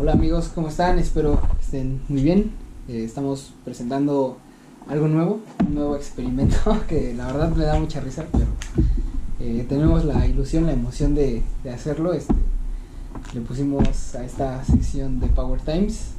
Hola 0.00 0.12
amigos, 0.12 0.50
¿cómo 0.54 0.68
están? 0.68 0.98
Espero 0.98 1.38
que 1.42 1.62
estén 1.62 2.00
muy 2.08 2.22
bien. 2.22 2.52
Eh, 2.88 3.04
estamos 3.04 3.52
presentando 3.66 4.38
algo 4.88 5.08
nuevo, 5.08 5.40
un 5.68 5.74
nuevo 5.74 5.94
experimento 5.94 6.56
que 6.88 7.12
la 7.12 7.26
verdad 7.26 7.50
me 7.54 7.64
da 7.66 7.78
mucha 7.78 8.00
risa, 8.00 8.24
pero 8.32 8.46
eh, 9.40 9.66
tenemos 9.68 10.06
la 10.06 10.26
ilusión, 10.26 10.64
la 10.64 10.72
emoción 10.72 11.14
de, 11.14 11.42
hacerlo. 11.70 12.14
Este, 12.14 12.32
le 13.34 13.42
pusimos 13.42 14.14
a 14.14 14.24
esta 14.24 14.64
sección 14.64 15.20
de 15.20 15.26
Power 15.26 15.60
Times. 15.60 16.12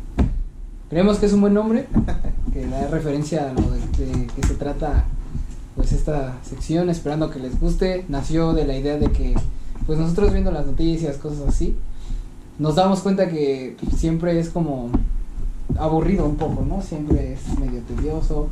Creemos 0.91 1.17
que 1.17 1.25
es 1.25 1.33
un 1.33 1.41
buen 1.41 1.55
nombre, 1.55 1.87
que 2.53 2.67
da 2.67 2.87
referencia 2.87 3.49
a 3.49 3.53
lo 3.53 3.63
de, 3.71 4.05
de 4.05 4.27
que 4.27 4.45
se 4.45 4.53
trata 4.53 5.05
pues 5.75 5.91
esta 5.91 6.37
sección, 6.43 6.91
esperando 6.91 7.31
que 7.31 7.39
les 7.39 7.59
guste. 7.59 8.05
Nació 8.09 8.53
de 8.53 8.67
la 8.67 8.77
idea 8.77 8.97
de 8.97 9.11
que 9.11 9.33
pues 9.87 9.97
nosotros 9.97 10.33
viendo 10.33 10.51
las 10.51 10.67
noticias, 10.67 11.17
cosas 11.17 11.47
así, 11.47 11.75
nos 12.59 12.75
damos 12.75 13.01
cuenta 13.01 13.29
que 13.29 13.75
siempre 13.95 14.39
es 14.39 14.49
como 14.49 14.89
aburrido 15.77 16.25
un 16.25 16.35
poco, 16.35 16.65
¿no? 16.65 16.81
Siempre 16.81 17.33
es 17.33 17.59
medio 17.59 17.81
tedioso, 17.81 18.47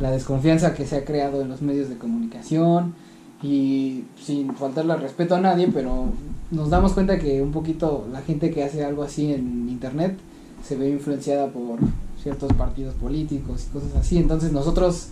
la 0.00 0.10
desconfianza 0.10 0.74
que 0.74 0.86
se 0.86 0.96
ha 0.96 1.04
creado 1.04 1.42
en 1.42 1.48
los 1.48 1.62
medios 1.62 1.88
de 1.88 1.96
comunicación 1.96 2.94
y 3.42 4.04
sin 4.22 4.54
faltarle 4.54 4.92
al 4.94 5.02
respeto 5.02 5.34
a 5.34 5.40
nadie, 5.40 5.68
pero 5.72 6.06
nos 6.50 6.70
damos 6.70 6.92
cuenta 6.92 7.18
que 7.18 7.42
un 7.42 7.52
poquito 7.52 8.06
la 8.10 8.22
gente 8.22 8.50
que 8.50 8.64
hace 8.64 8.84
algo 8.84 9.02
así 9.02 9.32
en 9.32 9.68
internet 9.68 10.16
se 10.66 10.76
ve 10.76 10.88
influenciada 10.88 11.48
por 11.48 11.78
ciertos 12.22 12.52
partidos 12.54 12.94
políticos 12.94 13.66
y 13.68 13.72
cosas 13.72 13.94
así, 13.96 14.16
entonces 14.16 14.50
nosotros 14.50 15.08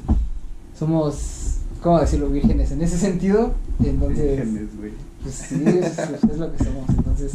somos, 0.78 1.58
¿cómo 1.82 2.00
decirlo?, 2.00 2.28
vírgenes 2.28 2.72
en 2.72 2.80
ese 2.80 2.96
sentido, 2.96 3.52
entonces... 3.84 4.36
Vírgenes, 4.36 4.76
güey. 4.78 4.92
Pues 5.22 5.34
sí, 5.34 5.62
es, 5.64 5.98
es 5.98 6.38
lo 6.38 6.50
que 6.50 6.64
somos. 6.64 6.88
Entonces, 6.88 7.32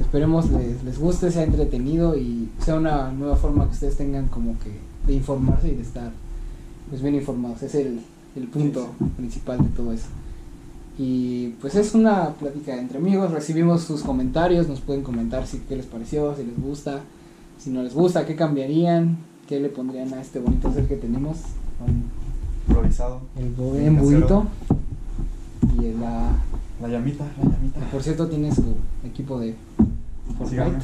esperemos 0.00 0.50
les, 0.50 0.82
les 0.84 0.98
guste, 0.98 1.30
sea 1.30 1.42
entretenido 1.44 2.16
y 2.16 2.48
sea 2.64 2.76
una 2.76 3.10
nueva 3.12 3.36
forma 3.36 3.64
que 3.66 3.72
ustedes 3.72 3.96
tengan 3.96 4.28
como 4.28 4.58
que 4.60 4.70
de 5.06 5.14
informarse 5.14 5.68
y 5.68 5.74
de 5.76 5.82
estar 5.82 6.10
pues 6.88 7.02
bien 7.02 7.14
informados. 7.14 7.62
Es 7.62 7.74
el, 7.74 8.00
el 8.36 8.46
punto 8.48 8.88
Sí, 8.98 9.04
principal 9.16 9.58
de 9.58 9.68
todo 9.76 9.92
eso. 9.92 10.06
Y 10.98 11.50
pues 11.60 11.74
es 11.76 11.94
una 11.94 12.30
plática 12.30 12.76
entre 12.76 12.98
amigos, 12.98 13.30
recibimos 13.30 13.82
sus 13.82 14.02
comentarios, 14.02 14.66
nos 14.68 14.80
pueden 14.80 15.02
comentar 15.02 15.46
si 15.46 15.58
qué 15.60 15.76
les 15.76 15.86
pareció, 15.86 16.34
si 16.36 16.44
les 16.44 16.60
gusta, 16.60 17.00
si 17.58 17.70
no 17.70 17.82
les 17.82 17.94
gusta, 17.94 18.26
qué 18.26 18.34
cambiarían, 18.34 19.16
qué 19.48 19.60
le 19.60 19.68
pondrían 19.68 20.12
a 20.14 20.20
este 20.20 20.40
bonito 20.40 20.72
ser 20.72 20.86
que 20.88 20.96
tenemos, 20.96 21.36
Improvisado. 22.68 23.20
el 23.38 23.50
bo- 23.50 23.74
El 23.76 23.84
embuito 23.86 24.44
y 25.80 25.86
el, 25.86 26.00
la, 26.00 26.32
La 26.80 26.88
llamita, 26.88 27.24
la 27.42 27.50
llamita. 27.50 27.80
por 27.90 28.02
cierto, 28.02 28.28
tiene 28.28 28.54
su 28.54 28.74
equipo 29.04 29.40
de 29.40 29.54
Fortnite. 30.38 30.78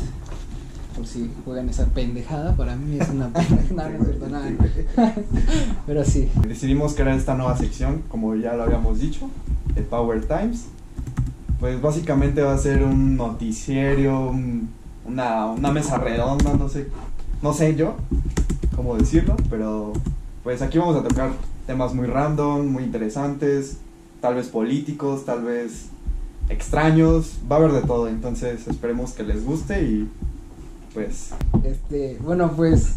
Por 0.96 1.06
si 1.06 1.30
juegan 1.44 1.68
esa 1.68 1.86
pendejada, 1.86 2.54
para 2.56 2.76
mí 2.76 2.98
es 3.00 3.08
una 3.10 3.28
pendejada. 3.32 3.88
no, 3.90 3.98
no 3.98 4.04
es 4.04 4.08
cierto, 4.08 4.28
nada. 4.28 4.50
Pero 5.86 6.04
sí, 6.04 6.28
Decidimos 6.46 6.94
crear 6.94 7.16
esta 7.16 7.34
nueva 7.34 7.56
sección, 7.56 8.02
como 8.08 8.34
ya 8.36 8.54
lo 8.54 8.64
habíamos 8.64 9.00
dicho, 9.00 9.28
de 9.74 9.82
Power 9.82 10.24
Times. 10.26 10.66
Pues 11.60 11.80
básicamente 11.80 12.42
va 12.42 12.54
a 12.54 12.58
ser 12.58 12.82
un 12.82 13.16
noticiero, 13.16 14.30
un- 14.30 14.68
una, 15.06 15.46
una 15.46 15.70
mesa 15.72 15.98
redonda, 15.98 16.54
no 16.54 16.68
sé, 16.68 16.88
no 17.42 17.52
sé 17.52 17.74
yo 17.76 17.94
cómo 18.74 18.96
decirlo, 18.96 19.36
pero 19.50 19.92
pues 20.42 20.62
aquí 20.62 20.78
vamos 20.78 20.96
a 20.96 21.02
tocar 21.06 21.30
temas 21.66 21.94
muy 21.94 22.06
random, 22.06 22.66
muy 22.66 22.82
interesantes, 22.84 23.78
tal 24.24 24.36
vez 24.36 24.48
políticos, 24.48 25.26
tal 25.26 25.42
vez 25.44 25.88
extraños, 26.48 27.34
va 27.50 27.56
a 27.56 27.58
haber 27.58 27.72
de 27.72 27.82
todo, 27.82 28.08
entonces 28.08 28.66
esperemos 28.66 29.12
que 29.12 29.22
les 29.22 29.44
guste 29.44 29.82
y 29.82 30.08
pues 30.94 31.32
este, 31.62 32.16
bueno, 32.24 32.50
pues 32.56 32.94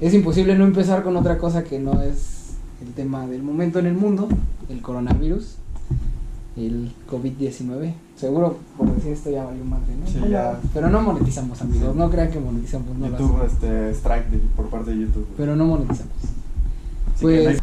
es 0.00 0.14
imposible 0.14 0.56
no 0.56 0.64
empezar 0.64 1.02
con 1.02 1.16
otra 1.16 1.38
cosa 1.38 1.64
que 1.64 1.80
no 1.80 2.02
es 2.02 2.50
el 2.86 2.92
tema 2.92 3.26
del 3.26 3.42
momento 3.42 3.80
en 3.80 3.86
el 3.86 3.94
mundo, 3.94 4.28
el 4.68 4.80
coronavirus, 4.80 5.56
el 6.56 6.92
COVID-19. 7.10 7.94
Seguro 8.14 8.58
por 8.76 8.94
decir 8.94 9.14
esto 9.14 9.30
ya 9.32 9.42
valió 9.44 9.64
madre, 9.64 9.92
¿no? 10.00 10.06
Sí, 10.06 10.30
ya. 10.30 10.60
Pero 10.72 10.88
no 10.88 11.02
monetizamos, 11.02 11.60
amigos, 11.62 11.90
Sí. 11.94 11.98
no 11.98 12.10
crean 12.10 12.30
que 12.30 12.38
monetizamos, 12.38 12.96
no 12.96 13.08
YouTube 13.08 13.44
este 13.44 13.90
strike 13.90 14.28
de- 14.30 14.38
por 14.54 14.66
parte 14.66 14.92
de 14.92 15.00
YouTube. 15.00 15.26
Pero 15.36 15.56
no 15.56 15.64
monetizamos. 15.66 16.12
Así 16.22 17.22
Pues, 17.22 17.42
no 17.44 17.50
hay- 17.50 17.58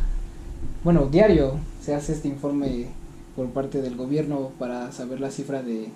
bueno, 0.83 1.05
diario 1.05 1.53
se 1.85 1.93
hace 1.93 2.13
este 2.13 2.27
informe 2.27 2.87
por 3.35 3.47
parte 3.49 3.81
del 3.81 3.95
gobierno 3.95 4.49
para 4.57 4.91
saber 4.91 5.19
la 5.19 5.29
cifra 5.29 5.61
de, 5.61 5.89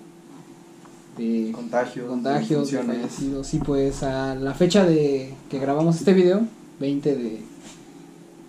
de 1.18 1.50
Contagios, 1.52 2.06
contagios, 2.06 2.70
de 2.70 2.78
fallecidos. 2.78 3.46
Sí, 3.46 3.58
pues 3.58 4.04
a 4.04 4.36
la 4.36 4.54
fecha 4.54 4.86
de 4.86 5.34
que 5.50 5.58
grabamos 5.58 5.96
este 5.96 6.12
video, 6.12 6.42
20 6.78 7.16
de 7.16 7.40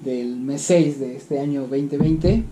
del 0.03 0.37
mes 0.37 0.61
6 0.63 0.99
de 0.99 1.15
este 1.15 1.39
año 1.39 1.61
2020, 1.61 2.43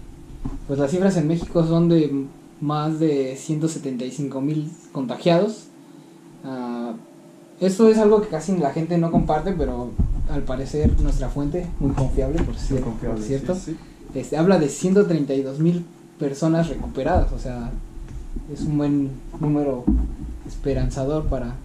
pues 0.68 0.80
las 0.80 0.92
cifras 0.92 1.18
en 1.18 1.28
México 1.28 1.66
son 1.66 1.90
de 1.90 2.26
más 2.62 3.00
de 3.00 3.36
175 3.36 4.42
mil 4.42 4.72
contagiados. 4.92 5.66
Ah, 6.44 6.94
esto 7.60 7.90
es 7.90 7.98
algo 7.98 8.22
que 8.22 8.28
casi 8.28 8.56
la 8.58 8.72
gente 8.72 8.98
no 8.98 9.12
comparte, 9.12 9.54
pero 9.54 9.90
al 10.32 10.44
parecer 10.44 11.00
nuestra 11.02 11.30
fuente, 11.30 11.68
muy 11.80 11.92
confiable 11.92 12.42
por, 12.44 12.56
cierto, 12.56 13.56
sí, 13.56 13.72
sí. 13.72 13.78
Este, 14.14 14.38
habla 14.38 14.60
de 14.60 14.70
132 14.70 15.60
mil 15.60 15.86
personas 16.18 16.70
recuperadas, 16.70 17.32
o 17.32 17.40
sea, 17.40 17.72
es 18.54 18.62
un 18.62 18.78
buen 18.78 19.12
número 19.40 19.84
esperanzador 20.48 21.26
para, 21.26 21.56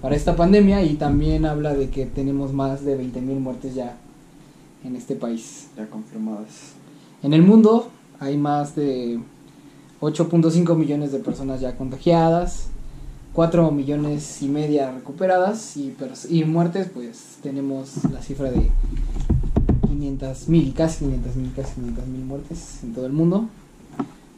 para 0.00 0.16
esta 0.16 0.36
pandemia 0.36 0.82
y 0.82 0.94
también 0.94 1.46
habla 1.46 1.74
de 1.74 1.88
que 1.90 2.06
tenemos 2.06 2.52
más 2.52 2.84
de 2.84 2.96
20 2.96 3.20
mil 3.20 3.40
muertes 3.40 3.74
ya 3.74 3.96
en 4.84 4.96
este 4.96 5.14
país. 5.14 5.68
Ya 5.76 5.86
confirmadas. 5.86 6.72
En 7.22 7.32
el 7.32 7.42
mundo 7.42 7.88
hay 8.18 8.36
más 8.36 8.74
de 8.74 9.20
8.5 10.00 10.76
millones 10.76 11.12
de 11.12 11.20
personas 11.20 11.60
ya 11.60 11.76
contagiadas, 11.76 12.66
4 13.34 13.70
millones 13.70 14.42
y 14.42 14.48
media 14.48 14.90
recuperadas 14.90 15.76
y 15.76 16.44
muertes, 16.44 16.88
pues 16.92 17.38
tenemos 17.42 18.04
la 18.12 18.20
cifra 18.20 18.50
de 18.50 18.70
500 20.02 20.48
mil, 20.48 20.74
casi 20.74 21.04
500 21.04 21.36
mil, 21.36 21.52
casi 21.54 21.74
500 21.74 22.06
mil 22.08 22.24
muertes 22.24 22.80
en 22.82 22.92
todo 22.94 23.06
el 23.06 23.12
mundo. 23.12 23.46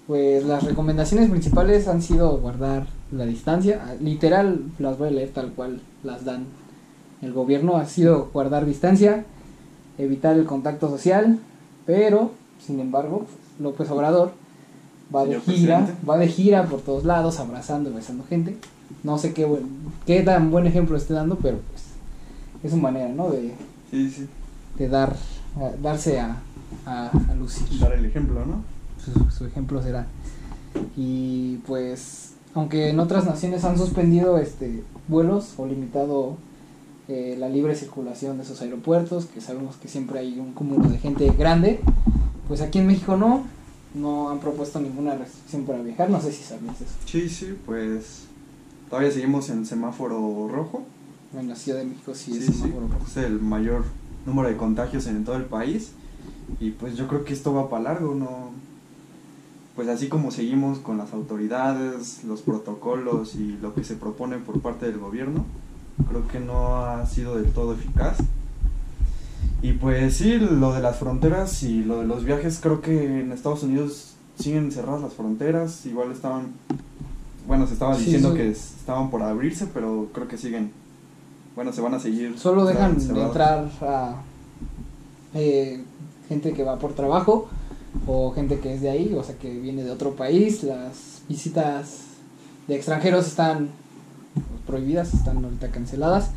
Pues 0.06 0.44
las 0.44 0.62
recomendaciones 0.62 1.30
principales 1.30 1.88
han 1.88 2.02
sido 2.02 2.36
guardar 2.38 2.86
la 3.10 3.24
distancia, 3.24 3.82
ah, 3.86 3.94
literal 4.00 4.60
las 4.78 4.98
voy 4.98 5.08
a 5.08 5.12
leer 5.12 5.30
tal 5.30 5.52
cual 5.52 5.80
las 6.02 6.24
dan 6.26 6.44
el 7.22 7.32
gobierno, 7.32 7.76
ha 7.76 7.86
sido 7.86 8.28
guardar 8.32 8.66
distancia, 8.66 9.24
evitar 9.96 10.36
el 10.36 10.44
contacto 10.44 10.90
social, 10.90 11.38
pero 11.86 12.32
sin 12.66 12.80
embargo 12.80 13.24
López 13.58 13.88
Obrador 13.90 14.32
va 15.14 15.24
de 15.24 15.40
gira, 15.40 15.78
presidente. 15.78 15.94
va 16.08 16.18
de 16.18 16.28
gira 16.28 16.64
por 16.66 16.80
todos 16.82 17.04
lados, 17.04 17.40
abrazando 17.40 17.88
y 17.88 17.94
besando 17.94 18.24
gente. 18.28 18.58
No 19.02 19.16
sé 19.16 19.32
qué, 19.32 19.46
buen, 19.46 19.66
qué 20.06 20.22
tan 20.22 20.50
buen 20.50 20.66
ejemplo 20.66 20.96
esté 20.98 21.14
dando, 21.14 21.36
pero 21.36 21.58
pues 21.70 21.82
es 22.62 22.70
su 22.72 22.76
manera, 22.76 23.08
¿no? 23.08 23.30
De, 23.30 23.54
Sí, 23.90 24.10
sí. 24.10 24.26
de 24.78 24.88
dar, 24.88 25.14
a- 25.56 25.76
darse 25.82 26.20
a, 26.20 26.36
a, 26.86 27.08
a 27.30 27.34
lucir. 27.34 27.66
Dar 27.78 27.92
el 27.92 28.04
ejemplo, 28.04 28.44
¿no? 28.46 28.62
Su, 29.02 29.30
su 29.30 29.46
ejemplo 29.46 29.82
será. 29.82 30.06
Y 30.96 31.56
pues, 31.66 32.32
aunque 32.54 32.90
en 32.90 33.00
otras 33.00 33.26
naciones 33.26 33.64
han 33.64 33.78
suspendido 33.78 34.38
este 34.38 34.82
vuelos 35.08 35.54
o 35.58 35.66
limitado 35.66 36.36
eh, 37.08 37.36
la 37.38 37.48
libre 37.48 37.74
circulación 37.76 38.38
de 38.38 38.44
esos 38.44 38.60
aeropuertos, 38.62 39.26
que 39.26 39.40
sabemos 39.40 39.76
que 39.76 39.88
siempre 39.88 40.18
hay 40.20 40.38
un 40.38 40.52
cúmulo 40.52 40.88
de 40.88 40.98
gente 40.98 41.28
grande, 41.38 41.80
pues 42.48 42.60
aquí 42.62 42.78
en 42.78 42.86
México 42.86 43.16
no, 43.16 43.44
no 43.94 44.30
han 44.30 44.38
propuesto 44.40 44.80
ninguna 44.80 45.14
restricción 45.14 45.64
para 45.64 45.82
viajar, 45.82 46.08
no 46.10 46.20
sé 46.20 46.32
si 46.32 46.42
sabías 46.42 46.80
eso. 46.80 46.92
Sí, 47.04 47.28
sí, 47.28 47.54
pues 47.66 48.24
todavía 48.88 49.10
seguimos 49.10 49.50
en 49.50 49.66
semáforo 49.66 50.48
rojo. 50.48 50.82
En 51.38 51.48
la 51.48 51.56
Ciudad 51.56 51.80
de 51.80 51.84
México 51.86 52.14
sí, 52.14 52.32
Sí, 52.32 52.38
es 52.38 52.46
sí, 52.46 52.52
semáforo 52.54 52.88
rojo. 52.88 53.04
es 53.06 53.16
el 53.18 53.40
mayor 53.40 53.84
número 54.26 54.48
de 54.48 54.56
contagios 54.56 55.06
en 55.06 55.24
todo 55.24 55.36
el 55.36 55.44
país. 55.44 55.92
Y 56.60 56.70
pues 56.72 56.96
yo 56.96 57.08
creo 57.08 57.24
que 57.24 57.32
esto 57.32 57.52
va 57.54 57.68
para 57.70 57.84
largo, 57.84 58.14
¿no? 58.14 58.50
Pues 59.76 59.88
así 59.88 60.08
como 60.08 60.30
seguimos 60.30 60.78
con 60.78 60.98
las 60.98 61.12
autoridades, 61.12 62.22
los 62.24 62.42
protocolos 62.42 63.34
y 63.34 63.58
lo 63.60 63.74
que 63.74 63.82
se 63.82 63.96
propone 63.96 64.36
por 64.38 64.60
parte 64.60 64.86
del 64.86 64.98
gobierno, 64.98 65.44
creo 66.08 66.28
que 66.28 66.38
no 66.40 66.76
ha 66.84 67.04
sido 67.06 67.36
del 67.36 67.50
todo 67.52 67.72
eficaz. 67.74 68.18
Y 69.62 69.72
pues 69.72 70.16
sí, 70.18 70.38
lo 70.38 70.72
de 70.74 70.80
las 70.80 70.98
fronteras 70.98 71.62
y 71.62 71.82
lo 71.82 71.98
de 72.00 72.06
los 72.06 72.24
viajes, 72.24 72.60
creo 72.62 72.80
que 72.82 73.20
en 73.20 73.32
Estados 73.32 73.62
Unidos 73.62 74.12
siguen 74.38 74.70
cerradas 74.70 75.00
las 75.00 75.14
fronteras, 75.14 75.86
igual 75.86 76.12
estaban, 76.12 76.52
bueno, 77.48 77.66
se 77.66 77.72
estaba 77.72 77.94
Sí, 77.96 78.04
diciendo 78.04 78.34
que 78.34 78.50
es- 78.50 78.74
estaban 78.78 79.10
por 79.10 79.22
abrirse, 79.22 79.66
pero 79.72 80.08
creo 80.12 80.28
que 80.28 80.36
siguen, 80.38 80.70
bueno, 81.54 81.72
se 81.72 81.80
van 81.80 81.94
a 81.94 82.00
seguir. 82.00 82.38
Solo 82.38 82.64
dejan 82.64 83.00
cerradas. 83.00 83.26
entrar 83.26 83.70
a 83.82 84.22
eh, 85.34 85.82
gente 86.28 86.52
que 86.52 86.64
va 86.64 86.78
por 86.78 86.94
trabajo 86.94 87.48
o 88.06 88.32
gente 88.32 88.58
que 88.58 88.74
es 88.74 88.80
de 88.80 88.90
ahí, 88.90 89.14
o 89.14 89.22
sea, 89.22 89.36
que 89.36 89.50
viene 89.50 89.84
de 89.84 89.90
otro 89.90 90.14
país. 90.14 90.62
Las 90.64 91.22
visitas 91.28 92.00
de 92.66 92.76
extranjeros 92.76 93.26
están 93.26 93.68
prohibidas, 94.66 95.14
están 95.14 95.44
ahorita 95.44 95.70
canceladas. 95.70 96.30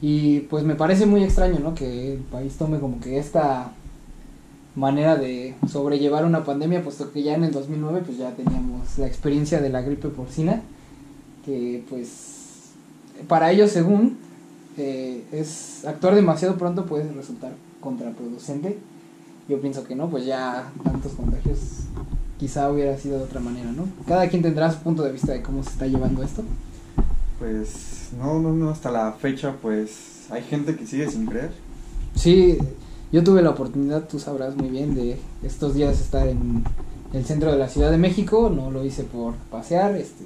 Y 0.00 0.40
pues 0.40 0.64
me 0.64 0.74
parece 0.74 1.06
muy 1.06 1.24
extraño, 1.24 1.58
¿no? 1.58 1.74
Que 1.74 2.14
el 2.14 2.20
país 2.20 2.56
tome 2.56 2.78
como 2.78 3.00
que 3.00 3.18
esta 3.18 3.72
manera 4.76 5.16
de 5.16 5.54
sobrellevar 5.66 6.24
una 6.24 6.44
pandemia, 6.44 6.84
puesto 6.84 7.10
que 7.10 7.22
ya 7.22 7.34
en 7.34 7.44
el 7.44 7.52
2009 7.52 8.02
pues 8.04 8.18
ya 8.18 8.30
teníamos 8.32 8.98
la 8.98 9.06
experiencia 9.06 9.60
de 9.60 9.70
la 9.70 9.80
gripe 9.80 10.08
porcina, 10.08 10.60
que 11.46 11.82
pues 11.88 12.72
para 13.26 13.50
ellos 13.50 13.70
según 13.70 14.18
eh, 14.76 15.24
es 15.32 15.84
actuar 15.84 16.14
demasiado 16.14 16.56
pronto 16.56 16.86
puede 16.86 17.10
resultar 17.12 17.52
contraproducente. 17.80 18.78
Yo 19.48 19.60
pienso 19.60 19.84
que 19.84 19.94
no, 19.94 20.10
pues 20.10 20.24
ya 20.24 20.72
tantos 20.82 21.12
contagios 21.12 21.58
quizá 22.38 22.70
hubiera 22.70 22.96
sido 22.98 23.18
de 23.18 23.24
otra 23.24 23.40
manera, 23.40 23.70
¿no? 23.72 23.86
Cada 24.06 24.28
quien 24.28 24.42
tendrá 24.42 24.70
su 24.70 24.78
punto 24.78 25.02
de 25.02 25.12
vista 25.12 25.32
de 25.32 25.42
cómo 25.42 25.62
se 25.62 25.70
está 25.70 25.86
llevando 25.86 26.22
esto. 26.22 26.42
Pues 27.38 28.10
no, 28.18 28.40
no, 28.40 28.52
no, 28.52 28.70
hasta 28.70 28.90
la 28.90 29.12
fecha 29.12 29.54
pues 29.60 30.26
hay 30.30 30.42
gente 30.42 30.76
que 30.76 30.86
sigue 30.86 31.08
sin 31.10 31.26
creer. 31.26 31.50
Sí, 32.14 32.58
yo 33.12 33.22
tuve 33.22 33.42
la 33.42 33.50
oportunidad, 33.50 34.08
tú 34.08 34.18
sabrás 34.18 34.56
muy 34.56 34.68
bien, 34.68 34.94
de 34.94 35.18
estos 35.42 35.74
días 35.74 36.00
estar 36.00 36.26
en 36.26 36.64
el 37.12 37.24
centro 37.24 37.52
de 37.52 37.58
la 37.58 37.68
Ciudad 37.68 37.90
de 37.90 37.98
México. 37.98 38.50
No 38.54 38.70
lo 38.70 38.84
hice 38.84 39.04
por 39.04 39.34
pasear, 39.50 39.96
este, 39.96 40.24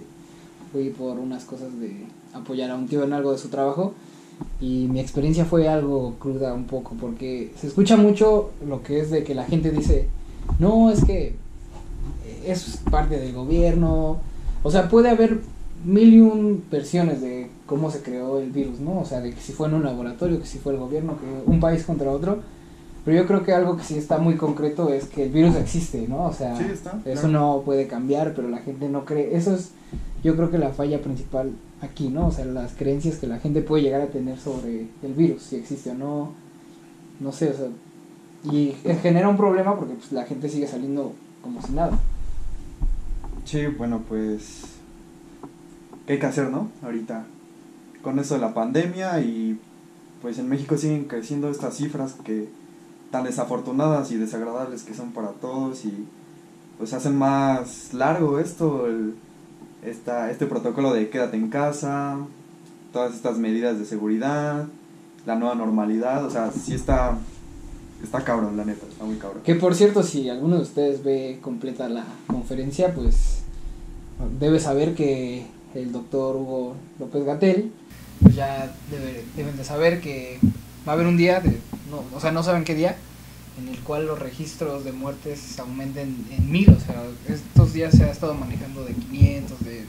fui 0.73 0.91
por 0.91 1.19
unas 1.19 1.45
cosas 1.45 1.79
de 1.79 2.07
apoyar 2.33 2.71
a 2.71 2.77
un 2.77 2.89
tío 2.89 3.03
en 3.05 3.13
algo 3.13 3.33
de 3.33 3.39
su 3.39 3.49
trabajo. 3.49 3.95
Y 4.61 4.89
mi 4.91 5.01
experiencia 5.01 5.45
fue 5.45 5.69
algo 5.69 6.15
cruda 6.19 6.53
un 6.53 6.65
poco, 6.65 6.95
porque 7.01 7.53
se 7.59 7.67
escucha 7.67 7.97
mucho 7.97 8.51
lo 8.67 8.83
que 8.83 9.01
es 9.01 9.11
de 9.11 9.25
que 9.25 9.35
la 9.35 9.45
gente 9.45 9.71
dice, 9.71 10.07
no, 10.59 10.91
es 10.91 11.05
que 11.05 11.35
es 12.45 12.79
parte 12.91 13.19
del 13.19 13.33
gobierno. 13.33 14.19
O 14.63 14.71
sea, 14.71 14.89
puede 14.89 15.09
haber 15.09 15.41
mil 15.85 16.13
y 16.13 16.21
un 16.21 16.63
versiones 16.71 17.21
de 17.21 17.49
cómo 17.67 17.91
se 17.91 18.03
creó 18.03 18.39
el 18.39 18.51
virus, 18.51 18.81
¿no? 18.81 19.01
O 19.01 19.05
sea, 19.05 19.21
de 19.21 19.33
que 19.33 19.41
si 19.41 19.53
fue 19.53 19.69
en 19.69 19.75
un 19.75 19.85
laboratorio, 19.85 20.41
que 20.41 20.47
si 20.47 20.59
fue 20.59 20.75
el 20.75 20.79
gobierno, 20.79 21.17
que 21.19 21.51
un 21.51 21.61
país 21.61 21.85
contra 21.85 22.11
otro. 22.11 22.41
Pero 23.05 23.17
yo 23.17 23.27
creo 23.27 23.43
que 23.43 23.55
algo 23.55 23.79
que 23.79 23.85
sí 23.85 23.97
está 23.97 24.19
muy 24.19 24.35
concreto 24.37 24.93
es 24.93 25.07
que 25.07 25.23
el 25.23 25.31
virus 25.31 25.57
existe, 25.57 26.07
¿no? 26.07 26.25
O 26.25 26.33
sea, 26.35 26.55
eso 27.07 27.29
no 27.29 27.63
puede 27.65 27.87
cambiar, 27.87 28.35
pero 28.35 28.49
la 28.49 28.59
gente 28.59 28.89
no 28.91 29.07
cree. 29.07 29.35
Eso 29.35 29.55
es, 29.55 29.71
yo 30.23 30.37
creo 30.37 30.51
que 30.51 30.59
la 30.59 30.71
falla 30.71 31.01
principal 31.01 31.53
aquí, 31.81 32.09
¿no? 32.09 32.29
O 32.29 32.31
sea, 32.31 32.45
las 32.45 32.73
creencias 32.73 33.17
que 33.17 33.27
la 33.27 33.39
gente 33.39 33.63
puede 33.63 33.83
llegar 33.83 34.01
a 34.01 34.07
tener 34.07 34.39
sobre 34.39 34.89
el 35.03 35.15
virus, 35.15 35.43
si 35.43 35.57
existe 35.57 35.91
o 35.91 35.95
no. 35.95 36.33
No 37.21 37.33
sé, 37.33 37.51
o 37.51 37.55
sea. 37.55 37.69
Y 38.53 38.75
genera 39.03 39.29
un 39.29 39.37
problema 39.37 39.77
porque 39.77 39.95
pues, 39.95 40.13
la 40.13 40.25
gente 40.25 40.49
sigue 40.49 40.67
saliendo 40.67 41.13
como 41.43 41.63
si 41.63 41.73
nada. 41.73 41.99
Sí, 43.45 43.67
bueno, 43.67 44.03
pues. 44.09 44.63
¿Qué 46.07 46.15
hay 46.15 46.19
que 46.19 46.27
hacer, 46.27 46.51
no? 46.51 46.69
Ahorita. 46.83 47.27
Con 48.03 48.19
eso 48.19 48.35
de 48.35 48.41
la 48.41 48.55
pandemia 48.55 49.21
y. 49.21 49.59
Pues 50.23 50.39
en 50.39 50.49
México 50.49 50.77
siguen 50.77 51.05
creciendo 51.05 51.51
estas 51.51 51.77
cifras 51.77 52.13
que 52.13 52.49
tan 53.11 53.25
desafortunadas 53.25 54.13
y 54.13 54.17
desagradables 54.17 54.83
que 54.83 54.95
son 54.95 55.13
para 55.13 55.31
todos 55.31 55.85
y 55.85 56.07
pues 56.79 56.93
hacen 56.93 57.17
más 57.17 57.93
largo 57.93 58.39
esto, 58.39 58.87
el, 58.87 59.15
esta, 59.85 60.31
este 60.31 60.47
protocolo 60.47 60.93
de 60.93 61.09
quédate 61.09 61.37
en 61.37 61.49
casa, 61.49 62.19
todas 62.93 63.15
estas 63.15 63.39
medidas 63.39 63.79
de 63.79 63.85
seguridad, 63.85 64.67
la 65.27 65.37
nueva 65.37 65.55
normalidad, 65.55 66.25
o 66.25 66.31
sea, 66.31 66.51
sí 66.51 66.75
está, 66.75 67.19
está 68.03 68.23
cabrón, 68.23 68.57
la 68.57 68.65
neta, 68.65 68.87
está 68.87 69.05
muy 69.05 69.17
cabrón. 69.17 69.43
Que 69.45 69.55
por 69.55 69.75
cierto, 69.75 70.03
si 70.03 70.29
alguno 70.29 70.57
de 70.57 70.63
ustedes 70.63 71.03
ve 71.03 71.39
completa 71.41 71.89
la 71.89 72.05
conferencia, 72.27 72.95
pues 72.95 73.41
debe 74.39 74.61
saber 74.61 74.95
que 74.95 75.47
el 75.75 75.93
doctor 75.93 76.37
Hugo 76.37 76.75
López 76.99 77.25
Gatel, 77.25 77.73
pues 78.23 78.35
ya 78.35 78.75
deben 79.37 79.57
de 79.57 79.65
saber 79.65 80.01
que 80.01 80.39
va 80.87 80.93
a 80.93 80.95
haber 80.95 81.07
un 81.07 81.17
día 81.17 81.41
de 81.41 81.59
no, 81.91 82.05
o 82.17 82.21
sea, 82.21 82.33
no 82.33 82.43
saben 82.43 82.65
qué 82.65 82.75
día, 82.75 82.97
en 83.59 83.69
el 83.69 83.79
cual 83.81 84.07
los 84.07 84.19
registros 84.19 84.85
de 84.85 84.93
muertes 84.93 85.59
aumenten 85.59 86.25
en 86.31 86.51
mil, 86.51 86.71
o 86.71 86.81
sea, 86.81 87.03
estos 87.29 87.73
días 87.73 87.97
se 87.97 88.05
ha 88.05 88.11
estado 88.11 88.35
manejando 88.35 88.85
de 88.85 88.95
500, 88.95 89.59
de, 89.61 89.85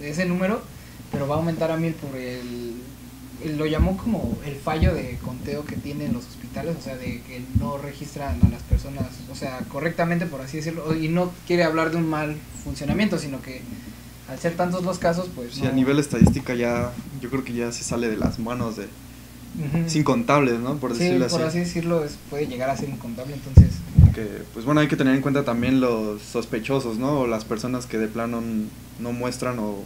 ese 0.00 0.26
número, 0.26 0.60
pero 1.10 1.26
va 1.26 1.36
a 1.36 1.38
aumentar 1.38 1.70
a 1.70 1.76
mil 1.76 1.94
por 1.94 2.14
el, 2.16 2.74
lo 3.56 3.66
llamó 3.66 3.96
como 3.96 4.36
el 4.44 4.56
fallo 4.56 4.94
de 4.94 5.18
conteo 5.24 5.64
que 5.64 5.76
tienen 5.76 6.12
los 6.12 6.26
hospitales, 6.26 6.76
o 6.78 6.82
sea, 6.82 6.96
de 6.96 7.22
que 7.22 7.42
no 7.58 7.78
registran 7.78 8.38
a 8.44 8.48
las 8.48 8.62
personas, 8.62 9.06
o 9.30 9.34
sea, 9.34 9.60
correctamente, 9.70 10.26
por 10.26 10.42
así 10.42 10.58
decirlo, 10.58 10.94
y 10.94 11.08
no 11.08 11.32
quiere 11.46 11.64
hablar 11.64 11.90
de 11.90 11.96
un 11.96 12.08
mal 12.08 12.36
funcionamiento, 12.64 13.18
sino 13.18 13.40
que 13.40 13.62
al 14.28 14.38
ser 14.38 14.56
tantos 14.56 14.84
los 14.84 14.98
casos, 14.98 15.30
pues... 15.34 15.54
Sí, 15.54 15.66
a 15.66 15.72
nivel 15.72 15.98
estadística 15.98 16.54
ya, 16.54 16.92
yo 17.20 17.30
creo 17.30 17.44
que 17.44 17.52
ya 17.52 17.72
se 17.72 17.84
sale 17.84 18.08
de 18.08 18.16
las 18.16 18.38
manos 18.38 18.76
de 18.76 18.88
es 19.86 19.96
incontable, 19.96 20.58
¿no? 20.58 20.76
Por 20.76 20.92
decirlo 20.92 21.26
así. 21.26 21.36
por 21.36 21.44
así 21.44 21.58
decirlo, 21.60 22.04
puede 22.30 22.46
llegar 22.46 22.70
a 22.70 22.76
ser 22.76 22.88
incontable, 22.88 23.34
entonces... 23.34 23.76
Que, 24.14 24.42
pues 24.54 24.64
bueno, 24.64 24.80
hay 24.80 24.88
que 24.88 24.96
tener 24.96 25.14
en 25.14 25.22
cuenta 25.22 25.44
también 25.44 25.80
los 25.80 26.22
sospechosos, 26.22 26.98
¿no? 26.98 27.20
O 27.20 27.26
las 27.26 27.44
personas 27.44 27.86
que 27.86 27.98
de 27.98 28.08
plano 28.08 28.42
no 28.98 29.12
muestran 29.12 29.58
o... 29.58 29.82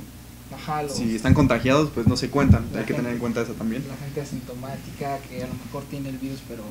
Ajá, 0.52 0.88
Si 0.88 1.14
están 1.14 1.34
contagiados, 1.34 1.90
pues 1.94 2.08
no 2.08 2.16
se 2.16 2.28
cuentan, 2.28 2.64
hay 2.76 2.84
que 2.84 2.94
tener 2.94 3.12
en 3.12 3.18
cuenta 3.18 3.42
eso 3.42 3.52
también. 3.52 3.84
La 3.88 3.96
gente 3.96 4.20
asintomática 4.20 5.18
que 5.28 5.44
a 5.44 5.46
lo 5.46 5.54
mejor 5.54 5.84
tiene 5.84 6.08
el 6.08 6.18
virus 6.18 6.40
pero 6.48 6.64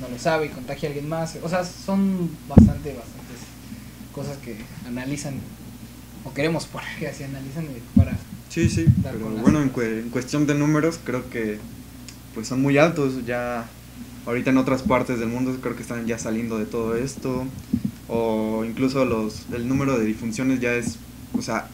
no 0.00 0.08
lo 0.08 0.18
sabe 0.18 0.46
y 0.46 0.48
contagia 0.50 0.88
a 0.88 0.92
alguien 0.92 1.08
más. 1.08 1.36
O 1.42 1.48
sea, 1.48 1.64
son 1.64 2.30
bastante, 2.48 2.94
bastantes 2.94 3.38
cosas 4.14 4.36
que 4.38 4.56
analizan 4.86 5.34
o 6.24 6.32
queremos 6.32 6.66
poner 6.66 6.88
que 6.98 7.08
así 7.08 7.24
analizan 7.24 7.66
para... 7.96 8.16
Sí, 8.48 8.68
sí, 8.68 8.86
pero 9.02 9.28
bueno, 9.30 9.60
en, 9.62 9.72
en 9.76 10.10
cuestión 10.10 10.46
de 10.46 10.54
números 10.54 10.98
creo 11.04 11.28
que 11.28 11.58
pues 12.38 12.46
son 12.46 12.62
muy 12.62 12.78
altos, 12.78 13.26
ya 13.26 13.66
ahorita 14.24 14.50
en 14.50 14.58
otras 14.58 14.82
partes 14.82 15.18
del 15.18 15.28
mundo 15.28 15.58
creo 15.60 15.74
que 15.74 15.82
están 15.82 16.06
ya 16.06 16.20
saliendo 16.20 16.56
de 16.56 16.66
todo 16.66 16.94
esto, 16.94 17.44
o 18.06 18.64
incluso 18.64 19.04
los, 19.04 19.46
el 19.52 19.66
número 19.66 19.98
de 19.98 20.04
difunciones 20.04 20.60
ya 20.60 20.72
es, 20.72 20.98
o 21.36 21.42
sea, 21.42 21.66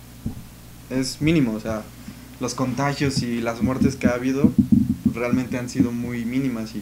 es 0.89 1.21
mínimo, 1.21 1.53
o 1.53 1.61
sea, 1.61 1.83
los 2.41 2.55
contagios 2.55 3.23
y 3.23 3.43
las 3.43 3.61
muertes 3.61 3.97
que 3.97 4.07
ha 4.07 4.15
habido 4.15 4.53
realmente 5.13 5.59
han 5.59 5.69
sido 5.69 5.93
muy 5.93 6.25
mínimas 6.25 6.75
y 6.75 6.81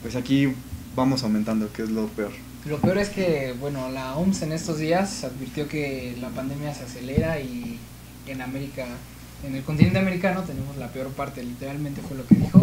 pues 0.00 0.16
aquí 0.16 0.48
vamos 0.96 1.24
aumentando, 1.24 1.70
que 1.70 1.82
es 1.82 1.90
lo 1.90 2.06
peor. 2.06 2.32
Lo 2.64 2.78
peor 2.78 2.96
es 2.96 3.10
que, 3.10 3.54
bueno, 3.60 3.90
la 3.90 4.16
OMS 4.16 4.40
en 4.40 4.52
estos 4.52 4.78
días 4.78 5.24
advirtió 5.24 5.68
que 5.68 6.16
la 6.22 6.30
pandemia 6.30 6.72
se 6.72 6.84
acelera 6.84 7.38
y 7.38 7.78
en 8.26 8.40
América, 8.40 8.86
en 9.46 9.56
el 9.56 9.62
continente 9.62 9.98
americano 9.98 10.42
tenemos 10.44 10.74
la 10.78 10.88
peor 10.88 11.08
parte, 11.08 11.42
literalmente 11.42 12.00
fue 12.00 12.16
lo 12.16 12.26
que 12.26 12.34
dijo 12.34 12.62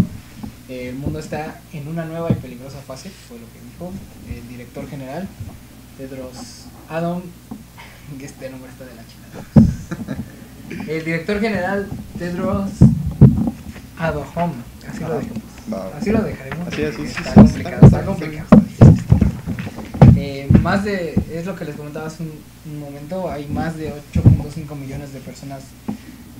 el 0.69 0.95
mundo 0.95 1.19
está 1.19 1.60
en 1.74 1.88
una 1.88 2.05
nueva 2.05 2.31
y 2.31 2.36
peligrosa 2.36 2.79
fase, 2.79 3.10
fue 3.10 3.38
lo 3.38 3.45
que 3.51 3.60
dijo 3.60 3.91
el 4.27 4.48
director 4.48 4.88
general, 4.89 5.27
Tedros 5.98 6.65
Adom, 6.89 7.22
que 8.17 8.25
este 8.25 8.50
nombre 8.50 8.72
está 8.72 8.86
de 8.86 8.95
la 8.95 9.03
chingada. 9.05 10.22
El 10.91 11.05
director 11.05 11.39
general 11.39 11.88
Tedros 12.17 12.72
Adhanom, 14.00 14.53
así 14.89 15.00
lo 15.01 15.19
dejamos. 15.19 15.43
Así 16.00 16.12
lo 16.12 16.22
dejaremos. 16.22 16.67
Así, 16.67 16.84
así, 16.84 17.03
está 17.03 17.34
complicado, 17.34 17.86
está 17.86 18.05
complicado. 18.05 18.48
Eh, 20.15 20.48
más 20.62 20.84
de, 20.84 21.13
es 21.31 21.45
lo 21.45 21.55
que 21.55 21.65
les 21.65 21.75
comentaba 21.75 22.07
hace 22.07 22.24
un, 22.24 22.31
un 22.72 22.79
momento, 22.79 23.29
hay 23.29 23.45
más 23.48 23.77
de 23.77 23.93
8.5 24.13 24.75
millones 24.75 25.13
de 25.13 25.19
personas 25.19 25.62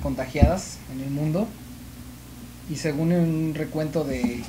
contagiadas 0.02 0.78
en 0.92 1.02
el 1.02 1.10
mundo 1.10 1.46
y 2.68 2.76
según 2.76 3.12
un 3.12 3.54
recuento 3.54 4.04
de, 4.04 4.42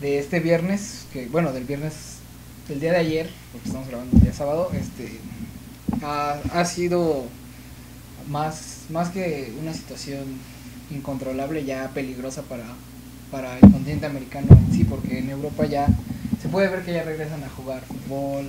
de 0.00 0.18
este 0.18 0.40
viernes, 0.40 1.06
que 1.12 1.26
bueno, 1.26 1.52
del 1.52 1.64
viernes, 1.64 2.18
del 2.68 2.80
día 2.80 2.92
de 2.92 2.98
ayer, 2.98 3.30
porque 3.52 3.68
estamos 3.68 3.88
grabando 3.88 4.16
el 4.16 4.22
día 4.22 4.32
sábado, 4.32 4.70
este, 4.72 5.18
ha, 6.02 6.40
ha 6.52 6.64
sido 6.64 7.24
más, 8.28 8.82
más 8.90 9.10
que 9.10 9.52
una 9.60 9.72
situación 9.72 10.24
incontrolable, 10.90 11.64
ya 11.64 11.90
peligrosa 11.94 12.42
para, 12.42 12.64
para 13.30 13.54
el 13.54 13.60
continente 13.60 14.06
americano 14.06 14.48
en 14.50 14.74
sí, 14.74 14.84
porque 14.84 15.18
en 15.18 15.30
Europa 15.30 15.66
ya 15.66 15.86
se 16.42 16.48
puede 16.48 16.68
ver 16.68 16.82
que 16.82 16.92
ya 16.92 17.02
regresan 17.02 17.42
a 17.42 17.48
jugar 17.48 17.82
fútbol, 17.82 18.46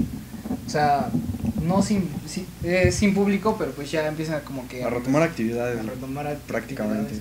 o 0.66 0.70
sea, 0.70 1.10
no 1.64 1.82
sin, 1.82 2.10
sin, 2.28 2.46
eh, 2.64 2.92
sin 2.92 3.14
público, 3.14 3.56
pero 3.58 3.72
pues 3.72 3.90
ya 3.90 4.08
empiezan 4.08 4.42
como 4.42 4.68
que 4.68 4.84
a, 4.84 4.90
retomar 4.90 5.24
actividades, 5.24 5.80
a 5.80 5.84
retomar 5.84 6.38
prácticamente. 6.48 7.16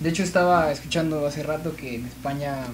De 0.00 0.08
hecho 0.08 0.22
estaba 0.22 0.72
escuchando 0.72 1.26
hace 1.26 1.42
rato 1.42 1.76
que 1.76 1.96
en 1.96 2.06
España 2.06 2.64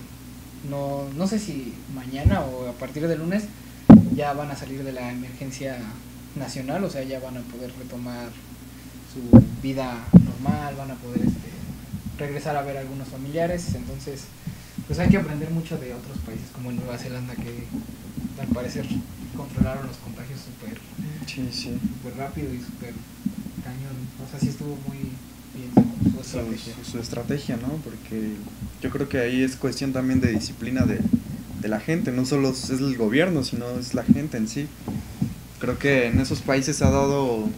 no, 0.70 1.08
no 1.16 1.26
sé 1.26 1.38
si 1.38 1.74
mañana 1.94 2.40
o 2.40 2.68
a 2.68 2.72
partir 2.72 3.06
de 3.06 3.16
lunes 3.16 3.44
ya 4.14 4.32
van 4.32 4.50
a 4.50 4.56
salir 4.56 4.84
de 4.84 4.92
la 4.92 5.10
emergencia 5.10 5.78
nacional, 6.36 6.84
o 6.84 6.90
sea, 6.90 7.02
ya 7.02 7.18
van 7.18 7.36
a 7.36 7.40
poder 7.40 7.72
retomar 7.78 8.28
su 9.12 9.42
vida 9.62 9.94
normal, 10.12 10.74
van 10.76 10.90
a 10.92 10.94
poder 10.94 11.20
este, 11.20 11.50
regresar 12.18 12.56
a 12.56 12.62
ver 12.62 12.76
a 12.76 12.80
algunos 12.80 13.08
familiares, 13.08 13.74
entonces 13.74 14.24
pues 14.86 14.98
hay 14.98 15.08
que 15.08 15.16
aprender 15.16 15.50
mucho 15.50 15.78
de 15.78 15.94
otros 15.94 16.18
países 16.18 16.46
como 16.52 16.70
en 16.70 16.76
Nueva 16.76 16.96
Zelanda 16.96 17.34
que 17.34 17.66
al 18.40 18.48
parecer 18.48 18.86
controlaron 19.36 19.86
los 19.86 19.96
contagios 19.96 20.40
súper 20.40 20.78
sí, 21.26 21.48
sí. 21.52 21.78
rápido 22.16 22.54
y 22.54 22.58
súper 22.58 22.94
cañón, 23.64 23.96
o 24.24 24.30
sea, 24.30 24.38
sí 24.38 24.48
estuvo 24.48 24.76
muy? 24.86 25.10
Su 26.12 26.22
su, 26.24 26.38
estrategia. 26.38 26.74
su- 26.74 26.84
su 26.92 26.98
estrategia, 26.98 27.56
¿no? 27.56 27.68
Porque 27.84 28.32
yo 28.80 28.90
creo 28.90 29.08
que 29.08 29.18
ahí 29.20 29.42
es 29.42 29.56
cuestión 29.56 29.92
también 29.92 30.20
de 30.20 30.32
disciplina 30.32 30.84
de, 30.86 31.00
de 31.60 31.68
la 31.68 31.80
gente, 31.80 32.12
no 32.12 32.24
solo 32.24 32.50
es 32.50 32.70
el 32.70 32.96
gobierno, 32.96 33.42
sino 33.44 33.78
es 33.78 33.94
la 33.94 34.04
gente 34.04 34.36
en 34.36 34.48
sí. 34.48 34.68
Creo 35.60 35.78
que 35.78 36.06
en 36.06 36.20
esos 36.20 36.42
países 36.42 36.76
se 36.76 36.84
ha 36.84 36.90
dado 36.90 37.48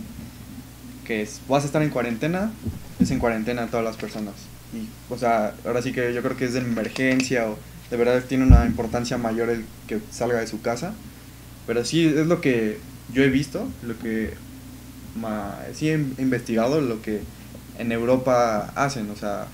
que 1.04 1.22
es- 1.22 1.40
vas 1.48 1.62
a 1.64 1.66
estar 1.66 1.82
en 1.82 1.90
cuarentena, 1.90 2.52
es 3.00 3.10
en 3.10 3.18
cuarentena 3.18 3.66
todas 3.68 3.84
las 3.84 3.96
personas. 3.96 4.34
Y, 4.72 4.88
o 5.12 5.16
sea, 5.18 5.54
ahora 5.64 5.82
sí 5.82 5.92
que 5.92 6.12
yo 6.14 6.22
creo 6.22 6.36
que 6.36 6.44
es 6.44 6.52
de 6.52 6.60
emergencia 6.60 7.48
o 7.48 7.58
de 7.90 7.96
verdad 7.96 8.22
tiene 8.28 8.44
una 8.44 8.66
importancia 8.66 9.16
mayor 9.16 9.48
el 9.50 9.64
que 9.86 10.00
salga 10.10 10.40
de 10.40 10.46
su 10.46 10.60
casa. 10.60 10.94
Pero 11.66 11.84
sí, 11.84 12.04
es 12.06 12.26
lo 12.26 12.40
que 12.40 12.78
yo 13.12 13.22
he 13.22 13.28
visto, 13.30 13.68
lo 13.82 13.98
que 13.98 14.34
ma- 15.14 15.58
sí 15.74 15.88
he 15.90 15.94
investigado, 16.18 16.80
lo 16.80 17.02
que 17.02 17.20
en 17.78 17.92
Europa 17.92 18.72
hacen, 18.74 19.10
o 19.10 19.16
sea, 19.16 19.46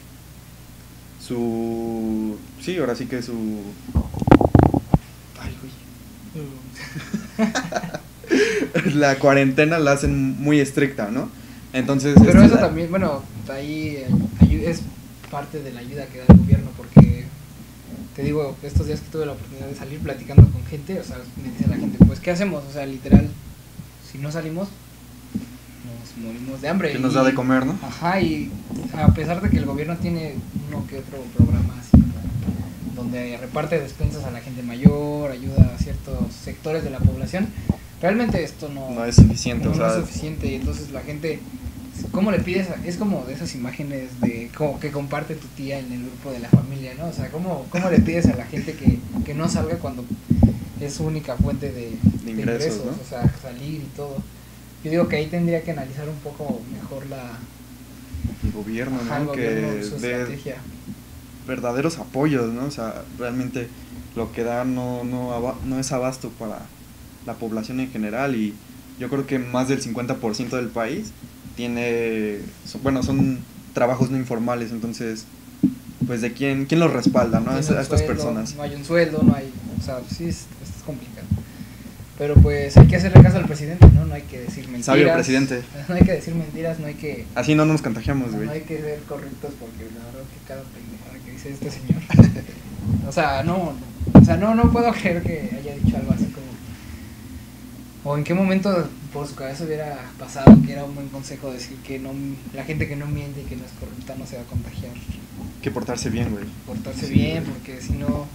su... 1.21 2.37
Sí, 2.61 2.79
ahora 2.79 2.95
sí 2.95 3.07
que 3.07 3.23
su... 3.23 3.61
Ay, 5.41 5.57
güey. 6.35 7.55
La 8.95 9.19
cuarentena 9.19 9.79
la 9.79 9.93
hacen 9.93 10.41
muy 10.41 10.59
estricta, 10.59 11.11
¿no? 11.11 11.29
Entonces... 11.73 12.15
Pero 12.19 12.43
este, 12.43 12.47
eso 12.47 12.59
también, 12.59 12.91
bueno, 12.91 13.23
ahí 13.51 13.97
eh, 13.99 14.65
es 14.67 14.83
parte 15.31 15.63
de 15.63 15.73
la 15.73 15.81
ayuda 15.81 16.07
que 16.07 16.19
da 16.19 16.25
el 16.29 16.39
gobierno 16.39 16.71
porque 16.77 17.25
te 18.17 18.23
digo, 18.23 18.57
estos 18.63 18.87
días 18.87 19.01
que 19.01 19.11
tuve 19.11 19.27
la 19.27 19.33
oportunidad 19.33 19.67
de 19.67 19.75
salir 19.75 19.99
platicando 19.99 20.47
con 20.51 20.65
gente, 20.67 20.99
o 21.01 21.05
sea, 21.05 21.17
me 21.43 21.51
dice 21.51 21.69
la 21.69 21.77
gente, 21.77 21.99
pues 22.05 22.21
¿qué 22.21 22.31
hacemos? 22.31 22.63
O 22.69 22.73
sea, 22.73 22.87
literal, 22.87 23.29
si 24.11 24.19
no 24.19 24.31
salimos, 24.31 24.69
nos 26.17 26.25
morimos 26.27 26.61
de 26.61 26.69
hambre. 26.69 26.93
Que 26.93 26.99
nos 26.99 27.13
Y- 27.13 27.17
da 27.17 27.25
de 27.25 27.35
comer, 27.35 27.65
¿no? 27.67 27.79
Ajá, 27.83 28.21
y 28.21 28.51
a 28.97 29.09
pesar 29.09 29.41
de 29.41 29.51
que 29.51 29.59
el 29.59 29.65
gobierno 29.67 29.97
tiene 29.97 30.35
uno 30.69 30.87
que 30.87 30.99
otro 30.99 31.19
programa 31.37 31.75
así 31.81 32.03
donde 32.95 33.37
reparte 33.39 33.79
despensas 33.81 34.25
a 34.25 34.31
la 34.31 34.41
gente 34.41 34.63
mayor, 34.63 35.31
ayuda 35.31 35.73
a 35.75 35.79
ciertos 35.83 36.33
sectores 36.45 36.85
de 36.85 36.91
la 36.91 36.99
población, 36.99 37.49
realmente 38.01 38.43
esto 38.43 38.69
no, 38.69 38.91
No 38.91 39.05
es 39.05 39.17
suficiente, 39.17 39.65
no, 39.65 39.73
o 39.73 39.75
no 39.75 39.81
sea... 39.81 39.89
es 39.99 40.07
suficiente 40.07 40.47
y 40.47 40.55
entonces 40.55 40.91
la 40.93 41.01
gente 41.01 41.41
¿cómo 42.13 42.31
le 42.31 42.39
pides? 42.41 42.69
a- 42.71 42.77
es 42.87 42.97
como 42.97 43.25
de 43.25 43.35
esas 43.35 43.55
imágenes 43.55 44.21
de 44.21 44.51
como 44.57 44.79
que 44.81 44.91
comparte 44.91 45.35
tu 45.35 45.47
tía 45.49 45.79
en 45.79 45.93
el 45.93 46.01
grupo 46.03 46.31
de 46.31 46.39
la 46.41 46.49
familia, 46.49 46.93
¿no? 46.99 47.07
O 47.07 47.13
sea, 47.13 47.29
¿cómo, 47.31 47.67
cómo 47.71 47.91
le 47.91 47.99
pides 48.01 48.27
a 48.27 48.37
la 48.37 48.45
gente 48.47 48.75
que, 48.75 48.99
que 49.25 49.35
no 49.35 49.49
salga 49.49 49.77
cuando 49.77 50.05
es 50.81 50.95
su 50.95 51.05
única 51.05 51.37
fuente 51.37 51.73
de, 51.73 51.93
de 52.25 52.31
ingresos, 52.31 52.85
¿no? 52.85 52.93
O 52.93 53.09
sea, 53.09 53.23
salir 53.41 53.75
y 53.81 53.89
todo. 53.97 54.17
Yo 54.85 54.91
digo 54.91 55.09
que 55.09 55.17
ahí 55.17 55.27
tendría 55.27 55.63
que 55.63 55.71
analizar 55.71 56.09
un 56.09 56.17
poco 56.17 56.61
mejor 56.73 57.07
la 57.07 57.39
El 58.45 58.53
gobierno, 58.53 58.99
ajá, 59.03 59.17
el 59.19 59.25
¿no? 59.25 59.31
gobierno, 59.31 59.75
que 59.75 59.85
su 59.85 59.97
estrategia. 59.97 60.57
verdaderos 61.49 61.99
apoyos, 61.99 62.53
¿no? 62.53 62.67
O 62.67 62.71
sea, 62.71 63.03
realmente 63.19 63.69
lo 64.15 64.31
que 64.33 64.45
da 64.45 64.65
no, 64.65 65.03
no, 65.05 65.57
no 65.65 65.79
es 65.79 65.91
abasto 65.93 66.29
para 66.39 66.61
la 67.27 67.35
población 67.35 67.81
en 67.81 67.91
general 67.91 68.37
y 68.37 68.55
yo 68.99 69.09
creo 69.09 69.27
que 69.27 69.39
más 69.39 69.69
del 69.69 69.83
50% 69.83 70.51
del 70.51 70.69
país 70.69 71.13
tiene, 71.57 72.41
bueno, 72.83 73.03
son 73.03 73.39
trabajos 73.73 74.11
no 74.11 74.17
informales, 74.17 74.71
entonces, 74.71 75.25
pues 76.07 76.21
de 76.21 76.33
quién, 76.33 76.67
quién 76.67 76.81
los 76.81 76.93
respalda, 76.93 77.41
¿no? 77.41 77.51
A, 77.51 77.55
un 77.55 77.77
a 77.77 77.81
estas 77.81 78.03
personas. 78.03 78.55
No 78.55 78.63
hay 78.63 78.75
un 78.75 78.85
sueldo, 78.85 79.23
no 79.23 79.35
hay. 79.35 79.51
O 79.81 79.83
sea, 79.83 80.01
sí, 80.09 80.25
es, 80.25 80.47
es 80.63 80.83
complicado. 80.85 81.27
Pero 82.19 82.35
pues 82.37 82.77
hay 82.77 82.87
que 82.87 82.97
hacerle 82.97 83.23
caso 83.23 83.39
al 83.39 83.47
presidente, 83.47 83.87
¿no? 83.93 84.05
No 84.05 84.15
hay 84.15 84.23
que 84.23 84.41
decir 84.41 84.65
mentiras. 84.67 84.87
Sabio 84.87 85.13
presidente. 85.13 85.63
No 85.89 85.95
hay 85.97 86.03
que 86.03 86.13
decir 86.13 86.35
mentiras, 86.35 86.79
no 86.79 86.87
hay 86.87 86.95
que. 86.95 87.27
Así 87.35 87.55
no 87.55 87.65
nos 87.65 87.83
contagiamos, 87.83 88.31
No 88.31 88.37
güey. 88.39 88.49
hay 88.49 88.61
que 88.61 88.79
ser 88.81 89.01
correctos 89.01 89.53
porque 89.59 89.85
la 89.99 90.05
verdad 90.07 90.21
que 90.33 90.47
cada 90.49 90.63
pendejada 90.63 91.25
que 91.25 91.31
dice 91.33 91.51
este 91.51 91.71
señor. 91.71 92.01
o 93.09 93.13
sea, 93.13 93.43
no, 93.43 93.73
no, 94.13 94.21
o 94.21 94.25
sea, 94.25 94.37
no, 94.37 94.55
no 94.55 94.71
puedo 94.73 94.93
creer 94.93 95.23
que 95.23 95.51
haya 95.61 95.75
dicho 95.75 95.97
algo 95.97 96.13
así 96.13 96.27
como. 96.27 96.45
O 98.05 98.17
en 98.19 98.23
qué 98.25 98.35
momento 98.35 98.89
por 99.13 99.27
su 99.27 99.35
cabeza 99.35 99.65
hubiera 99.65 99.97
pasado 100.19 100.57
que 100.65 100.73
era 100.73 100.85
un 100.85 100.95
buen 100.95 101.09
consejo 101.09 101.51
decir 101.53 101.79
que 101.79 101.99
no 101.99 102.13
la 102.53 102.63
gente 102.65 102.87
que 102.87 102.97
no 102.97 103.07
miente 103.07 103.41
y 103.41 103.45
que 103.45 103.57
no 103.57 103.65
es 103.65 103.73
corrupta 103.73 104.15
no 104.19 104.27
se 104.27 104.37
va 104.37 104.43
a 104.43 104.47
contagiar. 104.47 104.93
que 105.63 105.71
portarse 105.71 106.11
bien, 106.11 106.31
güey. 106.31 106.45
Portarse 106.67 107.07
Sí, 107.07 107.13
bien, 107.15 107.43
güey. 107.45 107.55
porque 107.57 107.81
si 107.81 107.95
no. 107.95 108.27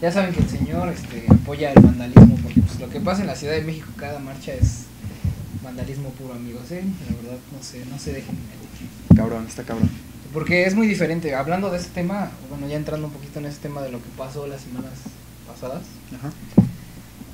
Ya 0.00 0.12
saben 0.12 0.34
que 0.34 0.40
el 0.40 0.48
señor 0.48 0.88
este, 0.90 1.24
apoya 1.30 1.72
el 1.72 1.82
vandalismo, 1.82 2.36
porque 2.42 2.60
pues, 2.60 2.78
lo 2.80 2.90
que 2.90 3.00
pasa 3.00 3.22
en 3.22 3.28
la 3.28 3.34
Ciudad 3.36 3.54
de 3.54 3.62
México 3.62 3.88
cada 3.96 4.18
marcha 4.18 4.52
es 4.52 4.82
vandalismo 5.62 6.10
puro, 6.10 6.34
amigos, 6.34 6.70
¿eh? 6.70 6.84
La 7.08 7.16
verdad, 7.16 7.38
no 7.56 7.62
sé, 7.62 7.82
no 7.90 7.98
se 7.98 8.12
dejen. 8.12 8.36
Cabrón, 9.16 9.46
está 9.48 9.62
cabrón. 9.62 9.88
Porque 10.32 10.64
es 10.66 10.74
muy 10.74 10.86
diferente. 10.86 11.34
Hablando 11.34 11.70
de 11.70 11.78
este 11.78 11.90
tema, 11.90 12.30
bueno, 12.50 12.68
ya 12.68 12.76
entrando 12.76 13.06
un 13.06 13.12
poquito 13.12 13.38
en 13.38 13.46
ese 13.46 13.58
tema 13.60 13.80
de 13.82 13.90
lo 13.90 13.98
que 14.02 14.08
pasó 14.18 14.46
las 14.46 14.60
semanas 14.60 14.92
pasadas, 15.46 15.82
Ajá. 16.18 16.30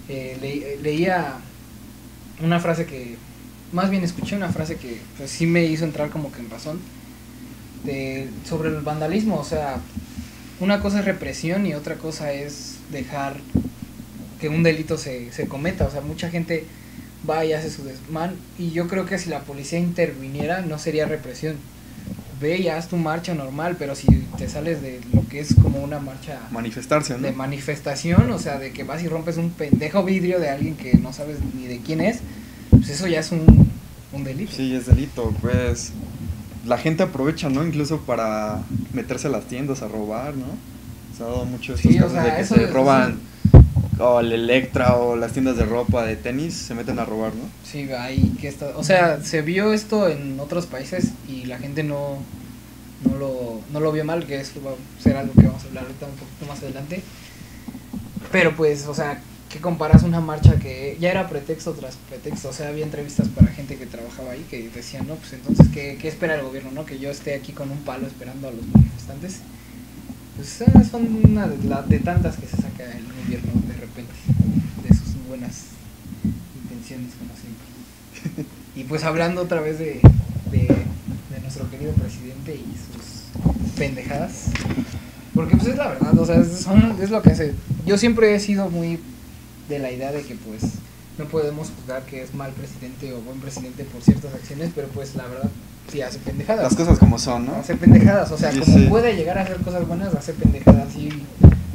eh, 0.09 0.39
le- 0.41 0.75
eh, 0.75 0.79
leía 0.81 1.35
una 2.43 2.61
frase 2.61 2.87
que, 2.87 3.17
más 3.73 3.91
bien 3.91 4.05
escuché 4.05 4.37
una 4.37 4.51
frase 4.51 4.77
que 4.77 5.01
pues, 5.19 5.31
sí 5.31 5.47
me 5.47 5.65
hizo 5.65 5.85
entrar 5.85 6.11
como 6.11 6.31
que 6.31 6.41
en 6.41 6.51
razón, 6.51 6.79
de, 7.85 8.31
sobre 8.49 8.69
el 8.69 8.83
vandalismo. 8.83 9.37
O 9.41 9.45
sea, 9.45 9.79
una 10.63 10.81
cosa 10.81 11.01
es 11.01 11.05
represión 11.05 11.67
y 11.67 11.75
otra 11.75 11.97
cosa 11.97 12.33
es 12.33 12.77
dejar 12.93 13.37
que 14.41 14.49
un 14.49 14.63
delito 14.63 14.97
se, 14.97 15.33
se 15.33 15.49
cometa. 15.49 15.87
O 15.87 15.91
sea, 15.91 16.03
mucha 16.03 16.31
gente 16.31 16.65
va 17.29 17.45
y 17.45 17.53
hace 17.53 17.69
su 17.69 17.85
desmán 17.85 18.37
y 18.59 18.71
yo 18.71 18.87
creo 18.87 19.05
que 19.05 19.19
si 19.19 19.29
la 19.29 19.41
policía 19.41 19.81
interviniera 19.81 20.63
no 20.63 20.79
sería 20.79 21.07
represión. 21.07 21.57
Ve 22.41 22.59
y 22.59 22.69
haz 22.69 22.89
tu 22.89 22.97
marcha 22.97 23.35
normal, 23.35 23.77
pero 23.79 23.95
si 23.97 24.07
te 24.37 24.49
sales 24.49 24.83
de 24.83 25.01
lo 25.13 25.27
que 25.29 25.41
es 25.41 25.55
como 25.55 25.81
una 25.81 25.99
marcha 25.99 26.41
Manifestarse, 26.51 27.17
¿no? 27.17 27.21
de 27.21 27.33
manifestación, 27.33 28.31
o 28.31 28.39
sea, 28.39 28.59
de 28.59 28.73
que 28.73 28.83
vas 28.83 29.03
y 29.03 29.09
rompes 29.09 29.37
un 29.37 29.51
pendejo 29.51 30.05
vidrio 30.05 30.41
de 30.41 30.49
alguien 30.49 30.77
que 30.77 30.95
no 30.95 31.13
sabes 31.13 31.39
ni 31.55 31.67
de 31.67 31.79
quién 31.79 32.01
es, 32.01 32.19
pues 32.71 32.89
eso 32.89 33.07
ya 33.07 33.21
es 33.21 33.31
un, 33.31 33.71
un 34.13 34.25
delito. 34.25 34.53
Sí, 34.53 34.75
es 34.75 34.87
delito, 34.87 35.33
pues 35.41 35.93
la 36.67 36.79
gente 36.79 37.03
aprovecha, 37.03 37.49
¿no? 37.49 37.65
Incluso 37.65 38.01
para 38.03 38.61
meterse 38.93 39.27
a 39.29 39.31
las 39.31 39.45
tiendas 39.45 39.83
a 39.83 39.89
robar, 39.89 40.35
¿no? 40.37 40.47
Se 41.17 41.23
ha 41.23 41.27
dado 41.27 41.45
mucho 41.45 41.75
estos 41.75 41.91
Sí, 41.93 41.99
o 41.99 42.03
casos 42.03 42.13
sea, 42.13 42.25
de 42.25 42.37
que 42.37 42.45
se 42.45 42.65
es- 42.65 42.73
roban 42.73 43.19
o 43.99 44.21
el 44.21 44.33
Electra 44.33 44.97
o 44.97 45.17
las 45.17 45.33
tiendas 45.33 45.57
de 45.57 45.65
ropa, 45.65 46.05
de 46.05 46.17
tenis, 46.17 46.55
se 46.55 46.75
meten 46.75 46.99
a 46.99 47.05
robar, 47.05 47.35
¿no? 47.35 47.45
Sí, 47.65 47.91
ahí 47.93 48.35
que 48.41 48.49
está, 48.49 48.73
o 48.77 48.83
sea, 48.83 49.23
se 49.23 49.43
vio 49.43 49.73
esto 49.73 50.09
en 50.09 50.41
otros 50.41 50.67
países 50.67 51.11
y 51.29 51.45
la 51.45 51.59
gente 51.59 51.83
no, 51.85 52.19
no, 53.09 53.17
lo, 53.19 53.61
no 53.73 53.81
lo 53.81 53.93
vio 53.93 54.05
mal, 54.05 54.25
que 54.27 54.41
eso 54.41 54.61
va 54.65 54.71
a 54.73 55.03
ser 55.03 55.17
algo 55.17 55.33
que 55.35 55.43
vamos 55.47 55.63
a 55.65 55.67
hablar 55.67 55.85
ahorita 55.85 56.07
un 56.07 56.13
poquito 56.13 56.47
más 56.49 56.59
adelante. 56.63 57.03
Pero 58.31 58.57
pues, 58.57 58.87
o 58.87 58.95
sea, 58.95 59.21
¿qué 59.53 59.61
comparas 59.61 60.03
una 60.03 60.21
marcha 60.21 60.59
que 60.59 60.97
ya 60.99 61.11
era 61.11 61.29
pretexto 61.29 61.73
tras 61.73 61.97
pretexto? 62.09 62.49
O 62.49 62.53
sea, 62.53 62.69
había 62.69 62.85
entrevistas 62.85 63.29
para 63.29 63.49
gente 63.49 63.77
que 63.77 63.85
trabajaba 63.85 64.33
ahí 64.33 64.45
que 64.51 64.71
decían, 64.71 65.07
no, 65.07 65.15
pues 65.17 65.35
entonces, 65.35 65.69
¿qué, 65.73 65.99
qué 66.01 66.09
espera 66.09 66.37
el 66.37 66.43
gobierno? 66.43 66.71
no 66.73 66.87
Que 66.87 66.99
yo 66.99 67.11
esté 67.11 67.35
aquí 67.35 67.53
con 67.53 67.71
un 67.71 67.79
palo 67.79 68.07
esperando 68.07 68.49
a 68.49 68.51
los 68.51 68.67
manifestantes. 68.67 69.41
Pues 70.37 70.65
son 70.91 71.21
una 71.23 71.47
de, 71.47 71.69
la- 71.69 71.85
tantas 72.03 72.37
que 72.37 72.47
se 72.47 72.57
saca 72.57 72.85
el 72.85 73.05
gobierno 73.05 73.53
de 73.69 73.75
repente, 73.75 74.13
de 74.89 74.97
sus 74.97 75.29
buenas 75.29 75.67
intenciones 76.65 77.11
como 77.19 77.31
siempre. 77.37 78.53
Y 78.75 78.85
pues 78.85 79.05
hablando 79.05 79.43
otra 79.43 79.61
vez 79.61 79.79
de, 79.79 80.01
de, 80.51 80.67
nuestro 81.43 81.71
querido 81.71 81.93
presidente 81.93 82.55
y 82.55 82.65
sus 82.95 83.75
pendejadas. 83.77 84.47
Porque 85.35 85.57
pues 85.57 85.69
es 85.69 85.77
la 85.77 85.89
verdad, 85.89 86.19
o 86.19 86.25
sea, 86.25 86.41
es 87.03 87.11
lo 87.11 87.21
que 87.21 87.33
hace. 87.33 87.53
Yo 87.85 87.99
siempre 87.99 88.35
he 88.35 88.41
sido 88.41 88.71
muy 88.71 88.99
de 89.73 89.79
la 89.79 89.91
idea 89.91 90.13
de 90.13 90.23
que 90.23 90.35
pues 90.35 90.63
no 91.19 91.25
podemos 91.27 91.71
juzgar 91.71 92.03
que 92.05 92.23
es 92.23 92.35
mal 92.35 92.53
presidente 92.53 93.13
o 93.13 93.21
buen 93.21 93.41
presidente 93.41 93.85
por 93.85 94.03
ciertas 94.03 94.33
acciones, 94.35 94.71
pero 94.75 94.89
pues 94.89 95.15
la 95.15 95.27
verdad 95.27 95.51
sí 95.91 96.01
hace 96.03 96.19
pendejadas. 96.19 96.63
Las 96.65 96.77
cosas 96.77 96.99
como 96.99 97.19
son, 97.19 97.47
¿no? 97.47 97.55
Hace 97.57 97.75
pendejadas, 97.77 98.31
o 98.33 98.39
sea, 98.39 98.53
Sí, 98.53 98.61
como 98.61 98.79
sí. 98.79 98.87
puede 98.89 99.17
llegar 99.17 99.39
a 99.39 99.43
hacer 99.43 99.57
cosas 99.59 99.87
buenas, 99.87 100.15
hace 100.15 100.33
pendejadas. 100.33 100.95
Y 100.97 101.11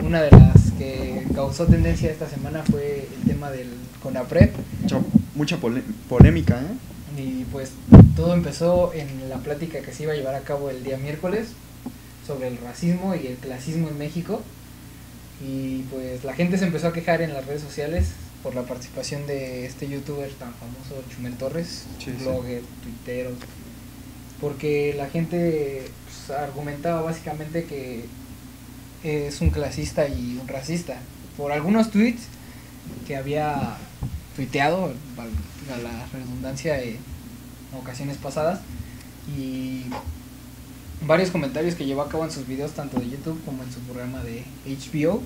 una 0.04 0.22
de 0.22 0.32
las 0.32 0.72
que 0.77 1.25
causó 1.36 1.66
tendencia 1.66 2.10
esta 2.10 2.27
semana 2.30 2.63
fue 2.63 3.08
el 3.22 3.30
tema 3.30 3.51
del 3.51 3.70
CONAPRED. 4.01 4.51
Mucha, 4.84 5.00
mucha 5.36 5.58
polémica, 6.10 6.60
¿eh? 6.62 7.22
Y 7.22 7.46
pues 7.51 7.72
todo 8.16 8.34
empezó 8.34 8.94
en 8.94 9.30
la 9.30 9.38
plática 9.38 9.80
que 9.82 9.92
se 9.92 10.04
iba 10.04 10.13
a 10.13 10.16
llevar 10.16 10.36
a 10.36 10.42
cabo 10.42 10.70
el 10.70 10.84
día 10.84 10.98
miércoles 10.98 11.48
sobre 12.25 12.48
el 12.48 12.58
racismo 12.58 13.16
y 13.16 13.27
el 13.27 13.36
clasismo 13.38 13.88
en 13.88 13.98
México. 13.98 14.42
Y 15.46 15.84
pues 15.84 16.24
la 16.24 16.34
gente 16.34 16.58
se 16.58 16.65
empezó 16.65 16.88
a 16.88 16.94
quejar 16.94 17.22
en 17.22 17.34
las 17.34 17.46
redes 17.46 17.62
sociales 17.62 18.08
por 18.44 18.56
la 18.56 18.63
participación 18.63 19.27
de 19.27 19.65
este 19.65 19.88
youtuber 19.88 20.29
tan 20.32 20.53
famoso, 20.53 21.03
Chumel 21.13 21.34
Torres, 21.36 21.86
Sí, 22.00 22.06
sí. 22.06 22.12
blogger, 22.24 22.62
tuitero, 22.84 23.32
porque 24.41 24.94
la 24.98 25.08
gente 25.10 25.84
pues, 26.06 26.38
argumentaba 26.38 27.01
básicamente 27.01 27.65
que 27.65 28.06
es 29.03 29.41
un 29.41 29.50
clasista 29.50 30.08
y 30.08 30.38
un 30.41 30.48
racista. 30.48 30.98
Por 31.36 31.51
algunos 31.51 31.91
tweets 31.91 32.24
que 33.06 33.15
había 33.15 33.77
tuiteado, 34.36 34.94
valga 35.15 35.77
la 35.84 36.08
redundancia, 36.13 36.82
en 36.82 36.98
ocasiones 37.79 38.17
pasadas, 38.17 38.60
y 39.38 39.84
varios 41.06 41.30
comentarios 41.30 41.75
que 41.75 41.86
llevó 41.86 42.01
a 42.01 42.10
cabo 42.10 42.25
en 42.25 42.32
sus 42.32 42.48
videos, 42.48 42.72
tanto 42.72 43.00
de 43.00 43.10
YouTube 43.10 43.39
como 43.46 43.63
en 43.63 43.72
su 43.72 43.80
programa 43.82 44.24
de 44.24 44.44
HBO, 44.66 45.22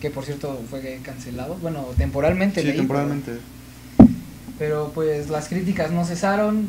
que 0.00 0.10
por 0.10 0.24
cierto 0.24 0.60
fue 0.68 1.00
cancelado, 1.02 1.56
bueno, 1.56 1.86
temporalmente. 1.96 2.62
Sí, 2.62 2.72
temporalmente. 2.72 3.38
Pero, 3.96 4.08
pero, 4.58 4.92
pues 4.94 5.28
las 5.30 5.48
críticas 5.48 5.90
no 5.90 6.04
cesaron, 6.04 6.68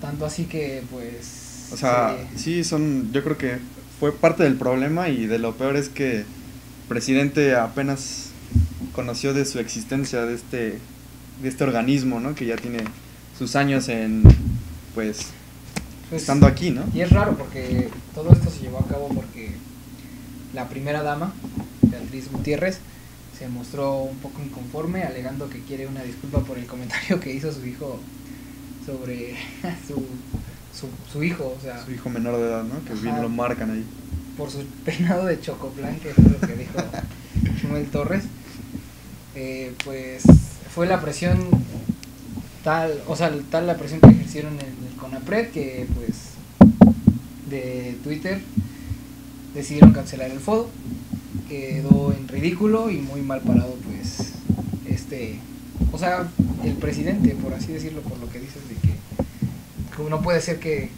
tanto 0.00 0.26
así 0.26 0.44
que 0.44 0.82
pues... 0.90 1.68
O 1.72 1.76
sea, 1.76 2.16
sí, 2.36 2.64
son, 2.64 3.12
yo 3.12 3.22
creo 3.22 3.36
que 3.36 3.58
fue 4.00 4.12
parte 4.12 4.42
del 4.42 4.56
problema 4.56 5.10
y 5.10 5.26
de 5.26 5.38
lo 5.38 5.54
peor 5.54 5.76
es 5.76 5.90
que 5.90 6.20
el 6.20 6.26
presidente 6.88 7.56
apenas 7.56 8.30
conoció 8.94 9.34
de 9.34 9.44
su 9.44 9.58
existencia 9.58 10.24
de 10.24 10.34
este, 10.34 10.78
de 11.42 11.48
este 11.48 11.64
organismo, 11.64 12.20
¿no? 12.20 12.34
Que 12.34 12.46
ya 12.46 12.56
tiene 12.56 12.78
sus 13.38 13.54
años 13.54 13.88
en, 13.88 14.22
pues, 14.94 15.26
pues, 16.10 16.22
estando 16.22 16.46
aquí, 16.46 16.70
¿no? 16.70 16.84
Y 16.94 17.00
es 17.00 17.10
raro 17.10 17.36
porque 17.36 17.88
todo 18.14 18.32
esto 18.32 18.50
se 18.50 18.60
llevó 18.60 18.78
a 18.78 18.86
cabo 18.86 19.08
porque 19.08 19.52
la 20.54 20.68
primera 20.68 21.02
dama, 21.02 21.32
Beatriz 21.82 22.30
Gutiérrez, 22.30 22.80
se 23.38 23.48
mostró 23.48 23.98
un 23.98 24.16
poco 24.18 24.42
inconforme, 24.42 25.02
alegando 25.04 25.48
que 25.48 25.60
quiere 25.60 25.86
una 25.86 26.02
disculpa 26.02 26.40
por 26.40 26.58
el 26.58 26.66
comentario 26.66 27.20
que 27.20 27.32
hizo 27.32 27.52
su 27.52 27.64
hijo 27.66 28.00
sobre 28.84 29.36
su, 29.86 30.04
su, 31.12 31.22
hijo, 31.22 31.54
o 31.56 31.60
sea... 31.62 31.84
Su 31.84 31.92
hijo 31.92 32.08
menor 32.10 32.36
de 32.36 32.48
edad, 32.48 32.64
¿no? 32.64 32.84
Que 32.84 32.94
bien 32.94 33.20
lo 33.20 33.28
marcan 33.28 33.70
ahí. 33.70 33.84
Por 34.36 34.50
su 34.50 34.64
peinado 34.84 35.26
de 35.26 35.40
chocoplan, 35.40 36.00
que 36.00 36.14
fue 36.14 36.24
lo 36.24 36.40
que 36.40 36.56
dijo 36.56 36.78
Chumel 37.60 37.86
Torres. 37.90 38.24
Eh, 39.34 39.74
pues 39.84 40.22
fue 40.74 40.86
la 40.86 41.00
presión 41.00 41.38
tal, 42.68 43.02
o 43.06 43.16
sea, 43.16 43.34
tal 43.50 43.66
la 43.66 43.78
presión 43.78 43.98
que 43.98 44.10
ejercieron 44.10 44.52
en 44.60 44.88
el 44.90 44.94
CONAPRED 45.00 45.52
que 45.52 45.86
pues 45.96 46.32
de 47.48 47.96
Twitter 48.04 48.42
decidieron 49.54 49.94
cancelar 49.94 50.30
el 50.30 50.38
foto 50.38 50.68
quedó 51.48 52.12
en 52.12 52.28
ridículo 52.28 52.90
y 52.90 52.98
muy 52.98 53.22
mal 53.22 53.40
parado 53.40 53.74
pues 53.90 54.34
este 54.86 55.38
o 55.92 55.98
sea 55.98 56.28
el 56.62 56.74
presidente 56.74 57.34
por 57.36 57.54
así 57.54 57.72
decirlo 57.72 58.02
por 58.02 58.18
lo 58.18 58.28
que 58.28 58.38
dices 58.38 58.60
de 58.68 58.74
que, 58.74 60.10
no 60.10 60.20
puede 60.20 60.42
ser 60.42 60.60
que 60.60 60.90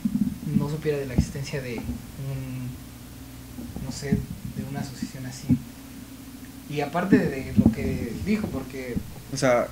no 0.59 0.69
supiera 0.69 0.99
de 0.99 1.07
la 1.07 1.15
existencia 1.15 1.63
de 1.63 1.75
un 1.77 2.69
no 3.85 3.93
sé 3.93 4.19
de 4.57 4.65
una 4.69 4.81
asociación 4.81 5.25
así. 5.27 5.47
Y 6.69 6.81
aparte 6.81 7.17
de 7.17 7.53
lo 7.65 7.71
que 7.71 8.13
dijo 8.27 8.49
porque 8.49 8.97
o 9.33 9.37
sea 9.37 9.69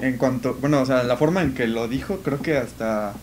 en 0.00 0.16
cuanto, 0.16 0.54
bueno, 0.60 0.80
o 0.80 0.86
sea, 0.86 1.02
la 1.02 1.16
forma 1.16 1.42
en 1.42 1.54
que 1.54 1.66
lo 1.66 1.88
dijo, 1.88 2.18
creo 2.18 2.40
que 2.40 2.56
hasta 2.56 3.14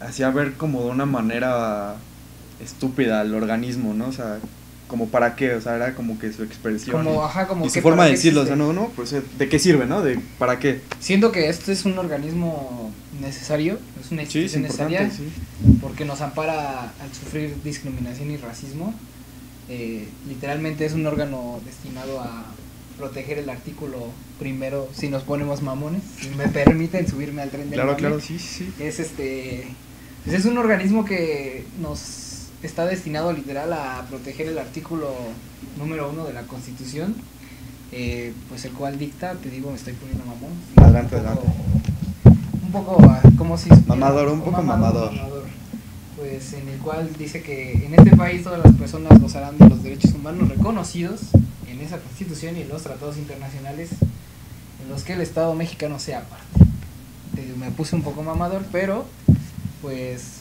hacía 0.00 0.30
ver 0.30 0.54
como 0.54 0.84
de 0.84 0.90
una 0.90 1.06
manera 1.06 1.96
estúpida 2.62 3.20
al 3.20 3.34
organismo, 3.34 3.94
¿no? 3.94 4.08
O 4.08 4.12
sea, 4.12 4.38
como 4.86 5.08
para 5.08 5.36
qué, 5.36 5.54
o 5.54 5.60
sea, 5.60 5.76
era 5.76 5.94
como 5.94 6.18
que 6.18 6.32
su 6.32 6.42
expresión. 6.42 7.04
Como, 7.04 7.24
ajá, 7.24 7.48
como 7.48 7.66
y 7.66 7.70
su 7.70 7.80
forma 7.80 8.04
de 8.04 8.12
decirlo, 8.12 8.42
o 8.42 8.46
sea, 8.46 8.56
no, 8.56 8.72
no, 8.72 8.90
pues 8.94 9.14
de 9.38 9.48
qué 9.48 9.58
sirve, 9.58 9.86
¿no? 9.86 10.02
De 10.02 10.18
para 10.38 10.58
qué. 10.58 10.80
Siento 11.00 11.32
que 11.32 11.48
este 11.48 11.72
es 11.72 11.84
un 11.84 11.98
organismo 11.98 12.92
necesario, 13.20 13.78
es 14.00 14.10
una 14.12 14.22
institución 14.22 14.62
necesaria, 14.62 15.10
sí. 15.10 15.32
porque 15.80 16.04
nos 16.04 16.20
ampara 16.20 16.82
al 16.82 17.14
sufrir 17.18 17.56
discriminación 17.62 18.30
y 18.30 18.36
racismo. 18.36 18.94
Eh, 19.68 20.08
literalmente 20.28 20.84
es 20.84 20.92
un 20.92 21.06
órgano 21.06 21.60
destinado 21.64 22.20
a 22.20 22.44
proteger 22.98 23.38
el 23.38 23.50
artículo 23.50 23.98
primero 24.38 24.88
si 24.94 25.08
nos 25.08 25.22
ponemos 25.22 25.62
mamones, 25.62 26.02
si 26.20 26.30
me 26.30 26.48
permiten 26.48 27.06
subirme 27.08 27.42
al 27.42 27.50
tren 27.50 27.70
del 27.70 27.80
Claro, 27.80 27.96
claro, 27.96 28.20
sí, 28.20 28.38
sí. 28.38 28.72
Es 28.78 29.00
este 29.00 29.66
pues 30.24 30.36
es 30.36 30.44
un 30.44 30.56
organismo 30.56 31.04
que 31.04 31.64
nos 31.80 32.32
está 32.62 32.86
destinado 32.86 33.32
literal 33.32 33.72
a 33.72 34.06
proteger 34.08 34.46
el 34.46 34.58
artículo 34.58 35.12
número 35.78 36.10
uno 36.10 36.24
de 36.24 36.32
la 36.32 36.42
Constitución, 36.42 37.16
eh, 37.90 38.32
pues 38.48 38.64
el 38.64 38.72
cual 38.72 38.98
dicta, 38.98 39.34
te 39.34 39.50
digo, 39.50 39.70
me 39.70 39.76
estoy 39.76 39.94
poniendo 39.94 40.24
mamón. 40.24 40.52
Adelante, 40.76 41.16
adelante. 41.16 41.42
Un 42.64 42.70
poco, 42.70 42.98
ah, 43.02 43.20
como 43.36 43.58
si... 43.58 43.68
Mamador, 43.86 44.28
un 44.28 44.42
poco 44.42 44.62
mamador. 44.62 45.10
Pues 46.16 46.52
en 46.52 46.68
el 46.68 46.78
cual 46.78 47.10
dice 47.18 47.42
que 47.42 47.84
en 47.84 47.94
este 47.94 48.16
país 48.16 48.44
todas 48.44 48.64
las 48.64 48.74
personas 48.76 49.20
gozarán 49.20 49.58
de 49.58 49.68
los 49.68 49.82
derechos 49.82 50.14
humanos 50.14 50.48
reconocidos 50.48 51.20
esa 51.84 51.98
constitución 51.98 52.56
y 52.56 52.62
en 52.62 52.68
los 52.68 52.82
tratados 52.82 53.16
internacionales 53.16 53.90
en 54.82 54.88
los 54.90 55.04
que 55.04 55.12
el 55.12 55.20
Estado 55.20 55.54
mexicano 55.54 55.98
sea 55.98 56.22
parte. 56.22 56.46
Me 57.56 57.70
puse 57.70 57.96
un 57.96 58.02
poco 58.02 58.22
mamador, 58.22 58.62
pero 58.72 59.06
pues 59.80 60.40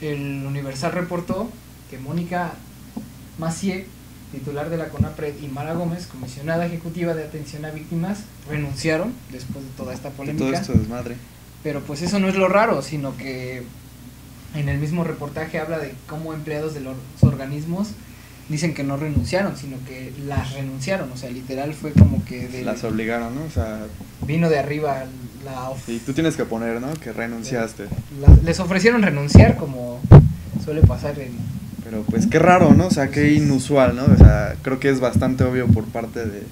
el 0.00 0.44
Universal 0.46 0.92
reportó 0.92 1.48
que 1.90 1.98
Mónica 1.98 2.52
Macié, 3.38 3.86
titular 4.32 4.70
de 4.70 4.76
la 4.76 4.88
CONAPRED, 4.88 5.42
y 5.42 5.48
Mara 5.48 5.74
Gómez, 5.74 6.06
comisionada 6.06 6.66
ejecutiva 6.66 7.14
de 7.14 7.24
atención 7.24 7.64
a 7.64 7.70
víctimas, 7.70 8.20
renunciaron 8.48 9.12
después 9.30 9.64
de 9.64 9.70
toda 9.72 9.94
esta 9.94 10.10
polémica. 10.10 10.44
todo 10.44 10.54
esto 10.54 10.72
desmadre. 10.72 11.16
Pero 11.62 11.80
pues 11.80 12.02
eso 12.02 12.18
no 12.18 12.28
es 12.28 12.36
lo 12.36 12.48
raro, 12.48 12.82
sino 12.82 13.16
que 13.16 13.62
en 14.54 14.68
el 14.68 14.78
mismo 14.78 15.04
reportaje 15.04 15.58
habla 15.58 15.78
de 15.78 15.94
cómo 16.06 16.34
empleados 16.34 16.74
de 16.74 16.80
los 16.80 16.96
organismos 17.22 17.88
dicen 18.48 18.74
que 18.74 18.84
no 18.84 18.96
renunciaron, 18.96 19.56
sino 19.56 19.76
que 19.86 20.12
las 20.26 20.52
renunciaron, 20.52 21.10
o 21.10 21.16
sea, 21.16 21.30
literal 21.30 21.72
fue 21.74 21.92
como 21.92 22.24
que... 22.24 22.48
De, 22.48 22.62
las 22.62 22.84
obligaron, 22.84 23.34
¿no? 23.34 23.44
O 23.44 23.50
sea... 23.50 23.86
Vino 24.26 24.48
de 24.50 24.58
arriba 24.58 25.04
la... 25.44 25.72
Y 25.86 25.98
tú 25.98 26.12
tienes 26.12 26.36
que 26.36 26.44
poner, 26.44 26.80
¿no? 26.80 26.92
Que 26.94 27.12
renunciaste. 27.12 27.84
les 28.44 28.60
ofrecieron 28.60 29.02
renunciar 29.02 29.56
como 29.56 30.00
suele 30.64 30.82
pasar 30.82 31.18
en... 31.18 31.32
Pero 31.84 32.02
pues 32.02 32.26
qué 32.26 32.38
raro, 32.38 32.72
¿no? 32.74 32.86
O 32.86 32.90
sea, 32.90 33.08
qué 33.08 33.32
inusual, 33.34 33.94
¿no? 33.94 34.04
O 34.04 34.16
sea, 34.16 34.56
creo 34.62 34.80
que 34.80 34.88
es 34.88 35.00
bastante 35.00 35.44
obvio 35.44 35.66
por 35.66 35.84
parte 35.84 36.24
de, 36.24 36.42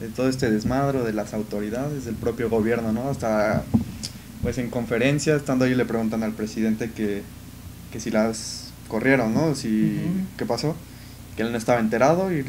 de 0.00 0.08
todo 0.14 0.28
este 0.28 0.50
desmadro, 0.50 1.04
de 1.04 1.12
las 1.12 1.34
autoridades, 1.34 2.06
del 2.06 2.14
propio 2.14 2.48
gobierno, 2.48 2.92
¿no? 2.92 3.10
Hasta, 3.10 3.64
pues 4.42 4.56
en 4.58 4.70
conferencia, 4.70 5.36
estando 5.36 5.66
ahí 5.66 5.74
le 5.74 5.84
preguntan 5.84 6.22
al 6.22 6.32
presidente 6.32 6.90
que, 6.90 7.22
que 7.92 8.00
si 8.00 8.10
las 8.10 8.72
corrieron, 8.88 9.34
¿no? 9.34 9.54
Si, 9.54 10.00
¿Qué 10.38 10.46
pasó? 10.46 10.74
Que 11.36 11.42
él 11.42 11.52
no 11.52 11.58
estaba 11.58 11.80
enterado 11.80 12.32
y 12.32 12.44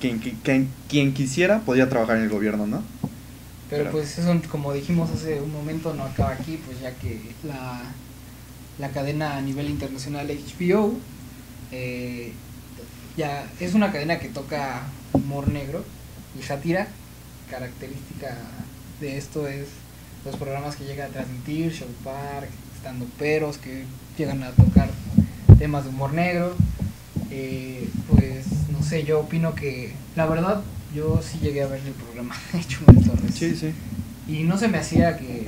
quien, 0.00 0.18
quien, 0.18 0.68
quien 0.88 1.14
quisiera 1.14 1.60
podía 1.60 1.88
trabajar 1.88 2.16
en 2.16 2.24
el 2.24 2.28
gobierno, 2.28 2.66
¿no? 2.66 2.82
Pero, 3.70 3.90
pues 3.90 4.18
eso, 4.18 4.40
como 4.50 4.72
dijimos 4.72 5.10
hace 5.10 5.40
un 5.40 5.52
momento, 5.52 5.94
no 5.94 6.04
acaba 6.04 6.32
aquí, 6.32 6.60
pues 6.64 6.80
ya 6.80 6.92
que 6.94 7.20
la, 7.42 7.80
la 8.78 8.88
cadena 8.90 9.36
a 9.36 9.40
nivel 9.40 9.70
internacional 9.70 10.28
HBO 10.28 10.94
eh, 11.72 12.32
ya 13.16 13.46
es 13.60 13.74
una 13.74 13.90
cadena 13.90 14.18
que 14.18 14.28
toca 14.28 14.82
humor 15.12 15.48
negro 15.48 15.84
y 16.38 16.42
sátira. 16.42 16.88
Característica 17.50 18.36
de 19.00 19.16
esto 19.16 19.48
es 19.48 19.68
los 20.24 20.36
programas 20.36 20.76
que 20.76 20.84
llega 20.84 21.06
a 21.06 21.08
transmitir, 21.08 21.72
Show 21.72 21.88
Park, 22.02 22.48
estando 22.74 23.06
peros 23.18 23.58
que 23.58 23.84
llegan 24.16 24.42
a 24.42 24.50
tocar 24.50 24.90
temas 25.58 25.84
de 25.84 25.90
humor 25.90 26.12
negro. 26.12 26.54
Eh, 27.30 27.88
pues 28.10 28.46
no 28.70 28.82
sé, 28.82 29.04
yo 29.04 29.20
opino 29.20 29.54
que 29.54 29.92
la 30.16 30.26
verdad 30.26 30.62
yo 30.94 31.20
sí 31.22 31.38
llegué 31.40 31.62
a 31.62 31.66
ver 31.66 31.80
el 31.84 31.92
programa 31.92 32.36
hecho 32.54 32.80
Torres. 32.84 33.34
Sí, 33.34 33.56
sí. 33.56 33.72
Y 34.28 34.44
no 34.44 34.56
se 34.56 34.68
me 34.68 34.78
hacía 34.78 35.16
que, 35.16 35.46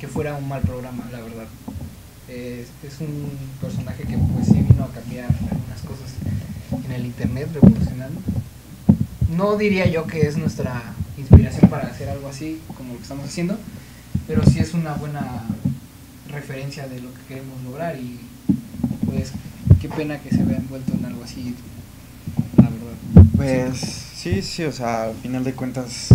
que 0.00 0.08
fuera 0.08 0.34
un 0.34 0.48
mal 0.48 0.62
programa, 0.62 1.04
la 1.12 1.20
verdad. 1.20 1.46
Es, 2.28 2.68
es 2.82 3.00
un 3.00 3.30
personaje 3.60 4.04
que 4.04 4.16
pues 4.16 4.46
sí 4.46 4.54
vino 4.54 4.84
a 4.84 4.88
cambiar 4.88 5.26
algunas 5.26 5.80
cosas 5.82 6.12
en 6.84 6.92
el 6.92 7.06
internet, 7.06 7.48
revolucionando. 7.52 8.20
No 9.36 9.56
diría 9.56 9.86
yo 9.86 10.06
que 10.06 10.22
es 10.22 10.36
nuestra 10.36 10.82
inspiración 11.18 11.68
para 11.70 11.88
hacer 11.88 12.08
algo 12.08 12.28
así 12.28 12.60
como 12.76 12.92
lo 12.92 12.96
que 12.96 13.02
estamos 13.02 13.26
haciendo, 13.26 13.58
pero 14.26 14.42
sí 14.44 14.58
es 14.58 14.74
una 14.74 14.94
buena 14.94 15.42
referencia 16.30 16.88
de 16.88 17.00
lo 17.00 17.12
que 17.14 17.20
queremos 17.28 17.62
lograr 17.62 17.96
y 17.96 18.18
pues 19.06 19.32
qué 19.82 19.88
pena 19.88 20.20
que 20.20 20.30
se 20.30 20.44
vea 20.44 20.58
envuelto 20.58 20.92
en 20.92 21.04
algo 21.04 21.24
así, 21.24 21.56
la 22.56 22.70
verdad. 22.70 23.30
Pues 23.34 23.80
sí, 23.80 24.40
sí, 24.40 24.62
o 24.62 24.70
sea, 24.70 25.04
al 25.04 25.16
final 25.16 25.42
de 25.42 25.54
cuentas, 25.54 26.10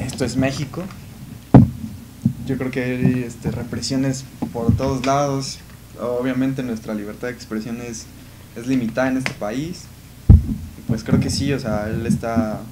esto 0.00 0.24
es 0.24 0.36
México. 0.36 0.82
Yo 2.44 2.58
creo 2.58 2.72
que 2.72 2.82
hay 2.82 3.24
este, 3.24 3.52
represiones 3.52 4.24
por 4.52 4.76
todos 4.76 5.06
lados. 5.06 5.60
Obviamente 6.00 6.64
nuestra 6.64 6.92
libertad 6.92 7.28
de 7.28 7.34
expresión 7.34 7.80
es, 7.80 8.06
es 8.56 8.66
limitada 8.66 9.08
en 9.08 9.18
este 9.18 9.32
país. 9.34 9.84
Pues 10.88 11.04
creo 11.04 11.20
que 11.20 11.30
sí, 11.30 11.52
o 11.52 11.60
sea, 11.60 11.86
él 11.88 12.04
está, 12.06 12.62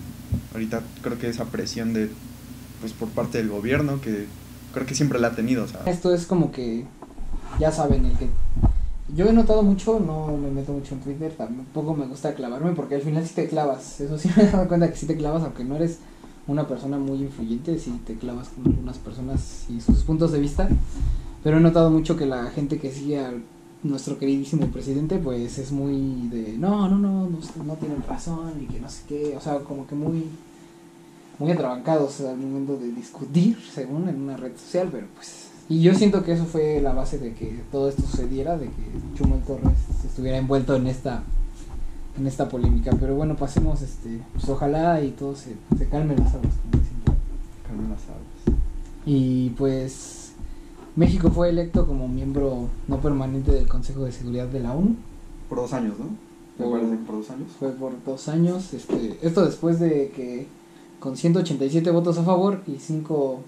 ahorita 0.55 0.81
creo 1.03 1.21
que 1.21 1.29
esa 1.29 1.45
presión 1.45 1.93
de, 1.93 2.11
pues 2.81 2.93
por 2.93 3.09
parte 3.11 3.39
del 3.39 3.49
gobierno, 3.49 4.01
que 4.01 4.27
creo 4.75 4.87
que 4.87 4.97
siempre 4.97 5.21
la 5.21 5.29
ha 5.29 5.37
tenido. 5.37 5.63
O 5.63 5.69
sea. 5.69 5.83
Esto 5.87 6.13
es 6.13 6.27
como 6.27 6.51
que, 6.51 6.85
ya 7.61 7.71
saben, 7.71 8.07
el 8.07 8.19
que 8.19 8.29
yo 9.15 9.27
he 9.27 9.33
notado 9.33 9.63
mucho, 9.63 10.01
no 10.01 10.37
me 10.37 10.51
meto 10.51 10.73
mucho 10.73 10.95
en 10.95 11.01
Twitter, 11.01 11.33
tampoco 11.37 11.95
me 11.95 12.07
gusta 12.07 12.35
clavarme 12.35 12.73
porque 12.73 12.95
al 12.97 13.03
final 13.03 13.27
sí 13.27 13.35
te 13.35 13.49
clavas. 13.49 14.01
Eso 14.01 14.19
sí 14.19 14.31
me 14.37 14.45
he 14.45 14.51
dado 14.51 14.69
cuenta 14.69 14.91
que 14.91 14.97
sí 14.97 15.07
te 15.07 15.17
clavas, 15.17 15.43
aunque 15.43 15.65
no 15.65 15.77
eres 15.77 15.99
una 16.47 16.67
persona 16.67 16.99
muy 16.99 17.19
influyente, 17.19 17.79
sí 17.79 18.01
te 18.05 18.17
clavas 18.17 18.49
con 18.49 18.67
algunas 18.67 18.99
personas 18.99 19.67
y 19.69 19.81
sus 19.81 20.03
puntos 20.03 20.33
de 20.33 20.41
vista. 20.41 20.69
Pero 21.45 21.59
he 21.59 21.61
notado 21.61 21.91
mucho 21.91 22.17
que 22.17 22.27
la 22.27 22.51
gente 22.51 22.79
que 22.79 22.91
sigue 22.91 23.19
al 23.19 23.43
nuestro 23.83 24.17
queridísimo 24.17 24.69
presidente 24.69 25.19
pues 25.19 25.59
es 25.59 25.73
muy 25.73 26.29
de 26.29 26.57
no, 26.57 26.89
no, 26.89 26.99
no, 26.99 27.29
no, 27.29 27.65
no 27.65 27.75
tienen 27.75 28.01
razón 28.09 28.53
y 28.63 28.67
que 28.67 28.79
no 28.79 28.89
sé 28.89 29.03
qué, 29.09 29.37
o 29.37 29.41
sea, 29.41 29.59
como 29.59 29.89
que 29.89 29.97
muy 29.97 30.25
muy 31.39 31.51
atrabancados 31.51 32.21
al 32.21 32.37
momento 32.37 32.77
de 32.77 32.93
discutir, 32.93 33.59
según 33.75 34.09
en 34.09 34.21
una 34.21 34.37
red 34.37 34.53
social, 34.57 34.89
pero 34.93 35.09
pues 35.17 35.49
y 35.69 35.81
yo 35.81 35.95
siento 35.95 36.23
que 36.25 36.33
eso 36.33 36.45
fue 36.45 36.81
la 36.83 36.93
base 36.93 37.19
de 37.19 37.33
que 37.35 37.61
todo 37.71 37.89
esto 37.89 38.03
sucediera, 38.03 38.59
de 38.59 38.67
que 38.67 38.83
Chumel 39.17 39.41
Torres 39.43 39.79
estuviera 40.05 40.37
envuelto 40.39 40.75
en 40.77 40.87
esta 40.87 41.23
en 42.19 42.27
esta 42.27 42.47
polémica, 42.49 42.95
pero 43.01 43.15
bueno, 43.15 43.37
pasemos 43.37 43.81
este, 43.81 44.21
pues 44.35 44.47
ojalá 44.51 45.01
y 45.03 45.13
todo 45.13 45.35
se, 45.35 45.55
se 45.79 45.89
calmen 45.89 46.19
las 46.19 46.35
aguas. 46.35 46.53
Calmen 47.67 47.89
las 47.91 48.03
aguas. 48.03 48.59
Y 49.07 49.49
pues 49.51 50.33
México 50.95 51.31
fue 51.31 51.49
electo 51.49 51.87
como 51.87 52.09
miembro 52.09 52.69
no 52.87 53.01
permanente 53.01 53.51
del 53.53 53.67
Consejo 53.67 54.05
de 54.05 54.13
Seguridad 54.13 54.47
de 54.49 54.61
la 54.61 54.75
ONU. 54.75 54.95
Por 55.49 55.59
dos 55.59 55.73
años, 55.73 55.95
¿no? 55.99 56.05
¿Me 56.59 56.67
Por- 56.71 56.81
parece 56.81 56.99
que 56.99 57.05
por 57.07 57.17
dos 57.17 57.31
años? 57.31 57.49
Fue 57.59 57.71
por 57.71 57.93
dos 58.05 58.29
años. 58.29 58.75
Este, 58.75 59.19
esto 59.23 59.43
después 59.47 59.81
de 59.81 60.13
que 60.15 60.47
con 61.01 61.17
187 61.17 61.91
votos 61.91 62.19
a 62.19 62.25
favor 62.25 62.61
y 62.67 62.77
5 62.79 63.41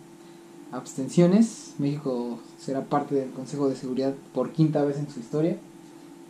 abstenciones, 0.77 1.75
México 1.79 2.39
será 2.59 2.83
parte 2.83 3.15
del 3.15 3.31
Consejo 3.31 3.69
de 3.69 3.77
Seguridad 3.77 4.15
por 4.33 4.53
quinta 4.53 4.85
vez 4.85 4.99
en 4.99 5.11
su 5.11 5.21
historia. 5.21 5.57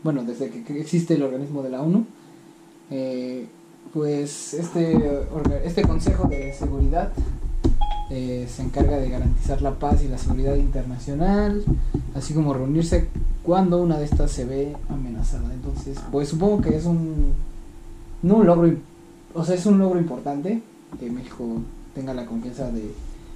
Bueno, 0.02 0.24
desde 0.24 0.50
que 0.50 0.80
existe 0.80 1.14
el 1.14 1.22
organismo 1.22 1.62
de 1.62 1.70
la 1.70 1.82
ONU. 1.82 2.04
Eh, 2.90 3.46
pues 3.92 4.54
este, 4.54 5.20
este 5.64 5.82
Consejo 5.82 6.28
de 6.28 6.52
Seguridad 6.52 7.12
eh, 8.10 8.46
se 8.48 8.62
encarga 8.62 8.98
de 8.98 9.08
garantizar 9.08 9.62
la 9.62 9.78
paz 9.78 10.02
y 10.02 10.08
la 10.08 10.18
seguridad 10.18 10.56
internacional, 10.56 11.64
así 12.14 12.34
como 12.34 12.52
reunirse 12.52 13.08
cuando 13.42 13.80
una 13.80 13.98
de 13.98 14.04
estas 14.04 14.30
se 14.32 14.44
ve 14.44 14.76
amenazada. 14.88 15.52
Entonces, 15.54 15.98
pues 16.10 16.28
supongo 16.28 16.60
que 16.60 16.76
es 16.76 16.84
un 16.84 17.32
no 18.22 18.36
un 18.36 18.46
logro, 18.46 18.74
o 19.34 19.44
sea, 19.44 19.54
es 19.54 19.66
un 19.66 19.78
logro 19.78 20.00
importante 20.00 20.62
que 20.98 21.10
México 21.10 21.44
tenga 21.94 22.14
la 22.14 22.26
confianza 22.26 22.70
de 22.70 22.92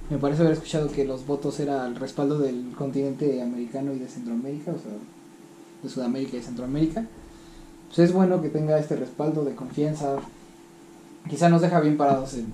me 0.09 0.17
parece 0.17 0.41
haber 0.41 0.53
escuchado 0.53 0.91
que 0.91 1.05
los 1.05 1.25
votos 1.25 1.59
era 1.59 1.85
el 1.85 1.95
respaldo 1.95 2.39
del 2.39 2.73
continente 2.75 3.41
americano 3.41 3.93
y 3.93 3.99
de 3.99 4.07
Centroamérica, 4.07 4.71
o 4.71 4.79
sea, 4.79 4.91
de 5.83 5.89
Sudamérica 5.89 6.37
y 6.37 6.41
Centroamérica. 6.41 7.05
Pues 7.87 7.99
es 7.99 8.13
bueno 8.13 8.41
que 8.41 8.49
tenga 8.49 8.79
este 8.79 8.95
respaldo 8.95 9.45
de 9.45 9.55
confianza. 9.55 10.17
Quizá 11.29 11.49
nos 11.49 11.61
deja 11.61 11.79
bien 11.79 11.97
parados 11.97 12.33
en 12.35 12.47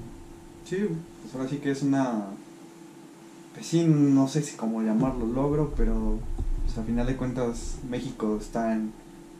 Sí, 0.65 0.77
pues 1.21 1.35
ahora 1.35 1.47
sí 1.47 1.57
que 1.57 1.71
es 1.71 1.83
una. 1.83 2.25
Pues 3.53 3.67
sí, 3.67 3.85
no 3.85 4.27
sé 4.27 4.41
si 4.41 4.57
cómo 4.57 4.81
llamarlo 4.81 5.27
logro, 5.27 5.73
pero 5.77 6.17
pues, 6.65 6.77
a 6.77 6.83
final 6.83 7.05
de 7.05 7.15
cuentas 7.15 7.75
México 7.89 8.37
está 8.41 8.73
en 8.73 8.91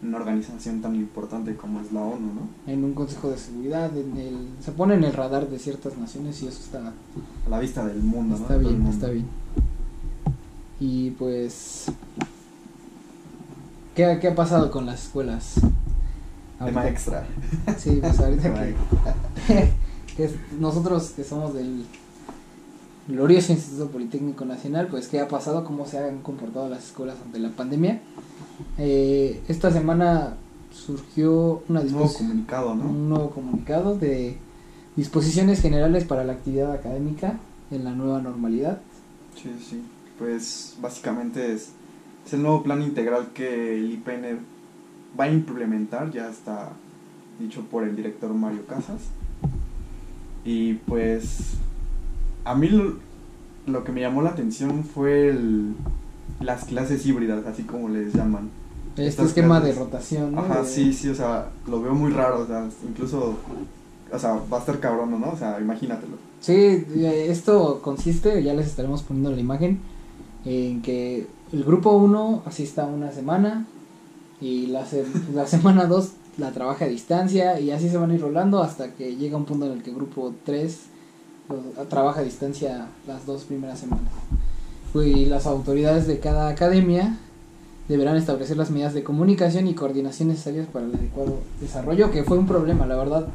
una 0.02 0.18
organización 0.18 0.82
tan 0.82 0.96
importante 0.96 1.56
como 1.56 1.82
es 1.82 1.92
la 1.92 2.02
ONU, 2.02 2.34
¿no? 2.34 2.72
en 2.72 2.84
un 2.84 2.94
consejo 2.94 3.30
de 3.30 3.38
seguridad, 3.38 3.96
en 3.98 4.18
el, 4.18 4.50
se 4.60 4.72
pone 4.72 4.96
en 4.96 5.04
el 5.04 5.14
radar 5.14 5.50
de 5.50 5.58
ciertas 5.58 5.98
naciones 5.98 6.42
y 6.44 6.48
eso 6.48 6.60
está, 6.62 6.94
A 7.46 7.50
la 7.50 7.60
vista 7.60 7.86
del 7.86 8.02
mundo, 8.04 8.36
¿no? 8.38 8.42
está 8.42 8.58
bien, 8.58 8.80
mundo. 8.80 8.92
está 8.92 9.10
bien. 9.10 9.26
Y 10.80 11.12
pues, 11.12 11.86
¿qué, 13.96 14.18
qué 14.22 14.28
ha 14.28 14.36
pasado 14.36 14.70
con 14.70 14.86
las 14.86 15.06
escuelas? 15.06 15.56
Tema 16.64 16.88
extra. 16.88 17.28
Sí, 17.78 18.00
pues 18.02 18.20
ahorita 18.20 18.54
que, 20.16 20.30
nosotros 20.60 21.12
que 21.16 21.24
somos 21.24 21.54
del 21.54 21.86
glorioso 23.08 23.52
Instituto 23.52 23.90
Politécnico 23.90 24.46
Nacional, 24.46 24.88
pues 24.88 25.08
qué 25.08 25.20
ha 25.20 25.28
pasado, 25.28 25.64
cómo 25.66 25.86
se 25.86 26.00
han 26.00 26.22
comportado 26.22 26.70
las 26.70 26.86
escuelas 26.86 27.18
ante 27.24 27.40
la 27.40 27.50
pandemia. 27.50 28.02
Eh, 28.78 29.42
esta 29.48 29.72
semana 29.72 30.36
surgió 30.72 31.64
una 31.70 31.82
Un 31.82 31.92
nuevo 31.92 32.14
comunicado, 32.14 32.76
¿no? 32.76 32.90
un 32.90 33.10
nuevo 33.10 33.30
comunicado 33.30 33.98
de 33.98 34.38
disposiciones 34.96 35.62
generales 35.62 36.04
para 36.04 36.24
la 36.26 36.34
actividad 36.34 36.72
académica 36.74 37.40
en 37.72 37.84
la 37.84 37.92
nueva 37.92 38.22
normalidad. 38.22 38.80
Sí, 39.42 39.52
sí. 39.68 39.82
Pues 40.18 40.76
básicamente 40.82 41.54
es, 41.54 41.70
es 42.26 42.34
el 42.34 42.42
nuevo 42.42 42.64
plan 42.64 42.82
integral 42.82 43.30
que 43.34 43.78
el 43.78 43.92
IPN 43.92 44.40
va 45.20 45.26
a 45.26 45.32
implementar, 45.32 46.12
ya 46.12 46.30
está 46.30 46.70
dicho 47.40 47.62
por 47.70 47.84
el 47.84 47.96
director 47.96 48.34
Mario 48.34 48.66
Casas. 48.66 49.02
Y 50.44 50.76
pues 50.76 51.54
a 52.44 52.56
mí 52.56 52.68
lo, 52.70 52.98
lo 53.66 53.84
que 53.84 53.92
me 53.92 54.02
llamó 54.02 54.22
la 54.22 54.30
atención 54.32 54.84
fue 54.84 55.30
el- 55.30 55.74
las 56.42 56.66
clases 56.66 57.06
híbridas, 57.06 57.46
así 57.46 57.64
como 57.64 57.90
les 57.90 58.14
llaman. 58.14 58.50
Este 58.96 59.08
Estas 59.08 59.26
esquema 59.28 59.60
de 59.60 59.74
rotación. 59.74 60.34
¿no? 60.36 60.42
Ajá, 60.42 60.62
De- 60.62 60.68
sí, 60.68 60.94
sí, 60.94 61.10
o 61.10 61.16
sea, 61.16 61.50
lo 61.68 61.82
veo 61.82 61.94
muy 61.94 62.12
raro, 62.12 62.42
o 62.42 62.48
sea, 62.48 62.68
incluso, 62.88 63.36
o 64.12 64.20
sea, 64.20 64.40
va 64.52 64.58
a 64.58 64.60
estar 64.62 64.80
cabrón, 64.80 65.20
¿no? 65.20 65.32
O 65.32 65.38
sea, 65.38 65.60
imagínatelo. 65.60 66.14
Sí, 66.40 66.54
eh, 66.54 67.28
esto 67.30 67.82
consiste, 67.82 68.42
ya 68.44 68.54
les 68.54 68.68
estaremos 68.68 69.02
poniendo 69.04 69.32
la 69.32 69.40
imagen, 69.40 69.80
en 70.46 70.82
que 70.82 71.28
el 71.52 71.64
grupo 71.64 71.92
1 71.98 72.44
asista 72.46 72.86
una 72.86 73.12
semana 73.12 73.66
y 74.40 74.68
la, 74.68 74.86
se- 74.86 75.06
la 75.34 75.46
semana 75.48 75.86
2 75.86 76.12
la 76.38 76.52
trabaja 76.52 76.86
a 76.86 76.88
distancia 76.88 77.60
y 77.60 77.72
así 77.72 77.90
se 77.90 77.98
van 77.98 78.12
a 78.12 78.16
ir 78.16 78.22
rolando 78.22 78.62
hasta 78.62 78.94
que 78.94 79.16
llega 79.16 79.38
un 79.38 79.46
punto 79.46 79.66
en 79.66 79.72
el 79.74 79.84
que 79.84 79.90
el 79.90 79.96
grupo 79.96 80.34
3 80.46 80.78
lo- 81.50 81.84
trabaja 81.88 82.22
a 82.22 82.24
distancia 82.24 82.88
las 83.08 83.26
dos 83.26 83.44
primeras 83.44 83.80
semanas. 83.80 84.12
Y 84.94 85.26
las 85.26 85.46
autoridades 85.46 86.08
de 86.08 86.20
cada 86.20 86.48
academia 86.48 87.18
deberán 87.88 88.18
establecer 88.18 88.58
las 88.58 88.72
medidas 88.72 88.94
de 88.94 89.04
comunicación 89.04 89.68
y 89.68 89.76
coordinación 89.76 90.30
necesarias 90.30 90.68
para 90.68 90.86
el 90.86 90.96
adecuado 90.96 91.40
desarrollo, 91.62 92.12
que 92.12 92.24
fue 92.24 92.38
un 92.38 92.48
problema, 92.48 92.86
la 92.86 92.96
verdad. 92.96 93.28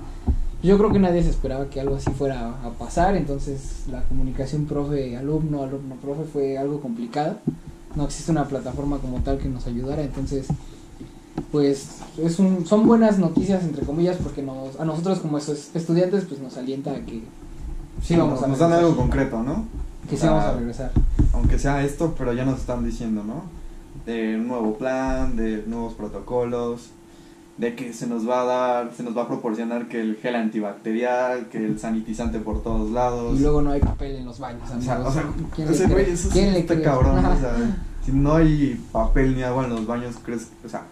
Yo 0.62 0.76
creo 0.76 0.92
que 0.92 0.98
nadie 0.98 1.22
se 1.22 1.30
esperaba 1.30 1.70
que 1.70 1.80
algo 1.80 1.96
así 1.96 2.10
fuera 2.10 2.50
a 2.62 2.70
pasar, 2.70 3.16
entonces 3.16 3.84
la 3.90 4.02
comunicación 4.02 4.66
profe-alumno, 4.66 5.62
alumno-profe 5.62 6.24
fue 6.24 6.58
algo 6.58 6.80
complicada. 6.80 7.38
No 7.96 8.04
existe 8.04 8.30
una 8.30 8.44
plataforma 8.46 8.98
como 8.98 9.20
tal 9.20 9.38
que 9.38 9.48
nos 9.48 9.66
ayudara, 9.66 10.02
entonces 10.02 10.48
pues 11.50 11.98
es 12.18 12.38
un, 12.38 12.66
son 12.66 12.86
buenas 12.86 13.18
noticias 13.18 13.64
entre 13.64 13.84
comillas 13.84 14.16
porque 14.22 14.42
nos, 14.42 14.78
a 14.78 14.84
nosotros 14.84 15.18
como 15.20 15.38
estudiantes 15.38 16.24
pues 16.24 16.40
nos 16.40 16.56
alienta 16.56 16.92
a 16.92 17.00
que 17.00 17.22
sí 18.02 18.14
vamos 18.14 18.34
nos, 18.34 18.44
a 18.44 18.46
nos 18.46 18.58
dan 18.58 18.70
regresar, 18.70 18.90
algo 18.90 19.02
concreto, 19.02 19.42
¿no? 19.42 19.64
que 20.08 20.16
o 20.16 20.18
sí 20.18 20.26
vamos 20.26 20.44
a 20.44 20.52
regresar. 20.54 20.92
aunque 21.32 21.58
sea 21.58 21.82
esto, 21.82 22.14
pero 22.16 22.32
ya 22.32 22.44
nos 22.44 22.60
están 22.60 22.84
diciendo, 22.84 23.24
¿no? 23.24 23.59
De 24.06 24.36
un 24.36 24.48
nuevo 24.48 24.76
plan, 24.78 25.36
de 25.36 25.62
nuevos 25.66 25.94
protocolos, 25.94 26.90
de 27.58 27.74
que 27.76 27.92
se 27.92 28.06
nos 28.06 28.28
va 28.28 28.40
a 28.42 28.44
dar, 28.44 28.94
se 28.96 29.02
nos 29.02 29.16
va 29.16 29.22
a 29.24 29.28
proporcionar 29.28 29.88
que 29.88 30.00
el 30.00 30.16
gel 30.16 30.34
antibacterial, 30.34 31.48
que 31.50 31.58
el 31.58 31.78
sanitizante 31.78 32.38
por 32.40 32.62
todos 32.62 32.90
lados. 32.90 33.38
Y 33.38 33.42
luego 33.42 33.60
no 33.62 33.70
hay 33.72 33.80
papel 33.80 34.16
en 34.16 34.24
los 34.24 34.38
baños, 34.38 34.62
o 34.70 34.72
amigos. 34.72 34.84
sea, 34.84 35.00
o 35.06 35.12
sea, 35.12 35.24
¿Quién 35.54 35.68
le 35.68 35.74
ese 35.74 35.84
cree? 35.84 35.94
güey, 35.94 36.10
eso 36.10 36.28
sí 36.28 36.32
¿Quién 36.32 36.52
le 36.54 36.60
está 36.60 36.74
cree? 36.74 36.84
cabrón, 36.84 37.24
o 37.24 37.38
sea, 37.38 37.76
si 38.04 38.12
no 38.12 38.34
hay 38.36 38.80
papel 38.92 39.36
ni 39.36 39.42
agua 39.42 39.64
en 39.64 39.70
los 39.70 39.86
baños, 39.86 40.16
crees, 40.24 40.48
o 40.64 40.68
sea, 40.68 40.86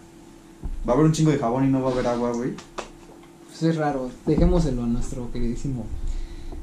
va 0.87 0.93
a 0.93 0.95
haber 0.95 1.07
un 1.07 1.13
chingo 1.13 1.31
de 1.31 1.39
jabón 1.39 1.65
y 1.65 1.69
no 1.71 1.81
va 1.83 1.89
a 1.89 1.93
haber 1.93 2.07
agua, 2.07 2.33
güey. 2.33 2.53
Pues 3.47 3.63
es 3.63 3.77
raro, 3.77 4.11
dejémoselo 4.27 4.85
a 4.85 4.87
nuestro 4.87 5.33
queridísimo 5.33 5.87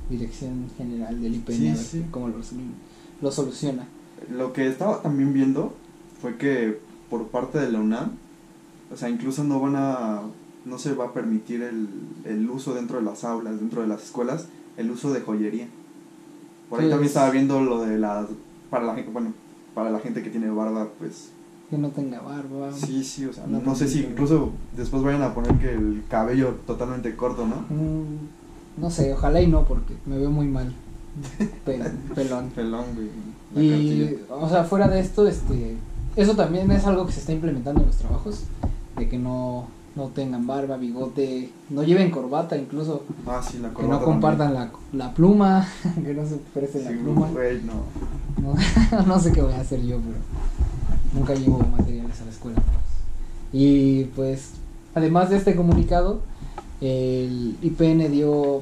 Dirección 0.09 0.69
General 0.77 1.19
del 1.19 1.33
IPN 1.35 1.55
Sí, 1.55 1.67
a 1.67 1.73
ver 1.73 1.77
sí. 1.83 2.05
cómo 2.11 2.27
lo, 2.27 2.35
lo 3.21 3.31
soluciona. 3.31 3.87
Lo 4.31 4.53
que 4.53 4.67
estaba 4.67 5.01
también 5.01 5.33
viendo 5.33 5.73
fue 6.21 6.37
que 6.37 6.79
por 7.09 7.27
parte 7.27 7.59
de 7.59 7.71
la 7.71 7.79
UNAM, 7.79 8.11
o 8.91 8.97
sea, 8.97 9.09
incluso 9.09 9.43
no 9.43 9.59
van 9.59 9.75
a, 9.75 10.21
no 10.65 10.77
se 10.79 10.93
va 10.93 11.05
a 11.05 11.13
permitir 11.13 11.61
el, 11.61 11.87
el 12.25 12.49
uso 12.49 12.73
dentro 12.73 12.97
de 12.97 13.03
las 13.03 13.23
aulas, 13.23 13.59
dentro 13.59 13.81
de 13.81 13.87
las 13.87 14.03
escuelas, 14.03 14.47
el 14.77 14.91
uso 14.91 15.11
de 15.13 15.21
joyería. 15.21 15.67
Por 16.69 16.79
ahí 16.79 16.85
Pues- 16.85 16.91
también 16.91 17.07
estaba 17.07 17.29
viendo 17.29 17.61
lo 17.61 17.81
de 17.83 17.97
las, 17.97 18.27
para 18.69 18.85
la 18.85 18.95
gente, 18.95 19.11
bueno, 19.11 19.33
para 19.73 19.89
la 19.91 19.99
gente 19.99 20.23
que 20.23 20.29
tiene 20.29 20.49
barba, 20.49 20.87
pues 20.99 21.29
Que 21.69 21.77
no 21.77 21.89
tenga 21.89 22.21
barba. 22.21 22.71
sí, 22.73 23.03
sí, 23.03 23.25
o 23.25 23.33
sea, 23.33 23.45
No, 23.47 23.59
no, 23.61 23.75
sé 23.75 23.87
si 23.87 23.99
pues, 23.99 24.11
incluso 24.11 24.51
después 24.75 25.03
vayan 25.03 25.21
a 25.21 25.33
poner 25.33 25.53
que 25.59 25.71
el 25.73 26.03
cabello 26.09 26.55
totalmente 26.65 27.15
corto, 27.15 27.45
¿no? 27.45 27.65
Mm, 27.69 28.81
no 28.81 28.89
sé, 28.89 29.13
ojalá 29.13 29.41
y 29.41 29.47
no, 29.47 29.63
porque 29.65 29.93
me 30.05 30.17
veo 30.17 30.31
muy 30.31 30.47
mal. 30.47 30.73
Pe- 31.65 31.79
pelón. 32.13 32.49
Pelón, 32.53 32.85
güey. 32.95 33.09
la 33.55 33.61
Y, 33.63 33.69
cartilla. 33.69 34.35
o 34.35 34.49
sea, 34.49 34.63
fuera 34.65 34.87
de 34.89 34.99
esto, 34.99 35.27
este, 35.27 35.75
eso 36.15 36.35
también 36.35 36.71
es 36.71 36.85
algo 36.85 37.05
que 37.05 37.11
se 37.13 37.19
está 37.19 37.31
implementando 37.33 37.81
en 37.81 37.87
los 37.87 37.97
trabajos, 37.97 38.43
de 38.97 39.09
que 39.09 39.17
no, 39.17 39.67
no 39.95 40.07
tengan 40.07 40.47
barba, 40.47 40.77
bigote, 40.77 41.49
no 41.69 41.83
lleven 41.83 42.11
corbata 42.11 42.57
incluso, 42.57 43.03
Ah, 43.27 43.41
sí, 43.41 43.59
la 43.59 43.69
que 43.69 43.75
corbata 43.75 43.99
no 43.99 44.05
compartan 44.05 44.53
la, 44.53 44.71
la 44.93 45.13
pluma, 45.13 45.67
que 46.03 46.13
no 46.13 46.25
se 46.25 46.37
presten 46.53 46.85
la 46.85 46.91
pluma. 46.91 47.27
güey, 47.29 47.61
no. 47.63 47.83
No, 48.41 49.05
no 49.05 49.19
sé 49.19 49.31
qué 49.31 49.41
voy 49.41 49.53
a 49.53 49.61
hacer 49.61 49.81
yo, 49.81 49.97
pero 49.99 50.17
nunca 51.13 51.33
llevo 51.33 51.59
materiales 51.59 52.21
a 52.21 52.25
la 52.25 52.31
escuela. 52.31 52.61
Y 53.53 54.05
pues, 54.15 54.51
además 54.93 55.29
de 55.29 55.37
este 55.37 55.55
comunicado, 55.55 56.19
el 56.81 57.57
IPN 57.61 58.11
dio 58.11 58.61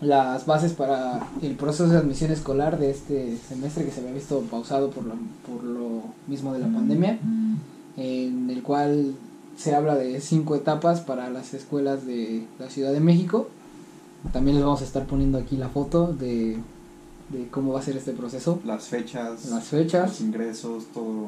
las 0.00 0.46
bases 0.46 0.72
para 0.74 1.26
el 1.42 1.56
proceso 1.56 1.88
de 1.88 1.96
admisión 1.98 2.30
escolar 2.30 2.78
de 2.78 2.90
este 2.90 3.36
semestre 3.48 3.84
que 3.84 3.90
se 3.90 4.00
había 4.00 4.12
visto 4.12 4.40
pausado 4.50 4.90
por 4.90 5.04
lo, 5.04 5.14
por 5.46 5.64
lo 5.64 6.02
mismo 6.26 6.52
de 6.52 6.60
la 6.60 6.68
pandemia. 6.68 7.18
en 7.96 8.48
el 8.50 8.62
cual 8.62 9.14
se 9.56 9.74
habla 9.74 9.96
de 9.96 10.20
cinco 10.20 10.54
etapas 10.54 11.00
para 11.00 11.30
las 11.30 11.52
escuelas 11.52 12.06
de 12.06 12.46
la 12.60 12.70
Ciudad 12.70 12.92
de 12.92 13.00
México. 13.00 13.48
También 14.32 14.56
les 14.56 14.64
vamos 14.64 14.82
a 14.82 14.84
estar 14.84 15.04
poniendo 15.06 15.36
aquí 15.38 15.56
la 15.56 15.68
foto 15.68 16.12
de, 16.12 16.58
de 17.30 17.48
cómo 17.50 17.72
va 17.72 17.80
a 17.80 17.82
ser 17.82 17.96
este 17.96 18.12
proceso. 18.12 18.60
Las 18.64 18.84
fechas, 18.84 19.46
Las 19.50 19.64
fechas. 19.64 20.10
los 20.10 20.20
ingresos, 20.20 20.84
todo, 20.94 21.26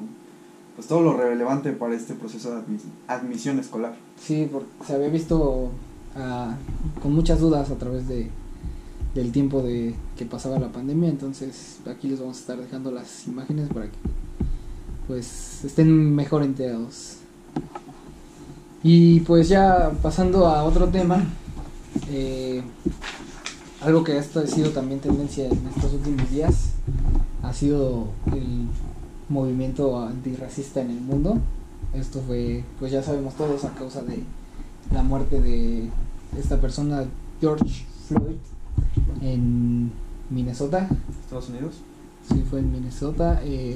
pues 0.77 0.87
todo 0.87 1.01
lo 1.01 1.17
relevante 1.17 1.73
para 1.73 1.95
este 1.97 2.15
proceso 2.15 2.51
de 2.55 2.59
admis- 2.63 2.85
admisión 3.09 3.59
escolar. 3.59 3.95
Sí, 4.21 4.49
porque 4.51 4.69
se 4.87 4.95
había 4.95 5.09
visto 5.09 5.71
ah, 6.17 6.55
con 7.03 7.13
muchas 7.13 7.41
dudas 7.41 7.69
a 7.71 7.75
través 7.77 8.07
de 8.07 8.31
del 9.15 9.33
tiempo 9.33 9.63
de 9.63 9.95
que 10.17 10.25
pasaba 10.25 10.59
la 10.59 10.71
pandemia, 10.71 11.09
entonces 11.09 11.79
aquí 11.91 12.09
les 12.09 12.21
vamos 12.21 12.37
a 12.37 12.41
estar 12.41 12.59
dejando 12.59 12.91
las 12.91 13.27
imágenes 13.27 13.69
para 13.69 13.87
que 13.87 13.99
pues 15.07 15.65
estén 15.65 16.15
mejor 16.15 16.43
enterados. 16.43 17.17
Y 18.83 19.21
pues 19.21 19.49
ya 19.49 19.91
pasando 20.03 20.47
a 20.47 20.63
otro 20.65 20.89
tema, 20.89 21.25
eh, 22.09 22.63
algo 23.81 24.05
que 24.05 24.17
ha 24.19 24.23
sido 24.23 24.71
también 24.71 25.01
tendencia 25.01 25.47
en 25.47 25.67
estos 25.75 25.93
últimos 25.95 26.31
días 26.31 26.71
ha 27.43 27.53
sido 27.53 28.07
el 28.33 28.69
movimiento 29.29 30.01
antirracista 30.01 30.81
en 30.81 30.91
el 30.91 31.01
mundo. 31.01 31.39
Esto 31.95 32.23
fue, 32.27 32.65
pues 32.79 32.93
ya 32.93 33.03
sabemos 33.03 33.35
todos, 33.35 33.65
a 33.65 33.75
causa 33.75 34.03
de 34.03 34.23
la 34.93 35.03
muerte 35.03 35.41
de 35.41 35.89
esta 36.39 36.61
persona, 36.61 37.05
George 37.41 37.85
Floyd, 38.07 38.37
en 39.21 39.93
Minnesota. 40.31 40.89
Estados 41.25 41.49
Unidos. 41.49 41.77
Sí, 42.29 42.45
fue 42.49 42.61
en 42.61 42.73
Minnesota. 42.73 43.41
eh, 43.45 43.75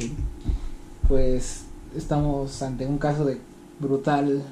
pues 1.08 1.64
estamos 1.94 2.62
ante 2.62 2.86
un 2.86 2.98
caso 2.98 3.24
de 3.24 3.38
brutal 3.78 4.42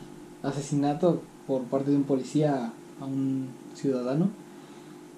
asesinato 0.42 1.22
por 1.46 1.62
parte 1.62 1.90
de 1.90 1.96
un 1.96 2.05
policía 2.05 2.72
a 3.00 3.05
un 3.05 3.48
ciudadano 3.74 4.31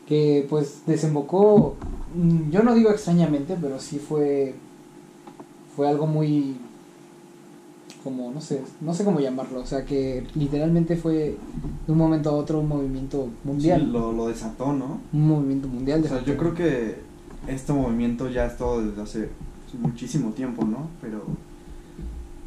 que 0.06 0.46
pues 0.48 0.82
desembocó, 0.87 1.76
mm, 2.14 2.50
yo 2.50 2.62
no 2.62 2.74
digo 2.74 2.90
extrañamente, 2.90 3.56
pero 3.60 3.80
sí 3.80 3.98
fue 3.98 4.54
fue 5.74 5.88
algo 5.88 6.06
muy 6.06 6.56
como 8.04 8.30
no 8.30 8.40
sé, 8.40 8.62
no 8.82 8.92
sé 8.94 9.02
cómo 9.04 9.18
llamarlo, 9.18 9.60
o 9.60 9.66
sea 9.66 9.84
que 9.84 10.26
literalmente 10.34 10.96
fue 10.96 11.36
de 11.86 11.92
un 11.92 11.98
momento 11.98 12.30
a 12.30 12.34
otro 12.34 12.60
un 12.60 12.68
movimiento 12.68 13.28
mundial, 13.42 13.80
Sí, 13.80 13.86
lo, 13.86 14.12
lo 14.12 14.28
desató, 14.28 14.72
¿no? 14.72 15.00
un 15.12 15.26
movimiento 15.28 15.66
mundial. 15.68 16.02
O 16.04 16.08
sea, 16.08 16.22
yo 16.22 16.36
creo 16.36 16.54
que 16.54 16.98
este 17.48 17.72
movimiento 17.72 18.28
ya 18.28 18.42
ha 18.42 18.46
estado 18.46 18.84
desde 18.84 19.02
hace 19.02 19.28
muchísimo 19.80 20.30
tiempo, 20.30 20.64
¿no? 20.64 20.88
Pero, 21.00 21.22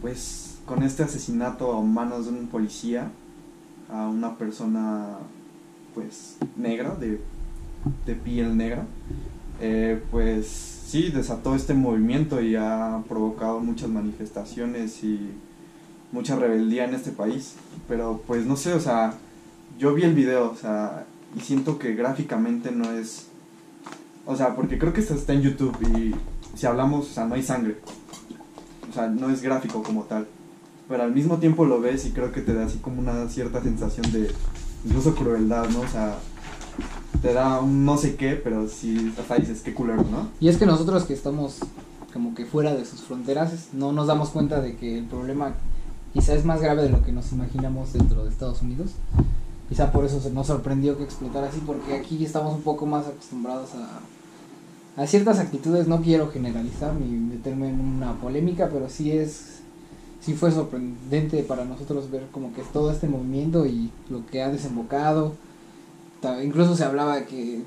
pues, 0.02 0.60
con 0.66 0.84
este 0.84 1.04
asesinato 1.04 1.74
a 1.74 1.82
manos 1.82 2.26
de 2.26 2.32
un 2.32 2.48
policía, 2.48 3.12
a 3.92 4.08
una 4.08 4.38
persona, 4.38 5.18
pues, 5.94 6.38
negra, 6.56 6.96
de, 6.96 7.20
de 8.06 8.16
piel 8.16 8.56
negra, 8.56 8.86
eh, 9.60 10.02
pues, 10.12 10.48
sí, 10.48 11.10
desató 11.10 11.56
este 11.56 11.74
movimiento 11.74 12.42
y 12.42 12.56
ha 12.56 13.04
provocado 13.10 13.60
muchas 13.60 13.90
manifestaciones 13.90 15.04
y 15.04 15.32
mucha 16.12 16.36
rebeldía 16.36 16.86
en 16.86 16.94
este 16.96 17.12
país. 17.12 17.56
Pero, 17.88 18.22
pues, 18.28 18.46
no 18.46 18.56
sé, 18.56 18.74
o 18.74 18.80
sea, 18.80 19.14
yo 19.78 19.94
vi 19.94 20.04
el 20.04 20.14
video, 20.14 20.52
o 20.52 20.56
sea, 20.56 21.06
y 21.36 21.42
siento 21.42 21.78
que 21.78 21.96
gráficamente 21.96 22.72
no 22.72 22.92
es 22.92 23.28
o 24.28 24.36
sea, 24.36 24.56
porque 24.56 24.78
creo 24.78 24.92
que 24.92 25.00
esto 25.00 25.14
está 25.14 25.32
en 25.32 25.42
YouTube 25.42 25.78
y 25.96 26.14
si 26.58 26.66
hablamos, 26.66 27.10
o 27.10 27.14
sea, 27.14 27.26
no 27.26 27.36
hay 27.36 27.44
sangre. 27.44 27.78
O 28.90 28.94
sea, 28.94 29.08
no 29.08 29.30
es 29.30 29.42
gráfico 29.42 29.82
como 29.82 30.04
tal. 30.04 30.28
Pero 30.90 31.04
al 31.04 31.14
mismo 31.14 31.38
tiempo 31.38 31.64
lo 31.64 31.80
ves 31.80 32.06
y 32.06 32.12
creo 32.12 32.34
que 32.34 32.42
te 32.42 32.54
da 32.54 32.66
así 32.66 32.78
como 32.80 33.00
una 33.00 33.30
cierta 33.30 33.64
sensación 33.64 34.12
de 34.12 34.30
incluso 34.86 35.16
crueldad, 35.16 35.70
¿no? 35.70 35.80
O 35.80 35.88
sea, 35.88 36.18
te 37.22 37.32
da 37.32 37.62
un 37.62 37.86
no 37.86 37.98
sé 37.98 38.18
qué, 38.18 38.34
pero 38.34 38.68
sí, 38.68 39.14
hasta 39.18 39.38
dices, 39.38 39.62
qué 39.62 39.74
culero, 39.74 40.04
¿no? 40.04 40.28
Y 40.42 40.50
es 40.50 40.58
que 40.58 40.66
nosotros 40.66 41.06
que 41.06 41.14
estamos 41.14 41.60
como 42.12 42.36
que 42.36 42.46
fuera 42.46 42.76
de 42.76 42.84
sus 42.84 43.02
fronteras, 43.02 43.70
no 43.72 43.94
nos 43.94 44.08
damos 44.08 44.30
cuenta 44.30 44.60
de 44.60 44.76
que 44.76 44.98
el 44.98 45.06
problema 45.06 45.54
quizá 46.18 46.34
es 46.34 46.46
más 46.46 46.62
grave 46.62 46.82
de 46.82 46.90
lo 46.90 47.04
que 47.04 47.12
nos 47.12 47.32
imaginamos 47.32 47.94
dentro 47.94 48.24
de 48.24 48.32
Estados 48.32 48.64
Unidos. 48.64 48.90
Quizá 49.70 49.92
por 49.92 50.04
eso 50.04 50.20
se 50.20 50.32
nos 50.32 50.48
sorprendió 50.48 50.98
que 50.98 51.04
explotara 51.04 51.48
así, 51.48 51.62
porque 51.64 51.94
aquí 51.94 52.26
estamos 52.26 52.56
un 52.56 52.64
poco 52.64 52.88
más 52.88 53.06
acostumbrados 53.06 53.70
a, 53.76 55.04
a 55.04 55.06
ciertas 55.06 55.38
actitudes. 55.38 55.88
No 55.88 56.02
quiero 56.02 56.32
generalizar 56.32 56.96
ni 56.96 57.06
meterme 57.06 57.70
en 57.70 57.80
una 57.80 58.14
polémica, 58.20 58.68
pero 58.74 58.90
sí 58.90 59.12
es, 59.12 59.60
sí 60.20 60.34
fue 60.34 60.52
sorprendente 60.52 61.44
para 61.44 61.66
nosotros 61.66 62.10
ver 62.10 62.26
como 62.32 62.52
que 62.52 62.64
todo 62.64 62.92
este 62.92 63.08
movimiento 63.08 63.68
y 63.68 63.92
lo 64.10 64.26
que 64.26 64.42
ha 64.42 64.50
desembocado. 64.50 65.34
Incluso 66.44 66.76
se 66.76 66.84
hablaba 66.84 67.26
que 67.26 67.62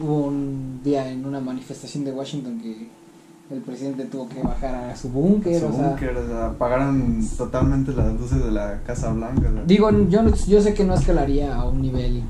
hubo 0.00 0.24
un 0.24 0.80
día 0.82 1.10
en 1.10 1.26
una 1.26 1.40
manifestación 1.40 2.04
de 2.06 2.12
Washington 2.12 2.60
que 2.62 2.88
el 3.50 3.60
presidente 3.62 4.04
tuvo 4.04 4.28
que 4.28 4.42
bajar 4.42 4.74
a 4.90 4.96
su 4.96 5.08
búnker. 5.08 5.58
Su 5.60 5.66
o 5.66 5.72
sea, 5.72 6.46
apagaron 6.46 7.26
totalmente 7.36 7.92
las 7.92 8.12
luces 8.18 8.44
de 8.44 8.50
la 8.52 8.80
Casa 8.86 9.12
Blanca. 9.12 9.48
o 9.48 9.52
sea. 9.52 9.64
Digo, 9.64 9.90
yo, 10.08 10.22
no- 10.22 10.34
yo 10.34 10.62
sé 10.62 10.72
que 10.74 10.84
no 10.84 10.94
escalaría 10.94 11.54
a 11.56 11.68
un 11.68 11.82
nivel 11.82 12.22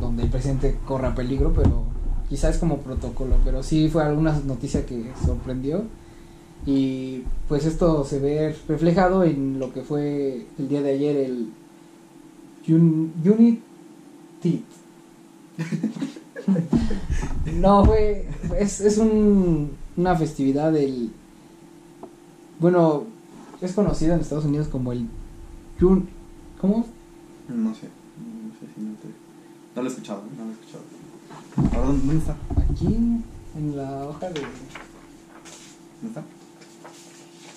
donde 0.00 0.24
el 0.24 0.28
presidente 0.30 0.76
corra 0.86 1.14
peligro, 1.14 1.52
pero 1.54 1.84
quizás 2.28 2.58
como 2.58 2.78
protocolo, 2.78 3.36
pero 3.44 3.62
sí 3.62 3.88
fue 3.88 4.02
alguna 4.04 4.38
noticia 4.46 4.84
que 4.84 5.10
sorprendió 5.24 5.84
y 6.66 7.22
pues 7.48 7.64
esto 7.64 8.04
se 8.04 8.18
ve 8.18 8.54
reflejado 8.68 9.24
en 9.24 9.58
lo 9.58 9.72
que 9.72 9.80
fue 9.80 10.44
el 10.58 10.68
día 10.68 10.82
de 10.82 10.90
ayer 10.90 11.16
el 11.16 11.48
Un- 12.68 13.12
Unity. 13.24 14.62
no, 17.60 17.84
fue, 17.84 18.26
es, 18.58 18.80
es 18.80 18.98
un, 18.98 19.70
una 19.98 20.14
festividad 20.14 20.72
del, 20.72 21.10
bueno, 22.60 23.04
es 23.60 23.72
conocida 23.72 24.14
en 24.14 24.20
Estados 24.20 24.44
Unidos 24.44 24.68
como 24.68 24.92
el 24.92 25.08
Jun, 25.80 26.08
¿cómo? 26.60 26.86
No 27.48 27.74
sé, 27.74 27.88
no 28.16 28.52
sé 28.60 28.72
si 28.74 28.80
no 28.80 28.94
te... 28.94 29.08
No 29.74 29.82
lo 29.82 29.88
he 29.88 29.90
escuchado, 29.90 30.22
no 30.36 30.44
lo 30.44 30.50
he 30.50 30.54
escuchado. 30.54 30.84
Ahora, 31.74 31.88
¿dónde, 31.88 32.06
dónde 32.06 32.18
está? 32.20 32.36
Aquí 32.56 32.86
en 33.56 33.76
la 33.76 34.06
hoja 34.06 34.28
de, 34.30 34.40
¿Dónde 36.00 36.08
está? 36.08 36.22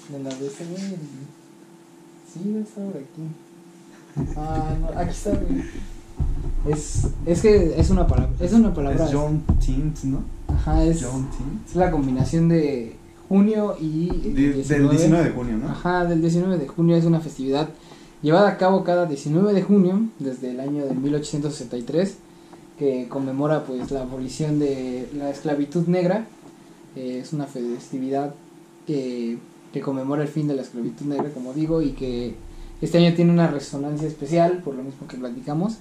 de 0.09 0.23
la 0.23 0.29
de 0.33 0.47
ese 0.47 0.65
güey. 0.65 0.97
Sí, 2.33 2.57
estar 2.57 2.85
por 2.85 2.97
aquí. 2.97 4.35
Ah, 4.35 4.75
no, 4.81 4.99
aquí 4.99 5.11
está, 5.11 5.29
güey. 5.31 5.63
Es, 6.67 7.07
es 7.25 7.41
que 7.41 7.79
es 7.79 7.89
una 7.91 8.07
palabra, 8.07 8.33
es 8.39 8.53
una 8.53 8.73
palabra. 8.73 9.05
Es 9.05 9.13
John 9.13 9.43
Tint, 9.63 10.03
¿no? 10.05 10.23
Ajá, 10.61 10.83
es, 10.83 11.03
la 11.73 11.89
combinación 11.89 12.47
de 12.47 12.95
junio 13.27 13.75
y 13.79 14.07
Del 14.07 14.89
19 14.89 15.23
de 15.23 15.29
junio, 15.31 15.57
¿no? 15.57 15.69
Ajá, 15.69 16.05
del 16.05 16.21
19 16.21 16.57
de 16.59 16.67
junio 16.67 16.95
es 16.95 17.05
una 17.05 17.19
festividad 17.19 17.69
llevada 18.21 18.49
a 18.49 18.57
cabo 18.57 18.83
cada 18.83 19.07
19 19.07 19.53
de 19.53 19.63
junio 19.63 20.01
desde 20.19 20.51
el 20.51 20.59
año 20.59 20.85
de 20.85 20.93
1863 20.93 22.17
que 22.77 23.07
conmemora 23.09 23.63
pues 23.63 23.89
la 23.89 24.01
abolición 24.01 24.59
de 24.59 25.09
la 25.17 25.31
esclavitud 25.31 25.87
negra. 25.87 26.27
Eh, 26.95 27.21
es 27.23 27.33
una 27.33 27.47
festividad 27.47 28.35
que, 28.85 29.39
que 29.73 29.81
conmemora 29.81 30.21
el 30.21 30.27
fin 30.27 30.47
de 30.47 30.55
la 30.55 30.61
esclavitud 30.61 31.07
negra, 31.07 31.29
como 31.33 31.53
digo, 31.53 31.81
y 31.81 31.93
que 31.93 32.35
este 32.81 32.99
año 32.99 33.15
tiene 33.15 33.31
una 33.31 33.47
resonancia 33.47 34.07
especial 34.07 34.61
por 34.63 34.75
lo 34.75 34.83
mismo 34.83 35.07
que 35.07 35.17
platicamos 35.17 35.77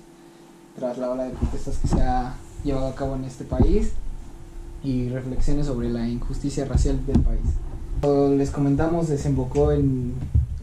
tras 0.77 0.97
la 0.97 1.11
ola 1.11 1.25
de 1.25 1.31
protestas 1.31 1.77
que 1.79 1.89
se 1.89 2.01
ha 2.01 2.35
llevado 2.65 2.87
a 2.87 2.95
cabo 2.95 3.17
en 3.17 3.25
este 3.25 3.45
país 3.45 3.93
y 4.83 5.09
reflexiones 5.09 5.67
sobre 5.67 5.91
la 5.91 6.09
injusticia 6.09 6.65
racial 6.65 7.05
del 7.07 7.21
país. 7.21 7.41
Como 8.01 8.35
les 8.35 8.51
comentamos, 8.51 9.09
desembocó 9.09 9.73
en, 9.73 10.15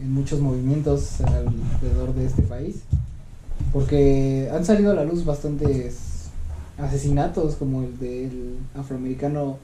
en 0.01 0.13
muchos 0.13 0.39
movimientos 0.39 1.21
alrededor 1.21 2.13
de 2.15 2.25
este 2.25 2.41
país, 2.41 2.77
porque 3.73 4.49
han 4.51 4.65
salido 4.65 4.91
a 4.91 4.95
la 4.95 5.03
luz 5.03 5.25
bastantes 5.25 6.29
asesinatos, 6.77 7.55
como 7.55 7.83
el 7.83 7.97
del 7.99 8.55
afroamericano 8.75 9.57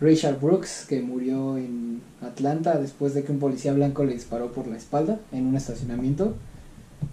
Rachel 0.00 0.36
Brooks, 0.36 0.86
que 0.88 1.00
murió 1.00 1.56
en 1.56 2.02
Atlanta 2.20 2.78
después 2.78 3.14
de 3.14 3.22
que 3.22 3.32
un 3.32 3.38
policía 3.38 3.72
blanco 3.72 4.04
le 4.04 4.14
disparó 4.14 4.52
por 4.52 4.66
la 4.66 4.76
espalda 4.76 5.20
en 5.30 5.46
un 5.46 5.56
estacionamiento. 5.56 6.34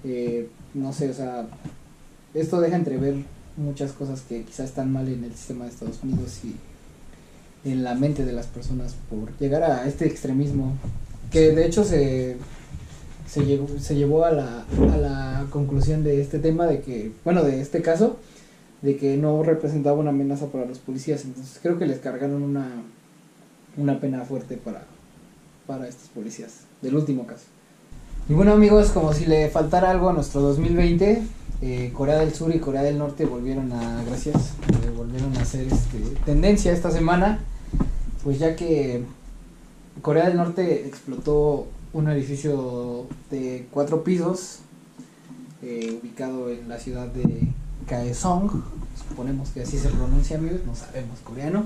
Eh, 0.04 0.50
no 0.74 0.94
sé, 0.94 1.10
o 1.10 1.14
sea, 1.14 1.48
esto 2.34 2.60
deja 2.62 2.76
entrever 2.76 3.24
muchas 3.60 3.92
cosas 3.92 4.22
que 4.22 4.44
quizás 4.44 4.70
están 4.70 4.92
mal 4.92 5.08
en 5.08 5.24
el 5.24 5.32
sistema 5.34 5.66
de 5.66 5.72
Estados 5.72 6.02
Unidos 6.04 6.40
y 6.44 6.56
en 7.70 7.84
la 7.84 7.94
mente 7.94 8.26
de 8.26 8.32
las 8.32 8.48
personas 8.48 8.96
por 9.10 9.38
llegar 9.38 9.64
a 9.64 9.86
este 9.88 10.06
extremismo 10.06 10.74
que 11.32 11.52
de 11.52 11.66
hecho 11.66 11.84
se 11.84 12.38
se 13.28 13.46
llevó, 13.46 13.68
se 13.78 13.96
llevó 13.96 14.26
a 14.26 14.32
la, 14.32 14.66
a 14.92 14.98
la 14.98 15.46
conclusión 15.52 16.04
de 16.04 16.22
este 16.22 16.40
tema 16.40 16.66
de 16.66 16.82
que 16.82 17.12
bueno 17.24 17.44
de 17.44 17.62
este 17.62 17.82
caso 17.82 18.18
de 18.82 18.98
que 18.98 19.18
no 19.18 19.44
representaba 19.44 20.00
una 20.00 20.12
amenaza 20.12 20.48
para 20.48 20.66
los 20.66 20.80
policías. 20.80 21.26
Entonces 21.26 21.60
creo 21.62 21.78
que 21.78 21.86
les 21.86 22.00
cargaron 22.00 22.42
una 22.42 22.68
una 23.78 24.00
pena 24.00 24.24
fuerte 24.26 24.58
para 24.58 24.84
para 25.68 25.88
estos 25.88 26.10
policías 26.10 26.62
del 26.82 26.96
último 26.96 27.28
caso. 27.28 27.46
Y 28.28 28.34
bueno 28.34 28.54
amigos, 28.54 28.90
como 28.90 29.14
si 29.14 29.26
le 29.26 29.50
faltara 29.50 29.92
algo 29.92 30.10
a 30.10 30.14
nuestro 30.14 30.42
2020, 30.42 31.22
eh, 31.62 31.92
Corea 31.94 32.20
del 32.20 32.34
Sur 32.34 32.56
y 32.56 32.60
Corea 32.60 32.84
del 32.84 32.98
Norte 32.98 33.26
volvieron 33.26 33.74
a, 33.74 34.04
gracias, 34.06 34.54
eh, 34.84 34.90
volvieron 34.96 35.36
a 35.36 35.42
hacer 35.42 35.68
este, 35.68 36.00
tendencia 36.26 36.72
esta 36.72 36.90
semana, 36.90 37.40
pues 38.24 38.40
ya 38.40 38.56
que 38.56 39.04
Corea 40.02 40.28
del 40.28 40.38
Norte 40.38 40.88
explotó 40.88 41.68
un 41.92 42.10
edificio 42.10 43.08
de 43.30 43.68
cuatro 43.72 44.06
pisos 44.06 44.60
eh, 45.62 46.00
ubicado 46.02 46.50
en 46.50 46.70
la 46.70 46.80
ciudad 46.80 47.08
de 47.08 47.50
Kaesong, 47.88 48.64
suponemos 49.10 49.50
que 49.50 49.64
así 49.64 49.78
se 49.78 49.90
pronuncia 49.90 50.38
amigos, 50.38 50.62
no 50.66 50.76
sabemos 50.76 51.20
coreano, 51.20 51.66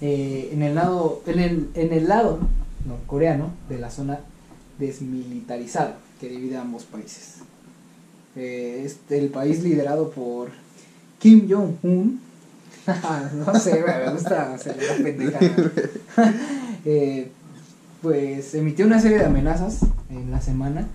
en 0.00 0.62
el 0.62 0.74
lado, 0.74 1.22
en 1.26 1.38
el, 1.40 1.70
en 1.74 1.92
el 1.92 2.08
lado 2.08 2.38
norcoreano 2.86 3.50
de 3.68 3.78
la 3.78 3.90
zona 3.90 4.20
desmilitarizada 4.78 5.96
que 6.20 6.28
divide 6.28 6.58
ambos 6.58 6.84
países. 6.84 7.38
Eh, 8.36 8.92
el 9.10 9.28
país 9.28 9.62
liderado 9.62 10.10
por 10.10 10.48
Kim 11.18 11.48
Jong-un. 11.48 12.20
no 13.46 13.58
sé, 13.58 13.82
me 13.82 14.12
gusta 14.12 14.54
hacer 14.54 14.76
la 14.76 15.02
pendejada. 15.02 15.50
eh, 16.84 17.28
pues 18.02 18.54
emitió 18.54 18.86
una 18.86 19.00
serie 19.00 19.18
de 19.18 19.24
amenazas 19.24 19.80
en 20.10 20.30
la 20.30 20.40
semana 20.40 20.86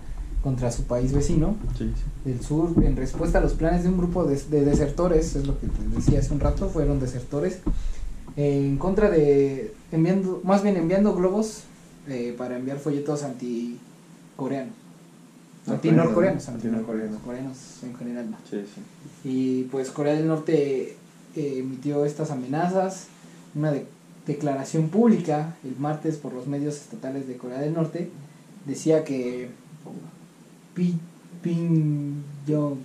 contra 0.42 0.70
su 0.70 0.84
país 0.84 1.12
vecino 1.12 1.56
sí. 1.76 1.92
del 2.24 2.40
sur 2.40 2.72
en 2.84 2.96
respuesta 2.96 3.38
a 3.38 3.40
los 3.40 3.54
planes 3.54 3.82
de 3.82 3.88
un 3.90 3.98
grupo 3.98 4.24
de, 4.24 4.36
de 4.36 4.64
desertores, 4.64 5.36
es 5.36 5.46
lo 5.46 5.58
que 5.58 5.66
te 5.66 5.82
decía 5.96 6.20
hace 6.20 6.32
un 6.32 6.40
rato, 6.40 6.68
fueron 6.70 7.00
desertores, 7.00 7.58
eh, 8.36 8.64
en 8.64 8.78
contra 8.78 9.10
de, 9.10 9.74
enviando, 9.92 10.40
más 10.44 10.62
bien 10.62 10.76
enviando 10.76 11.14
globos 11.14 11.64
eh, 12.08 12.34
para 12.38 12.56
enviar 12.56 12.78
folletos 12.78 13.22
anti-coreanos. 13.22 14.74
Anti-norcoreanos, 15.66 16.48
Anti-norcoreanos. 16.48 17.14
anti-coreanos 17.14 17.56
en 17.84 17.94
general. 17.96 18.26
Sí, 18.48 18.64
sí. 18.74 18.80
Y 19.28 19.62
pues 19.64 19.90
Corea 19.90 20.14
del 20.14 20.26
Norte 20.26 20.96
eh, 21.36 21.54
emitió 21.58 22.04
estas 22.04 22.30
amenazas, 22.30 23.06
una 23.54 23.70
de- 23.72 23.86
declaración 24.26 24.88
pública 24.88 25.54
el 25.64 25.76
martes 25.78 26.16
por 26.16 26.32
los 26.32 26.46
medios 26.46 26.76
estatales 26.76 27.26
de 27.28 27.36
Corea 27.36 27.58
del 27.60 27.74
Norte 27.74 28.10
decía 28.66 29.04
que 29.04 29.48
Pi, 30.74 30.96
Pin 31.42 32.22
Jong- 32.46 32.76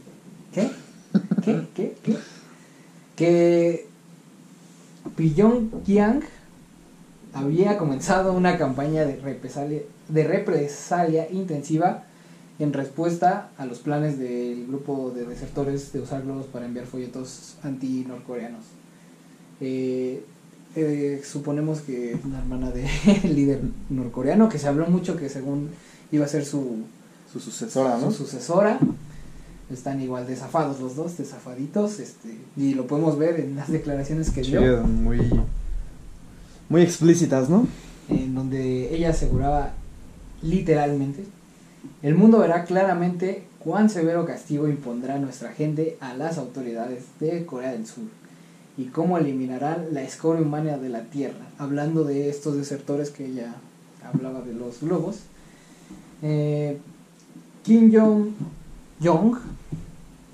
¿qué? 0.54 0.70
¿Qué? 1.44 1.68
¿Qué? 1.76 1.96
¿Qué? 2.04 2.18
Que 3.16 3.88
Pyongyang 5.16 6.22
había 7.34 7.78
comenzado 7.78 8.34
una 8.34 8.58
campaña 8.58 9.06
de 9.06 9.18
represalia, 9.18 9.82
de 10.10 10.24
represalia 10.24 11.30
intensiva 11.32 12.05
en 12.60 12.74
respuesta 12.74 13.50
a 13.58 13.66
los 13.66 13.80
planes 13.80 14.18
del 14.18 14.68
grupo 14.68 15.12
de 15.14 15.26
desertores 15.26 15.92
de 15.92 16.00
usar 16.00 16.24
globos 16.24 16.46
para 16.46 16.66
enviar 16.66 16.86
folletos 16.86 17.56
anti-norcoreanos. 17.64 18.64
Eh, 19.62 20.24
eh, 20.76 21.22
suponemos 21.26 21.82
que 21.82 22.18
la 22.30 22.40
hermana 22.40 22.72
del 22.72 22.88
líder 23.36 23.62
norcoreano, 23.90 24.50
que 24.50 24.60
se 24.60 24.68
habló 24.68 24.88
mucho 24.88 25.18
que 25.18 25.30
según 25.30 25.70
iba 26.12 26.26
a 26.26 26.30
ser 26.30 26.46
su, 26.46 26.84
Su 27.32 27.40
sucesora, 27.40 27.98
¿no? 27.98 28.12
su 28.12 28.26
sucesora, 28.26 28.80
están 29.72 30.02
igual 30.02 30.28
desafados 30.28 30.80
los 30.80 30.96
dos, 30.96 31.18
desafaditos, 31.18 32.00
este, 32.00 32.38
y 32.56 32.74
lo 32.74 32.88
podemos 32.88 33.18
ver 33.18 33.40
en 33.40 33.56
las 33.56 33.72
declaraciones 33.72 34.30
que 34.30 34.42
dio. 34.42 34.84
Muy, 34.84 35.20
muy 36.70 36.82
explícitas, 36.82 37.50
¿no? 37.50 37.68
en 38.10 38.36
donde 38.36 38.94
ella 38.96 39.10
aseguraba 39.10 39.74
literalmente, 40.42 41.24
el 42.06 42.14
mundo 42.14 42.38
verá 42.38 42.66
claramente 42.66 43.48
cuán 43.58 43.90
severo 43.90 44.26
castigo 44.26 44.68
impondrá 44.68 45.18
nuestra 45.18 45.54
gente 45.54 45.98
a 46.00 46.14
las 46.14 46.38
autoridades 46.38 47.06
de 47.20 47.48
Corea 47.48 47.72
del 47.72 47.88
Sur 47.88 48.04
y 48.78 48.86
cómo 48.86 49.18
eliminarán 49.18 49.88
la 49.92 50.04
escoria 50.04 50.44
humana 50.44 50.78
de 50.78 50.90
la 50.90 51.02
tierra, 51.06 51.48
hablando 51.58 52.04
de 52.04 52.30
estos 52.30 52.58
desertores 52.58 53.10
que 53.10 53.26
ella 53.26 53.56
hablaba 54.04 54.42
de 54.42 54.54
los 54.54 54.82
globos. 54.82 55.22
Eh, 56.22 56.78
Kim 57.64 57.92
Jong 57.92 58.34
Jong, 59.04 59.38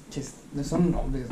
ches, 0.10 0.34
son 0.66 0.92
nombres, 0.92 1.28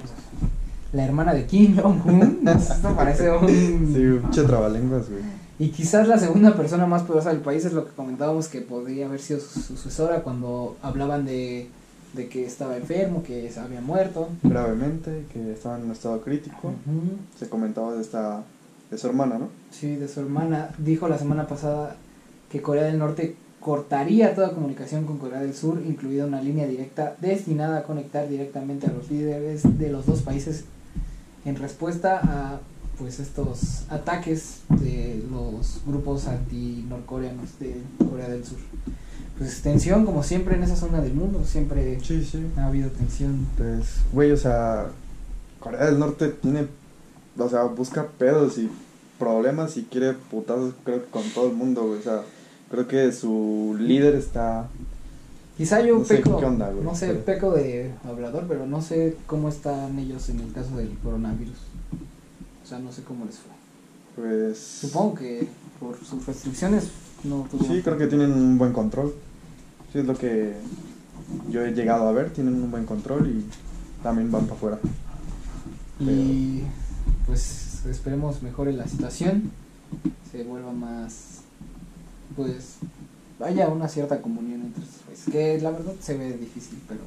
la 0.94 1.04
hermana 1.04 1.34
de 1.34 1.48
Kim 1.48 1.76
Jong-un, 1.76 2.48
esto 2.48 2.96
parece 2.96 3.30
un... 3.30 4.30
Sí, 4.32 4.42
trabalenguas, 4.42 5.10
güey. 5.10 5.49
Y 5.60 5.70
quizás 5.72 6.08
la 6.08 6.18
segunda 6.18 6.56
persona 6.56 6.88
más 6.88 7.04
poderosa 7.04 7.32
del 7.32 7.42
país 7.42 7.66
es 7.66 7.74
lo 7.74 7.86
que 7.86 7.92
comentábamos 7.92 8.48
que 8.48 8.62
podría 8.62 9.08
haber 9.08 9.20
sido 9.20 9.42
su 9.42 9.60
sucesora 9.60 10.24
cuando 10.24 10.78
hablaban 10.82 11.26
de, 11.26 11.68
de 12.14 12.30
que 12.30 12.46
estaba 12.46 12.78
enfermo, 12.78 13.24
que 13.24 13.52
se 13.52 13.60
había 13.60 13.82
muerto. 13.82 14.30
Gravemente, 14.42 15.26
que 15.34 15.52
estaba 15.52 15.78
en 15.78 15.84
un 15.84 15.92
estado 15.92 16.22
crítico. 16.22 16.72
Se 17.38 17.50
comentaba 17.50 17.94
de 17.94 18.02
esta, 18.02 18.44
de 18.90 18.98
su 18.98 19.08
hermana, 19.08 19.38
¿no? 19.38 19.50
Sí, 19.70 19.98
de 19.98 20.08
su 20.08 20.22
hermana. 20.22 20.70
Dijo 20.78 21.10
la 21.10 21.18
semana 21.18 21.46
pasada 21.46 21.98
que 22.50 22.62
Corea 22.62 22.86
del 22.86 22.98
Norte 22.98 23.36
cortaría 23.60 24.34
toda 24.36 24.54
comunicación 24.54 25.04
con 25.04 25.18
Corea 25.18 25.42
del 25.42 25.54
Sur, 25.54 25.82
incluida 25.86 26.26
una 26.26 26.42
línea 26.42 26.68
directa 26.68 27.18
destinada 27.20 27.80
a 27.80 27.84
conectar 27.84 28.30
directamente 28.30 28.88
a 28.88 28.94
los 28.94 29.12
líderes 29.12 29.78
de 29.78 29.92
los 29.92 30.06
dos 30.06 30.22
países 30.22 30.64
en 31.44 31.58
respuesta 31.58 32.22
a 32.24 32.60
pues 33.00 33.20
estos 33.20 33.84
ataques 33.90 34.60
de 34.70 35.24
los 35.32 35.82
grupos 35.88 36.28
anti-norcoreanos 36.28 37.58
de 37.60 37.82
Corea 38.10 38.28
del 38.30 38.44
Sur. 38.46 38.58
Pues 39.38 39.62
tensión 39.62 40.06
como 40.06 40.22
siempre 40.22 40.56
en 40.56 40.64
esa 40.64 40.76
zona 40.76 41.00
del 41.02 41.14
mundo, 41.14 41.44
siempre 41.46 41.98
Sí, 42.04 42.24
sí. 42.26 42.46
ha 42.58 42.66
habido 42.68 42.90
tensión. 42.90 43.48
Pues, 43.58 43.86
güey, 44.12 44.32
o 44.32 44.38
sea, 44.38 44.88
Corea 45.62 45.86
del 45.86 45.98
Norte 45.98 46.28
tiene, 46.28 46.68
o 47.38 47.50
sea, 47.50 47.64
busca 47.64 48.08
pedos 48.18 48.58
y 48.58 48.70
problemas 49.18 49.78
y 49.78 49.84
quiere 49.84 50.14
putazos, 50.14 50.74
creo 50.84 51.04
que 51.06 51.10
con 51.10 51.24
todo 51.34 51.48
el 51.48 51.54
mundo, 51.56 51.88
güey. 51.88 52.00
O 52.00 52.04
sea, 52.04 52.22
creo 52.70 52.88
que 52.88 53.12
su 53.14 53.78
líder 53.80 54.16
está. 54.16 54.68
Quizá 55.58 55.82
yo 55.82 56.00
No 56.00 56.06
sé 56.06 56.18
peco, 56.18 56.38
qué 56.40 56.46
onda, 56.46 56.70
güey, 56.70 56.84
no 56.84 56.96
sé, 56.96 57.08
pero- 57.08 57.26
peco 57.26 57.52
de 57.52 57.92
hablador, 58.06 58.46
pero 58.48 58.66
no 58.66 58.82
sé 58.82 59.16
cómo 59.26 59.48
están 59.50 59.98
ellos 60.00 60.30
en 60.30 60.40
el 60.42 60.52
caso 60.54 60.76
del 60.78 60.98
coronavirus. 61.04 61.58
O 62.70 62.72
sea, 62.72 62.78
no 62.78 62.92
sé 62.92 63.02
cómo 63.02 63.26
les 63.26 63.40
fue. 63.40 63.52
Pues. 64.16 64.60
Supongo 64.60 65.16
que 65.16 65.48
por 65.80 65.98
sus 66.06 66.24
restricciones 66.28 66.90
no 67.24 67.48
tuvo. 67.50 67.64
Sí, 67.64 67.82
creo 67.82 67.98
que 67.98 68.06
tienen 68.06 68.32
un 68.32 68.60
buen 68.60 68.74
control. 68.74 69.16
Sí, 69.92 69.98
es 69.98 70.06
lo 70.06 70.16
que 70.16 70.54
yo 71.50 71.66
he 71.66 71.72
llegado 71.72 72.08
a 72.08 72.12
ver. 72.12 72.32
Tienen 72.32 72.54
un 72.54 72.70
buen 72.70 72.86
control 72.86 73.28
y 73.28 74.04
también 74.04 74.32
van 74.32 74.44
para 74.44 74.54
afuera. 74.54 74.80
Y 76.00 76.62
pues 77.26 77.84
esperemos 77.90 78.44
mejore 78.44 78.72
la 78.72 78.88
situación, 78.88 79.50
se 80.32 80.44
vuelva 80.44 80.72
más, 80.72 81.40
pues 82.36 82.76
haya 83.44 83.68
una 83.70 83.88
cierta 83.88 84.22
comunión 84.22 84.62
entre 84.62 84.84
estos 84.84 85.02
países, 85.02 85.26
que 85.32 85.60
la 85.60 85.72
verdad 85.72 85.94
se 86.00 86.16
ve 86.16 86.38
difícil, 86.38 86.78
pero 86.88 87.02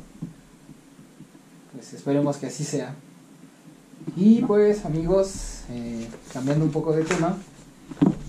pues 1.72 1.92
esperemos 1.92 2.36
que 2.38 2.46
así 2.46 2.64
sea. 2.64 2.96
Y 4.16 4.42
pues 4.42 4.84
amigos, 4.84 5.62
eh, 5.70 6.06
cambiando 6.32 6.64
un 6.64 6.70
poco 6.70 6.92
de 6.92 7.04
tema, 7.04 7.36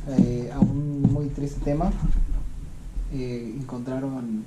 eh, 0.08 0.50
a 0.54 0.60
un 0.60 1.02
muy 1.02 1.28
triste 1.28 1.60
tema, 1.62 1.92
eh, 3.12 3.54
encontraron 3.60 4.46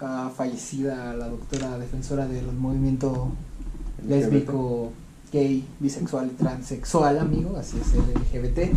a 0.00 0.30
fallecida 0.30 1.14
la 1.14 1.28
doctora 1.28 1.78
defensora 1.78 2.26
del 2.26 2.50
movimiento 2.52 3.30
lésbico, 4.06 4.92
gay, 5.32 5.64
bisexual 5.80 6.28
y 6.28 6.34
transexual, 6.34 7.18
amigo, 7.18 7.56
así 7.56 7.78
es 7.78 7.92
el 7.94 8.00
LGBT. 8.10 8.74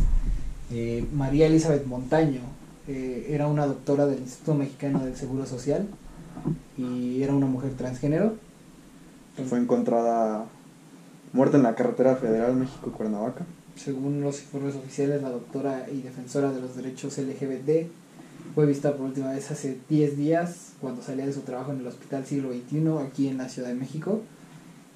María 1.13 1.47
Elizabeth 1.47 1.85
Montaño 1.85 2.41
era 2.87 3.47
una 3.47 3.65
doctora 3.65 4.05
del 4.05 4.19
Instituto 4.19 4.55
Mexicano 4.55 5.03
del 5.03 5.15
Seguro 5.15 5.45
Social 5.45 5.87
y 6.77 7.23
era 7.23 7.33
una 7.33 7.47
mujer 7.47 7.73
transgénero. 7.75 8.35
Fue 9.47 9.59
encontrada 9.59 10.45
muerta 11.35 11.57
en 11.57 11.63
la 11.63 11.75
carretera 11.75 12.15
federal 12.15 12.55
México-Cuernavaca. 12.55 13.45
Según 13.75 14.21
los 14.21 14.39
informes 14.41 14.75
oficiales, 14.75 15.21
la 15.21 15.29
doctora 15.29 15.85
y 15.91 16.01
defensora 16.01 16.51
de 16.51 16.61
los 16.61 16.75
derechos 16.77 17.17
LGBT 17.17 17.87
fue 18.55 18.65
vista 18.65 18.93
por 18.95 19.07
última 19.07 19.31
vez 19.31 19.51
hace 19.51 19.77
10 19.89 20.17
días 20.17 20.69
cuando 20.79 21.01
salía 21.01 21.25
de 21.25 21.33
su 21.33 21.41
trabajo 21.41 21.71
en 21.73 21.79
el 21.81 21.87
Hospital 21.87 22.25
Siglo 22.25 22.51
XXI 22.53 22.87
aquí 23.05 23.27
en 23.27 23.37
la 23.37 23.49
Ciudad 23.49 23.67
de 23.67 23.75
México. 23.75 24.21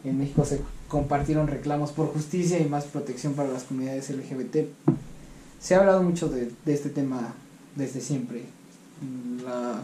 En 0.06 0.18
México 0.18 0.46
se 0.46 0.62
compartieron 0.88 1.48
reclamos 1.48 1.92
por 1.92 2.08
justicia 2.08 2.58
y 2.58 2.66
más 2.70 2.86
protección 2.86 3.34
para 3.34 3.50
las 3.50 3.64
comunidades 3.64 4.10
LGBT. 4.10 4.70
Se 5.60 5.76
ha 5.76 5.80
hablado 5.82 6.02
mucho 6.04 6.30
de, 6.30 6.50
este 6.66 6.90
tema 6.90 7.34
desde 7.76 8.00
siempre. 8.00 8.44
La- 9.44 9.82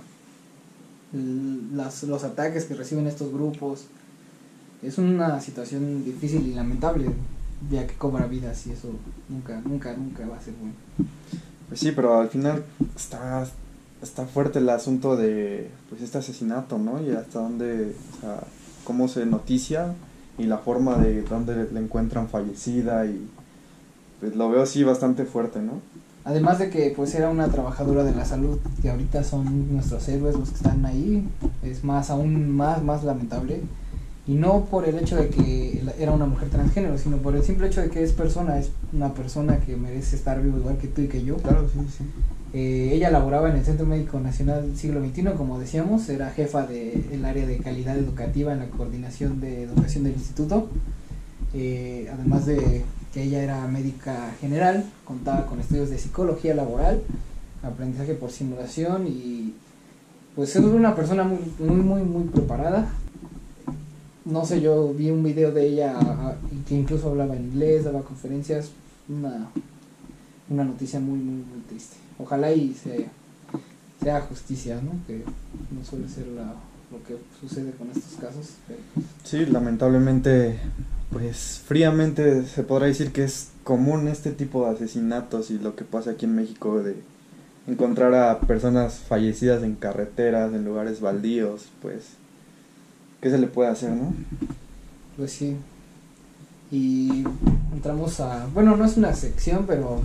las- 1.73 2.03
los 2.03 2.23
ataques 2.23 2.65
que 2.65 2.75
reciben 2.75 3.07
estos 3.07 3.31
grupos. 3.33 3.85
Es 4.86 4.99
una 4.99 5.41
situación 5.41 6.05
difícil 6.05 6.45
y 6.45 6.53
lamentable, 6.53 7.07
ya 7.71 7.88
que 7.88 7.95
cobra 7.95 8.27
vidas 8.27 8.67
y 8.67 8.71
eso 8.71 8.89
nunca, 9.29 9.59
nunca, 9.65 9.93
nunca 9.93 10.27
va 10.27 10.38
a 10.38 10.41
ser 10.41 10.53
bueno. 10.59 10.75
Pues 11.67 11.79
sí, 11.79 11.91
pero 11.91 12.19
al 12.19 12.29
final 12.29 12.63
está, 12.95 13.47
está 14.03 14.25
fuerte 14.25 14.59
el 14.59 14.69
asunto 14.69 15.17
de 15.17 15.71
pues 15.89 16.03
este 16.03 16.19
asesinato, 16.19 16.77
¿no? 16.77 17.01
Y 17.01 17.09
hasta 17.15 17.39
dónde, 17.39 17.95
o 18.17 18.21
sea, 18.21 18.43
cómo 18.83 19.07
se 19.07 19.25
noticia 19.25 19.95
y 20.38 20.43
la 20.43 20.59
forma 20.59 20.97
de 20.97 21.23
dónde 21.23 21.67
la 21.71 21.79
encuentran 21.79 22.29
fallecida 22.29 23.07
y 23.07 23.27
pues 24.19 24.36
lo 24.36 24.49
veo 24.51 24.61
así 24.61 24.83
bastante 24.83 25.25
fuerte, 25.25 25.61
¿no? 25.61 25.81
Además 26.25 26.59
de 26.59 26.69
que 26.69 26.93
pues 26.95 27.15
era 27.15 27.29
una 27.29 27.47
trabajadora 27.47 28.03
de 28.03 28.13
la 28.13 28.25
salud, 28.25 28.59
que 28.81 28.91
ahorita 28.91 29.23
son 29.23 29.73
nuestros 29.73 30.07
héroes 30.09 30.36
los 30.36 30.49
que 30.49 30.55
están 30.55 30.86
ahí, 30.86 31.27
es 31.63 31.83
más 31.83 32.11
aún 32.11 32.51
más 32.51 32.83
más 32.83 33.03
lamentable 33.03 33.61
y 34.28 34.34
no 34.34 34.65
por 34.65 34.88
el 34.88 34.97
hecho 34.97 35.15
de 35.15 35.30
que 35.30 35.84
era 35.99 36.11
una 36.11 36.26
mujer 36.26 36.49
transgénero, 36.49 36.97
sino 36.97 37.17
por 37.17 37.36
el 37.36 37.43
simple 37.43 37.67
hecho 37.67 37.82
de 37.82 37.89
que 37.89 38.03
es 38.03 38.11
persona, 38.11 38.57
es 38.57 38.71
una 38.91 39.13
persona 39.13 39.59
que 39.59 39.76
merece 39.76 40.15
estar 40.15 40.41
vivo 40.41 40.57
igual 40.57 40.78
que 40.78 40.88
tú 40.88 41.01
y 41.01 41.07
que 41.07 41.23
yo. 41.23 41.38
Claro, 41.38 41.69
sí, 41.71 41.80
sí. 41.97 42.03
Eh, 42.53 42.91
ella 42.93 43.11
laboraba 43.11 43.49
en 43.49 43.57
el 43.57 43.65
Centro 43.65 43.86
Médico 43.86 44.19
Nacional 44.19 44.71
Siglo 44.76 45.05
XXI, 45.05 45.34
como 45.38 45.59
decíamos, 45.59 46.07
era 46.09 46.32
jefa 46.32 46.65
del 46.65 47.23
área 47.26 47.45
de 47.45 47.57
calidad 47.57 47.97
educativa 47.97 48.53
en 48.53 48.59
la 48.59 48.69
coordinación 48.69 49.41
de 49.41 49.63
educación 49.63 50.05
del 50.05 50.13
instituto. 50.13 50.69
Eh, 51.53 52.09
además 52.11 52.45
de 52.45 52.84
que 53.13 53.23
ella 53.23 53.43
era 53.43 53.67
médica 53.67 54.32
general, 54.41 54.86
contaba 55.03 55.45
con 55.45 55.59
estudios 55.59 55.89
de 55.89 55.97
psicología 55.97 56.55
laboral, 56.55 57.01
aprendizaje 57.61 58.13
por 58.13 58.32
simulación 58.32 59.07
y 59.07 59.53
pues 60.36 60.55
es 60.55 60.63
una 60.63 60.95
persona 60.95 61.23
muy, 61.23 61.39
muy, 61.59 61.76
muy, 61.76 62.01
muy 62.01 62.23
preparada, 62.26 62.89
no 64.26 64.45
sé, 64.45 64.59
yo 64.59 64.93
vi 64.93 65.11
un 65.11 65.23
video 65.23 65.51
de 65.51 65.67
ella 65.67 65.95
que 66.67 66.76
incluso 66.76 67.09
hablaba 67.09 67.36
inglés, 67.36 67.84
daba 67.86 68.01
conferencias, 68.01 68.71
una, 69.07 69.49
una 70.49 70.63
noticia 70.63 70.99
muy, 70.99 71.19
muy, 71.19 71.43
muy 71.43 71.61
triste. 71.69 71.97
Ojalá 72.17 72.51
y 72.51 72.73
se, 72.73 73.07
sea 74.01 74.21
justicia, 74.21 74.82
¿no? 74.82 74.91
Que 75.05 75.23
no 75.71 75.86
suele 75.86 76.09
ser 76.09 76.28
la, 76.28 76.55
lo 76.91 77.03
que 77.07 77.17
sucede 77.39 77.71
con 77.71 77.89
estos 77.91 78.13
casos. 78.19 78.55
Sí, 79.23 79.45
lamentablemente, 79.45 80.59
pues 81.11 81.61
fríamente 81.65 82.45
se 82.47 82.63
podrá 82.63 82.88
decir 82.88 83.11
que 83.11 83.23
es 83.23 83.49
común 83.63 84.07
este 84.07 84.32
tipo 84.32 84.65
de 84.65 84.76
asesinatos 84.76 85.51
y 85.51 85.59
lo 85.59 85.76
que 85.76 85.84
pasa 85.84 86.11
aquí 86.11 86.26
en 86.26 86.36
México 86.36 86.82
de 86.82 86.95
encontrar 87.67 88.13
a 88.15 88.39
personas 88.41 88.95
fallecidas 88.95 89.63
en 89.63 89.76
carreteras, 89.76 90.53
en 90.53 90.65
lugares 90.65 91.01
baldíos, 91.01 91.67
pues 91.82 92.03
¿Qué 93.22 93.30
se 93.30 93.38
le 93.38 93.47
puede 93.47 93.70
hacer, 93.70 93.91
no? 93.91 94.13
Pues 95.18 95.32
sí. 95.32 95.55
Y 96.72 97.24
entramos 97.74 98.20
a. 98.20 98.47
Bueno, 98.53 98.76
no 98.76 98.86
es 98.86 98.97
una 98.97 99.13
sección, 99.13 99.66
pero. 99.68 100.01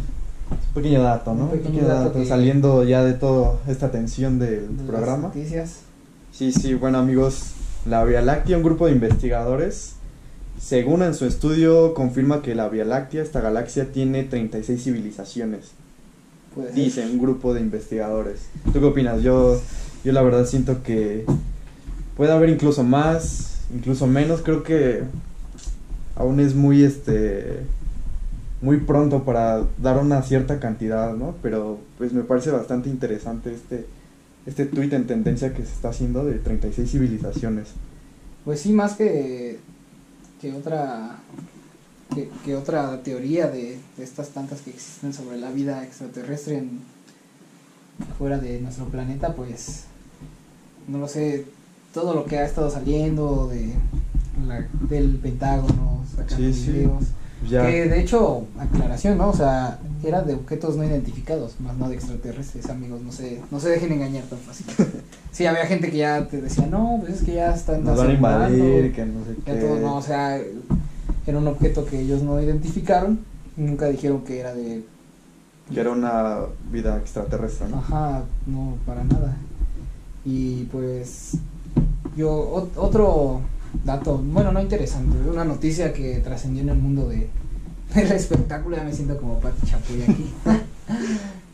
Un 0.50 0.74
pequeño 0.74 1.02
dato, 1.02 1.34
¿no? 1.34 1.44
Un 1.44 1.50
pequeño, 1.50 1.86
dato, 1.86 2.24
saliendo 2.24 2.84
ya 2.84 3.04
de 3.04 3.14
toda 3.14 3.58
esta 3.68 3.90
tensión 3.90 4.38
del 4.38 4.64
programa. 4.86 5.28
noticias. 5.28 5.80
Sí, 6.32 6.52
sí, 6.52 6.74
bueno, 6.74 6.98
amigos. 6.98 7.52
La 7.86 8.04
Vía 8.04 8.20
Láctea, 8.20 8.58
un 8.58 8.62
grupo 8.62 8.86
de 8.86 8.92
investigadores, 8.92 9.94
según 10.60 11.02
en 11.02 11.14
su 11.14 11.24
estudio, 11.24 11.94
confirma 11.94 12.42
que 12.42 12.54
la 12.54 12.68
Vía 12.68 12.84
Láctea, 12.84 13.22
esta 13.22 13.40
galaxia, 13.40 13.90
tiene 13.92 14.24
36 14.24 14.82
civilizaciones. 14.82 15.70
Dice 16.74 17.06
un 17.06 17.18
grupo 17.20 17.54
de 17.54 17.60
investigadores. 17.60 18.48
¿Tú 18.72 18.80
qué 18.80 18.84
opinas? 18.84 19.22
Yo, 19.22 19.60
yo 20.04 20.12
la 20.12 20.20
verdad 20.22 20.44
siento 20.44 20.82
que 20.82 21.24
Puede 22.20 22.32
haber 22.32 22.50
incluso 22.50 22.84
más, 22.84 23.60
incluso 23.74 24.06
menos. 24.06 24.42
Creo 24.42 24.62
que 24.62 25.04
aún 26.14 26.38
es 26.38 26.54
muy 26.54 26.84
este 26.84 27.60
muy 28.60 28.76
pronto 28.76 29.24
para 29.24 29.64
dar 29.78 29.96
una 29.96 30.20
cierta 30.20 30.60
cantidad, 30.60 31.14
¿no? 31.14 31.34
Pero 31.40 31.78
pues 31.96 32.12
me 32.12 32.22
parece 32.22 32.50
bastante 32.50 32.90
interesante 32.90 33.54
este 33.54 33.86
este 34.44 34.66
tuit 34.66 34.92
en 34.92 35.06
tendencia 35.06 35.54
que 35.54 35.64
se 35.64 35.72
está 35.72 35.88
haciendo 35.88 36.26
de 36.26 36.34
36 36.34 36.90
civilizaciones. 36.90 37.68
Pues 38.44 38.60
sí, 38.60 38.74
más 38.74 38.96
que 38.96 39.58
que 40.42 40.52
otra 40.52 41.16
que, 42.44 42.54
otra 42.54 43.02
teoría 43.02 43.46
de, 43.46 43.78
de, 43.96 44.04
estas 44.04 44.28
tantas 44.28 44.60
que 44.60 44.68
existen 44.68 45.14
sobre 45.14 45.38
la 45.38 45.50
vida 45.52 45.82
extraterrestre 45.84 46.58
en, 46.58 46.80
fuera 48.18 48.36
de 48.36 48.60
nuestro 48.60 48.84
planeta, 48.88 49.34
pues 49.34 49.84
no 50.86 50.98
lo 50.98 51.08
sé, 51.08 51.46
todo 51.92 52.14
lo 52.14 52.24
que 52.24 52.38
ha 52.38 52.44
estado 52.44 52.70
saliendo 52.70 53.48
de 53.48 53.74
del 54.88 55.16
Pentágono, 55.16 56.02
sacando 56.14 56.46
videos. 56.46 57.04
Que 57.48 57.88
de 57.88 58.00
hecho, 58.00 58.46
aclaración, 58.58 59.16
¿no? 59.16 59.30
O 59.30 59.34
sea, 59.34 59.78
era 60.04 60.20
de 60.22 60.34
objetos 60.34 60.76
no 60.76 60.84
identificados, 60.84 61.58
más 61.60 61.76
no 61.76 61.88
de 61.88 61.94
extraterrestres, 61.94 62.68
amigos, 62.68 63.00
no 63.00 63.12
se, 63.12 63.40
no 63.50 63.58
se 63.58 63.70
dejen 63.70 63.92
engañar 63.92 64.24
tan 64.24 64.38
fácil. 64.38 64.66
sí, 65.32 65.46
había 65.46 65.64
gente 65.66 65.90
que 65.90 65.96
ya 65.96 66.26
te 66.26 66.40
decía, 66.40 66.66
no, 66.66 66.98
pues 67.00 67.14
es 67.14 67.22
que 67.22 67.34
ya 67.34 67.54
están 67.54 67.82
Nos 67.82 67.96
van 67.96 68.10
a 68.10 68.12
invadir, 68.12 68.92
que 68.92 69.06
no 69.06 69.24
sé 69.24 69.36
qué. 69.44 69.54
Todo, 69.54 69.80
no, 69.80 69.96
o 69.96 70.02
sea, 70.02 70.38
era 71.26 71.38
un 71.38 71.46
objeto 71.46 71.86
que 71.86 72.00
ellos 72.00 72.22
no 72.22 72.40
identificaron, 72.40 73.20
nunca 73.56 73.86
dijeron 73.86 74.22
que 74.22 74.40
era 74.40 74.54
de... 74.54 74.84
Que 75.72 75.80
era 75.80 75.92
una 75.92 76.40
vida 76.70 76.98
extraterrestre, 76.98 77.68
¿no? 77.68 77.78
Ajá, 77.78 78.24
no, 78.46 78.76
para 78.84 79.02
nada. 79.04 79.36
Y 80.26 80.64
pues 80.64 81.38
yo, 82.16 82.68
otro 82.76 83.40
dato, 83.84 84.18
bueno, 84.18 84.52
no 84.52 84.60
interesante, 84.60 85.16
una 85.28 85.44
noticia 85.44 85.92
que 85.92 86.18
trascendió 86.18 86.62
en 86.62 86.70
el 86.70 86.78
mundo 86.78 87.08
de, 87.08 87.28
del 87.94 88.12
espectáculo, 88.12 88.76
ya 88.76 88.84
me 88.84 88.92
siento 88.92 89.16
como 89.18 89.38
Pati 89.38 89.66
Chapuy 89.66 90.02
aquí. 90.02 90.30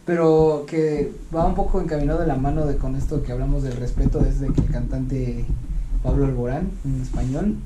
Pero 0.06 0.64
que 0.68 1.12
va 1.34 1.46
un 1.46 1.56
poco 1.56 1.80
encaminado 1.80 2.20
de 2.20 2.28
la 2.28 2.36
mano 2.36 2.64
de 2.64 2.76
con 2.76 2.94
esto 2.94 3.24
que 3.24 3.32
hablamos 3.32 3.64
del 3.64 3.76
respeto 3.76 4.20
desde 4.20 4.52
que 4.52 4.60
el 4.60 4.68
cantante 4.68 5.44
Pablo 6.04 6.26
Alborán, 6.26 6.70
en 6.84 7.02
español, 7.02 7.56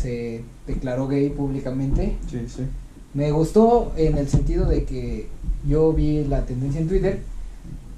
se 0.00 0.42
declaró 0.66 1.06
gay 1.06 1.28
públicamente. 1.28 2.16
Sí, 2.30 2.46
sí. 2.48 2.62
Me 3.12 3.30
gustó 3.30 3.92
en 3.96 4.16
el 4.16 4.26
sentido 4.26 4.66
de 4.66 4.84
que 4.84 5.28
yo 5.68 5.92
vi 5.92 6.24
la 6.24 6.46
tendencia 6.46 6.80
en 6.80 6.88
Twitter 6.88 7.20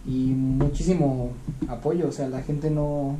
y 0.05 0.33
muchísimo 0.35 1.31
apoyo, 1.69 2.09
o 2.09 2.13
sea, 2.13 2.29
la 2.29 2.43
gente 2.43 2.71
no, 2.71 3.17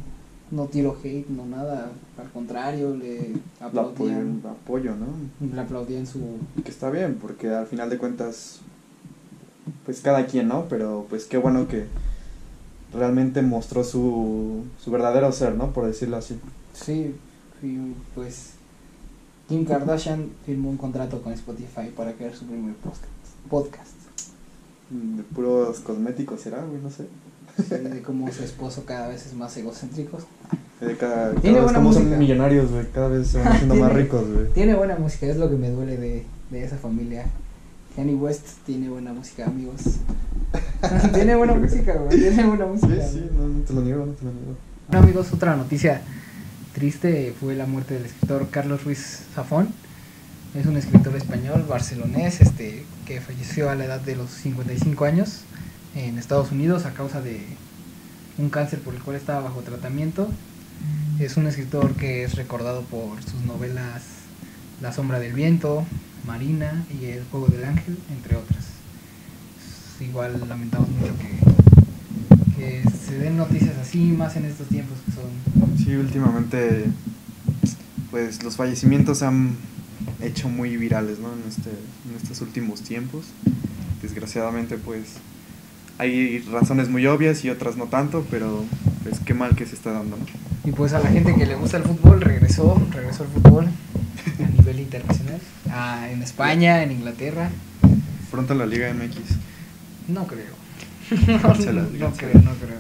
no 0.55 0.67
tiro 0.67 0.97
hate, 1.03 1.29
no 1.29 1.45
nada, 1.47 1.91
al 2.17 2.31
contrario, 2.31 2.95
le 2.95 3.33
aplaudían. 3.61 4.41
apoyo, 4.45 4.95
¿no? 4.95 5.07
Le 5.53 5.61
aplaudían 5.61 6.07
su... 6.07 6.21
Que 6.63 6.71
está 6.71 6.91
bien, 6.91 7.19
porque 7.21 7.49
al 7.49 7.67
final 7.67 7.91
de 7.91 7.99
cuentas, 7.99 8.61
pues 9.85 10.01
cada 10.01 10.27
quien, 10.27 10.49
¿no? 10.49 10.67
Pero 10.69 11.07
pues 11.09 11.25
qué 11.25 11.39
bueno 11.39 11.67
que 11.67 11.87
realmente 12.93 13.43
mostró 13.43 13.83
su, 13.83 14.63
su 14.83 14.91
verdadero 14.93 15.33
ser, 15.33 15.55
¿no? 15.57 15.73
Por 15.73 15.87
decirlo 15.87 16.17
así. 16.17 16.39
Sí, 16.73 17.15
pues 18.15 18.53
Kim 19.49 19.65
Kardashian 19.65 20.31
firmó 20.47 20.71
un 20.71 20.77
contrato 20.77 21.21
con 21.21 21.33
Spotify 21.33 21.91
para 21.97 22.13
crear 22.13 22.35
su 22.35 22.47
primer 22.47 22.75
podcast. 23.51 23.95
Mm, 24.91 25.17
de 25.17 25.23
puros 25.25 25.81
cosméticos 25.81 26.41
será, 26.41 26.65
güey, 26.65 26.81
no 26.81 26.91
sé 26.91 27.07
de 27.57 28.03
cómo 28.03 28.31
su 28.33 28.43
esposo 28.43 28.85
cada 28.85 29.09
vez 29.09 29.27
es 29.27 29.35
más 29.35 29.57
egocéntrico. 29.57 30.19
cada, 30.99 31.31
vez 31.31 31.73
como 31.73 31.93
son 31.93 32.19
millonarios, 32.19 32.71
güey, 32.71 32.87
cada 32.93 33.09
vez 33.09 33.29
se 33.29 33.39
van 33.39 33.49
haciendo 33.49 33.75
más 33.77 33.93
ricos, 33.93 34.29
güey. 34.31 34.53
Tiene 34.53 34.75
buena 34.75 34.97
música, 34.97 35.27
es 35.27 35.37
lo 35.37 35.49
que 35.49 35.57
me 35.57 35.71
duele 35.71 35.97
de, 35.97 36.25
de 36.51 36.65
esa 36.65 36.77
familia. 36.77 37.27
Kanye 37.97 38.15
West 38.15 38.47
tiene 38.67 38.89
buena 38.89 39.13
música, 39.13 39.47
amigos. 39.47 39.83
tiene 41.15 41.37
buena 41.37 41.55
música, 41.61 41.95
güey, 41.95 42.19
tiene 42.19 42.45
buena 42.45 42.67
música. 42.67 42.95
Sí, 43.07 43.19
sí, 43.19 43.31
no, 43.33 43.63
te 43.65 43.73
lo 43.73 43.83
niego, 43.83 44.07
no 44.07 44.13
te 44.13 44.25
lo 44.25 44.33
niego. 44.33 44.57
Bueno, 44.89 45.05
amigos, 45.05 45.33
otra 45.33 45.57
noticia 45.57 46.03
triste 46.75 47.33
fue 47.39 47.55
la 47.55 47.67
muerte 47.67 47.95
del 47.95 48.07
escritor 48.07 48.49
Carlos 48.51 48.85
Ruiz 48.85 49.23
Zafón. 49.35 49.69
Es 50.55 50.67
un 50.67 50.77
escritor 50.77 51.15
español 51.17 51.65
barcelonés 51.69 52.41
este, 52.41 52.85
que 53.07 53.21
falleció 53.21 53.71
a 53.71 53.75
la 53.75 53.87
edad 53.87 54.01
de 54.01 54.17
los 54.17 54.31
55 54.31 55.05
años 55.05 55.43
en 55.95 56.19
Estados 56.19 56.51
Unidos 56.53 56.87
a 56.87 56.93
causa 56.93 57.21
de 57.21 57.41
un 58.39 58.51
cáncer 58.51 58.81
por 58.81 58.95
el 58.95 59.01
cual 59.01 59.17
estaba 59.17 59.41
bajo 59.41 59.61
tratamiento. 59.61 60.29
Es 61.19 61.37
un 61.37 61.47
escritor 61.47 61.95
que 61.95 62.25
es 62.25 62.35
recordado 62.35 62.83
por 62.83 63.23
sus 63.23 63.41
novelas 63.43 64.03
La 64.83 64.93
sombra 64.93 65.21
del 65.21 65.33
viento, 65.33 65.85
Marina 66.27 66.85
y 66.91 67.07
El 67.07 67.25
juego 67.25 67.47
del 67.47 67.65
ángel, 67.65 67.97
entre 68.11 68.37
otras. 68.37 68.65
igual 70.01 70.43
lamentamos 70.49 70.89
mucho 70.89 71.13
que, 72.57 72.83
que 72.83 72.91
se 72.91 73.19
den 73.19 73.37
noticias 73.37 73.77
así, 73.79 73.99
más 73.99 74.37
en 74.37 74.47
estos 74.47 74.67
tiempos 74.69 74.99
que 75.07 75.13
son... 75.13 75.79
Sí, 75.79 75.95
últimamente 75.95 76.87
pues 78.11 78.43
los 78.43 78.57
fallecimientos 78.57 79.19
se 79.19 79.27
han 79.27 79.57
hecho 80.21 80.49
muy 80.49 80.77
virales 80.77 81.19
¿no? 81.19 81.33
en, 81.33 81.49
este, 81.49 81.71
en 81.71 82.17
estos 82.17 82.41
últimos 82.41 82.83
tiempos. 82.83 83.27
Desgraciadamente 84.03 84.77
pues 84.77 85.19
hay 85.99 86.41
razones 86.51 86.89
muy 86.89 87.07
obvias 87.07 87.45
y 87.45 87.51
otras 87.51 87.77
no 87.77 87.85
tanto, 87.85 88.27
pero 88.31 88.65
pues 89.03 89.21
qué 89.21 89.35
mal 89.35 89.55
que 89.55 89.67
se 89.67 89.75
está 89.75 89.93
dando, 89.93 90.17
¿no? 90.17 90.25
Y 90.65 90.73
pues 90.73 90.93
a 90.95 90.99
la 90.99 91.11
gente 91.11 91.35
que 91.35 91.47
le 91.47 91.55
gusta 91.57 91.77
el 91.77 91.83
fútbol, 91.83 92.21
regresó, 92.21 92.81
regresó 92.91 93.25
el 93.25 93.31
fútbol 93.31 93.67
a 93.67 94.51
nivel 94.51 94.81
internacional, 94.81 95.41
ah, 95.71 96.09
en 96.11 96.23
España, 96.23 96.83
en 96.83 96.93
Inglaterra. 96.93 97.51
Pronto 98.31 98.55
la 98.55 98.67
Liga 98.67 98.93
MX. 98.93 99.17
No 100.09 100.27
creo. 100.27 100.65
No 101.45 101.53
creo, 101.53 102.41
no 102.41 102.53
creo. 102.55 102.79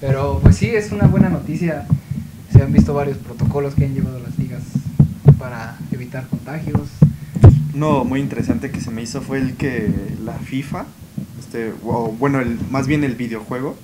Pero 0.00 0.40
pues 0.42 0.56
sí, 0.56 0.66
es 0.66 0.92
una 0.92 1.06
buena 1.06 1.28
noticia. 1.28 1.86
Se 2.52 2.62
han 2.62 2.72
visto 2.72 2.92
varios 2.94 3.16
protocolos 3.18 3.74
que 3.74 3.84
han 3.84 3.94
llevado 3.94 4.18
las 4.18 4.36
ligas 4.38 4.62
para 5.38 5.78
evitar 5.92 6.26
contagios. 6.26 6.88
Uno 7.74 8.04
muy 8.04 8.20
interesante 8.20 8.70
que 8.70 8.80
se 8.80 8.90
me 8.90 9.02
hizo 9.02 9.20
fue 9.20 9.38
el 9.38 9.54
que 9.54 9.88
la 10.24 10.34
FIFA, 10.34 10.84
este, 11.54 11.72
o 11.84 12.08
bueno, 12.18 12.40
el, 12.40 12.58
más 12.70 12.88
bien 12.88 13.04
el 13.04 13.14
videojuego, 13.14 13.76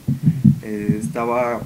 eh, 0.62 0.98
estaba, 1.00 1.60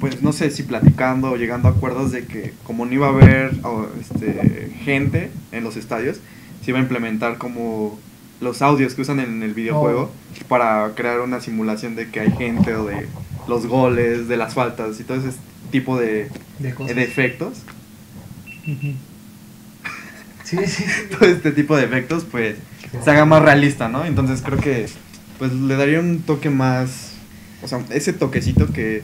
pues 0.00 0.22
no 0.22 0.32
sé 0.32 0.50
si 0.50 0.62
platicando 0.62 1.32
o 1.32 1.36
llegando 1.36 1.68
a 1.68 1.72
acuerdos 1.72 2.12
de 2.12 2.24
que 2.24 2.54
como 2.64 2.86
no 2.86 2.94
iba 2.94 3.08
a 3.08 3.10
haber 3.10 3.52
este, 4.00 4.72
gente 4.84 5.30
en 5.52 5.64
los 5.64 5.76
estadios, 5.76 6.18
se 6.64 6.70
iba 6.70 6.78
a 6.78 6.82
implementar 6.82 7.36
como 7.36 7.98
los 8.40 8.62
audios 8.62 8.94
que 8.94 9.02
usan 9.02 9.20
en 9.20 9.42
el 9.42 9.52
videojuego 9.52 10.10
para 10.48 10.90
crear 10.96 11.20
una 11.20 11.40
simulación 11.40 11.94
de 11.94 12.10
que 12.10 12.20
hay 12.20 12.32
gente 12.32 12.74
o 12.74 12.86
de 12.86 13.06
los 13.46 13.66
goles, 13.66 14.28
de 14.28 14.36
las 14.38 14.54
faltas 14.54 14.98
y 14.98 15.04
todo 15.04 15.18
ese 15.18 15.36
tipo 15.70 15.98
de, 15.98 16.30
De 16.58 16.74
cosas. 16.74 16.96
de 16.96 17.02
efectos. 17.02 17.58
Sí, 20.44 20.58
sí. 20.66 20.84
todo 21.10 21.30
este 21.30 21.52
tipo 21.52 21.74
de 21.76 21.84
efectos, 21.84 22.26
pues 22.30 22.56
se 23.02 23.10
haga 23.10 23.24
más 23.24 23.42
realista, 23.42 23.88
¿no? 23.88 24.04
Entonces 24.04 24.42
creo 24.42 24.58
que 24.58 24.86
pues 25.38 25.52
le 25.52 25.76
daría 25.76 26.00
un 26.00 26.20
toque 26.22 26.50
más, 26.50 27.12
o 27.62 27.68
sea, 27.68 27.80
ese 27.90 28.12
toquecito 28.12 28.66
que 28.68 29.02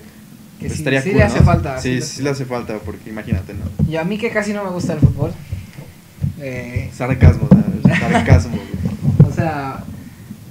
Que 0.60 0.68
sí, 0.68 0.76
estaría 0.76 1.02
sí 1.02 1.10
cool, 1.10 1.18
le 1.18 1.24
hace 1.24 1.38
¿no? 1.40 1.44
falta. 1.44 1.80
Sí, 1.80 1.94
le 1.96 2.02
sí 2.02 2.22
le 2.22 2.30
hace 2.30 2.44
falta, 2.44 2.78
porque 2.78 3.10
imagínate, 3.10 3.54
¿no? 3.54 3.64
Y 3.90 3.96
a 3.96 4.04
mí 4.04 4.18
que 4.18 4.30
casi 4.30 4.52
no 4.52 4.64
me 4.64 4.70
gusta 4.70 4.92
el 4.94 5.00
fútbol. 5.00 5.32
eh, 6.40 6.90
Sarcasmo, 6.94 7.48
sarcasmo. 7.98 8.58
o 9.28 9.32
sea, 9.32 9.82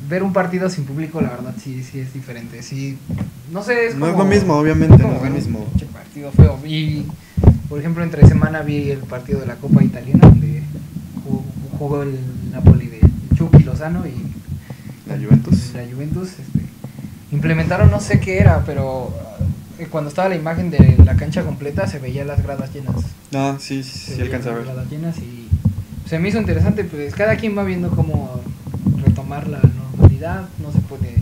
ver 0.09 0.23
un 0.23 0.33
partido 0.33 0.69
sin 0.69 0.85
público, 0.85 1.21
la 1.21 1.29
verdad, 1.29 1.53
sí, 1.61 1.83
sí 1.83 1.99
es 1.99 2.13
diferente. 2.13 2.61
Sí, 2.63 2.97
no 3.51 3.63
sé, 3.63 3.87
es 3.87 3.95
No 3.95 4.07
es 4.07 4.11
como- 4.13 4.23
lo 4.23 4.29
mismo, 4.29 4.55
obviamente, 4.55 4.97
como 5.01 5.13
no 5.13 5.17
es 5.23 5.23
lo 5.23 5.29
mismo. 5.29 5.67
partido 5.93 6.31
feo. 6.31 6.59
Y, 6.65 7.05
por 7.69 7.79
ejemplo, 7.79 8.03
entre 8.03 8.25
semana 8.27 8.61
vi 8.61 8.89
el 8.91 8.99
partido 8.99 9.39
de 9.41 9.45
la 9.47 9.55
Copa 9.55 9.83
Italiana 9.83 10.27
donde 10.27 10.63
jugó, 11.23 11.43
jugó 11.77 12.03
el 12.03 12.17
Napoli 12.51 12.87
de 12.87 12.99
Lozano 13.77 14.07
y 14.07 14.13
La 15.07 15.17
Juventus. 15.17 15.71
la 15.75 15.83
Juventus 15.91 16.29
este, 16.29 16.59
implementaron 17.31 17.91
no 17.91 17.99
sé 17.99 18.19
qué 18.19 18.39
era, 18.39 18.63
pero 18.65 19.13
eh, 19.77 19.87
cuando 19.89 20.09
estaba 20.09 20.29
la 20.29 20.35
imagen 20.35 20.71
de 20.71 20.97
la 21.05 21.15
cancha 21.15 21.43
completa 21.43 21.85
se 21.87 21.99
veía 21.99 22.25
las 22.25 22.41
gradas 22.41 22.73
llenas. 22.73 22.95
No, 23.31 23.59
sí, 23.59 23.83
sí, 23.83 24.13
sí, 24.15 24.21
alcanza 24.21 24.49
a 24.49 24.53
las 24.53 24.65
ver. 24.65 24.73
gradas 24.73 24.89
llenas 24.89 25.17
y 25.19 25.47
se 26.09 26.17
me 26.17 26.29
hizo 26.29 26.39
interesante, 26.39 26.85
pues 26.85 27.13
cada 27.13 27.35
quien 27.35 27.55
va 27.55 27.63
viendo 27.63 27.91
cómo 27.91 28.41
retomar 29.05 29.47
la 29.47 29.59
normalidad, 29.59 30.45
no 30.59 30.71
se 30.71 30.79
puede 30.79 31.15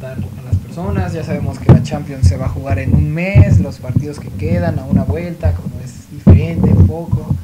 dar 0.00 0.18
a 0.18 0.42
las 0.44 0.56
personas, 0.56 1.12
ya 1.14 1.24
sabemos 1.24 1.58
que 1.58 1.72
la 1.72 1.82
Champions 1.82 2.28
se 2.28 2.36
va 2.36 2.46
a 2.46 2.50
jugar 2.50 2.78
en 2.78 2.94
un 2.94 3.10
mes, 3.12 3.58
los 3.58 3.78
partidos 3.78 4.20
que 4.20 4.28
quedan 4.28 4.78
a 4.78 4.84
una 4.84 5.02
vuelta, 5.02 5.52
como 5.54 5.80
es 5.82 6.10
diferente 6.12 6.68
un 6.70 6.86
poco, 6.86 7.34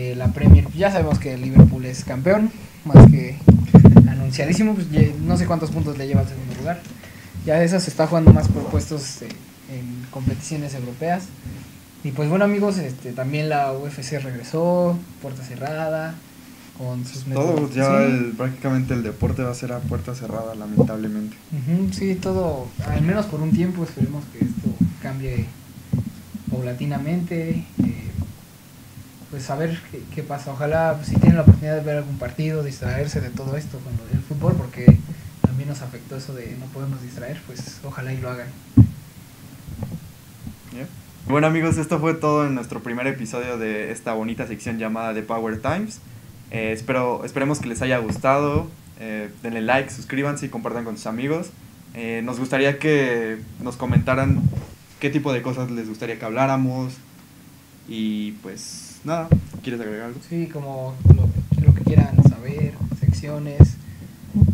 Eh, 0.00 0.14
la 0.16 0.28
Premier, 0.32 0.64
ya 0.76 0.92
sabemos 0.92 1.18
que 1.18 1.34
el 1.34 1.40
Liverpool 1.42 1.84
es 1.84 2.04
campeón, 2.04 2.52
más 2.84 3.10
que 3.10 3.36
anunciadísimo, 4.08 4.74
pues, 4.74 4.86
no 5.20 5.36
sé 5.36 5.44
cuántos 5.44 5.72
puntos 5.72 5.98
le 5.98 6.06
lleva 6.06 6.20
al 6.20 6.28
segundo 6.28 6.54
lugar, 6.56 6.80
ya 7.44 7.60
eso 7.64 7.80
se 7.80 7.90
está 7.90 8.06
jugando 8.06 8.32
más 8.32 8.46
por 8.46 8.62
puestos 8.68 9.22
eh, 9.22 9.28
en 9.74 10.06
competiciones 10.12 10.72
europeas. 10.74 11.24
Y 12.04 12.12
pues 12.12 12.28
bueno 12.28 12.44
amigos, 12.44 12.78
este 12.78 13.10
también 13.10 13.48
la 13.48 13.72
UFC 13.72 14.20
regresó, 14.22 14.96
puerta 15.20 15.42
cerrada, 15.42 16.14
con 16.78 17.04
sus 17.04 17.24
Todo, 17.24 17.56
métodos- 17.56 17.74
ya 17.74 17.88
sí. 17.98 18.04
el- 18.04 18.34
prácticamente 18.36 18.94
el 18.94 19.02
deporte 19.02 19.42
va 19.42 19.50
a 19.50 19.54
ser 19.54 19.72
a 19.72 19.80
puerta 19.80 20.14
cerrada, 20.14 20.54
lamentablemente. 20.54 21.34
Ujú, 21.50 21.92
sí, 21.92 22.14
todo, 22.14 22.68
al 22.86 23.02
menos 23.02 23.26
por 23.26 23.40
un 23.42 23.50
tiempo, 23.50 23.82
esperemos 23.82 24.22
que 24.32 24.44
esto 24.44 24.68
cambie 25.02 25.46
paulatinamente. 26.52 27.64
Pues 29.30 29.48
a 29.50 29.56
ver 29.56 29.78
qué, 29.90 30.02
qué 30.14 30.22
pasa. 30.22 30.52
Ojalá 30.52 30.98
si 31.04 31.16
tienen 31.16 31.36
la 31.36 31.42
oportunidad 31.42 31.76
de 31.76 31.82
ver 31.82 31.98
algún 31.98 32.18
partido, 32.18 32.62
distraerse 32.62 33.20
de 33.20 33.30
todo 33.30 33.56
esto 33.56 33.78
con 33.78 33.96
del 34.10 34.22
fútbol, 34.22 34.54
porque 34.54 34.86
también 35.42 35.68
nos 35.68 35.82
afectó 35.82 36.16
eso 36.16 36.34
de 36.34 36.56
no 36.58 36.66
podemos 36.66 37.02
distraer, 37.02 37.40
pues 37.46 37.80
ojalá 37.84 38.12
y 38.12 38.18
lo 38.18 38.30
hagan. 38.30 38.48
¿Ya? 40.74 40.86
Bueno 41.26 41.46
amigos, 41.46 41.76
esto 41.76 41.98
fue 41.98 42.14
todo 42.14 42.46
en 42.46 42.54
nuestro 42.54 42.82
primer 42.82 43.06
episodio 43.06 43.58
de 43.58 43.90
esta 43.90 44.14
bonita 44.14 44.46
sección 44.46 44.78
llamada 44.78 45.12
The 45.14 45.22
Power 45.22 45.60
Times. 45.60 46.00
Eh, 46.50 46.72
espero, 46.72 47.24
esperemos 47.24 47.60
que 47.60 47.68
les 47.68 47.82
haya 47.82 47.98
gustado. 47.98 48.66
Eh, 49.00 49.30
denle 49.42 49.60
like, 49.60 49.90
suscríbanse 49.90 50.46
y 50.46 50.48
compartan 50.48 50.84
con 50.84 50.96
sus 50.96 51.06
amigos. 51.06 51.50
Eh, 51.94 52.22
nos 52.24 52.38
gustaría 52.38 52.78
que 52.78 53.38
nos 53.60 53.76
comentaran 53.76 54.40
qué 55.00 55.10
tipo 55.10 55.32
de 55.32 55.42
cosas 55.42 55.70
les 55.70 55.88
gustaría 55.88 56.18
que 56.18 56.24
habláramos. 56.24 56.94
Y 57.88 58.32
pues 58.42 58.87
nada, 59.04 59.28
¿quieres 59.62 59.80
agregar 59.80 60.06
algo? 60.06 60.20
Sí, 60.28 60.46
como 60.52 60.94
lo, 61.14 61.28
lo 61.66 61.74
que 61.74 61.82
quieran 61.84 62.16
saber, 62.28 62.72
secciones. 63.00 63.74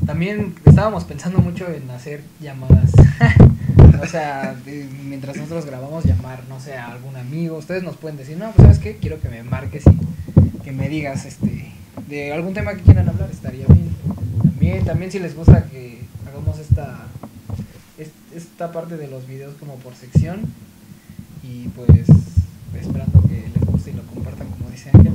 También 0.07 0.55
estábamos 0.65 1.05
pensando 1.05 1.39
mucho 1.41 1.67
en 1.69 1.91
hacer 1.91 2.23
llamadas. 2.41 2.93
o 4.03 4.07
sea, 4.07 4.55
mientras 5.05 5.37
nosotros 5.37 5.67
grabamos, 5.67 6.05
llamar, 6.05 6.43
no 6.49 6.61
sé, 6.61 6.75
a 6.77 6.93
algún 6.93 7.17
amigo. 7.17 7.57
Ustedes 7.57 7.83
nos 7.83 7.97
pueden 7.97 8.17
decir, 8.17 8.37
no, 8.37 8.51
pues 8.53 8.63
sabes 8.67 8.79
qué, 8.79 8.97
quiero 8.97 9.21
que 9.21 9.29
me 9.29 9.43
marques 9.43 9.85
y 9.87 10.59
que 10.61 10.73
me 10.73 10.89
digas 10.89 11.25
este 11.25 11.73
de 12.09 12.33
algún 12.33 12.53
tema 12.55 12.75
que 12.75 12.83
quieran 12.83 13.09
hablar, 13.09 13.31
estaría 13.31 13.67
bien. 13.67 13.89
También, 14.43 14.85
también 14.85 15.11
si 15.11 15.19
les 15.19 15.35
gusta 15.35 15.65
que 15.65 16.01
hagamos 16.29 16.59
esta, 16.59 17.07
es- 17.99 18.11
esta 18.35 18.73
parte 18.73 18.97
de 18.97 19.09
los 19.09 19.27
videos 19.27 19.55
como 19.59 19.77
por 19.77 19.95
sección. 19.95 20.41
Y 21.43 21.69
pues 21.69 22.09
esperando 22.81 23.23
que 23.23 23.49
les 23.55 23.65
guste 23.67 23.91
y 23.91 23.95
lo 23.95 24.03
compartan 24.03 24.49
como 24.49 24.71
dice 24.71 24.91
Ángel. 24.93 25.15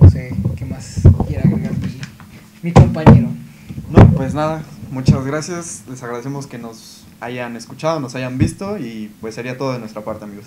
No 0.00 0.10
sé 0.10 0.34
qué 0.56 0.64
más 0.64 1.00
quiera 1.26 1.42
agregar 1.44 1.72
mi, 1.72 2.00
mi 2.62 2.72
compañero. 2.72 3.28
No, 3.90 4.10
pues 4.12 4.34
nada, 4.34 4.62
muchas 4.90 5.24
gracias. 5.24 5.84
Les 5.88 6.02
agradecemos 6.02 6.46
que 6.46 6.58
nos 6.58 7.04
hayan 7.20 7.56
escuchado, 7.56 8.00
nos 8.00 8.14
hayan 8.14 8.38
visto 8.38 8.78
y 8.78 9.12
pues 9.20 9.34
sería 9.34 9.56
todo 9.56 9.72
de 9.72 9.78
nuestra 9.78 10.02
parte 10.02 10.24
amigos. 10.24 10.46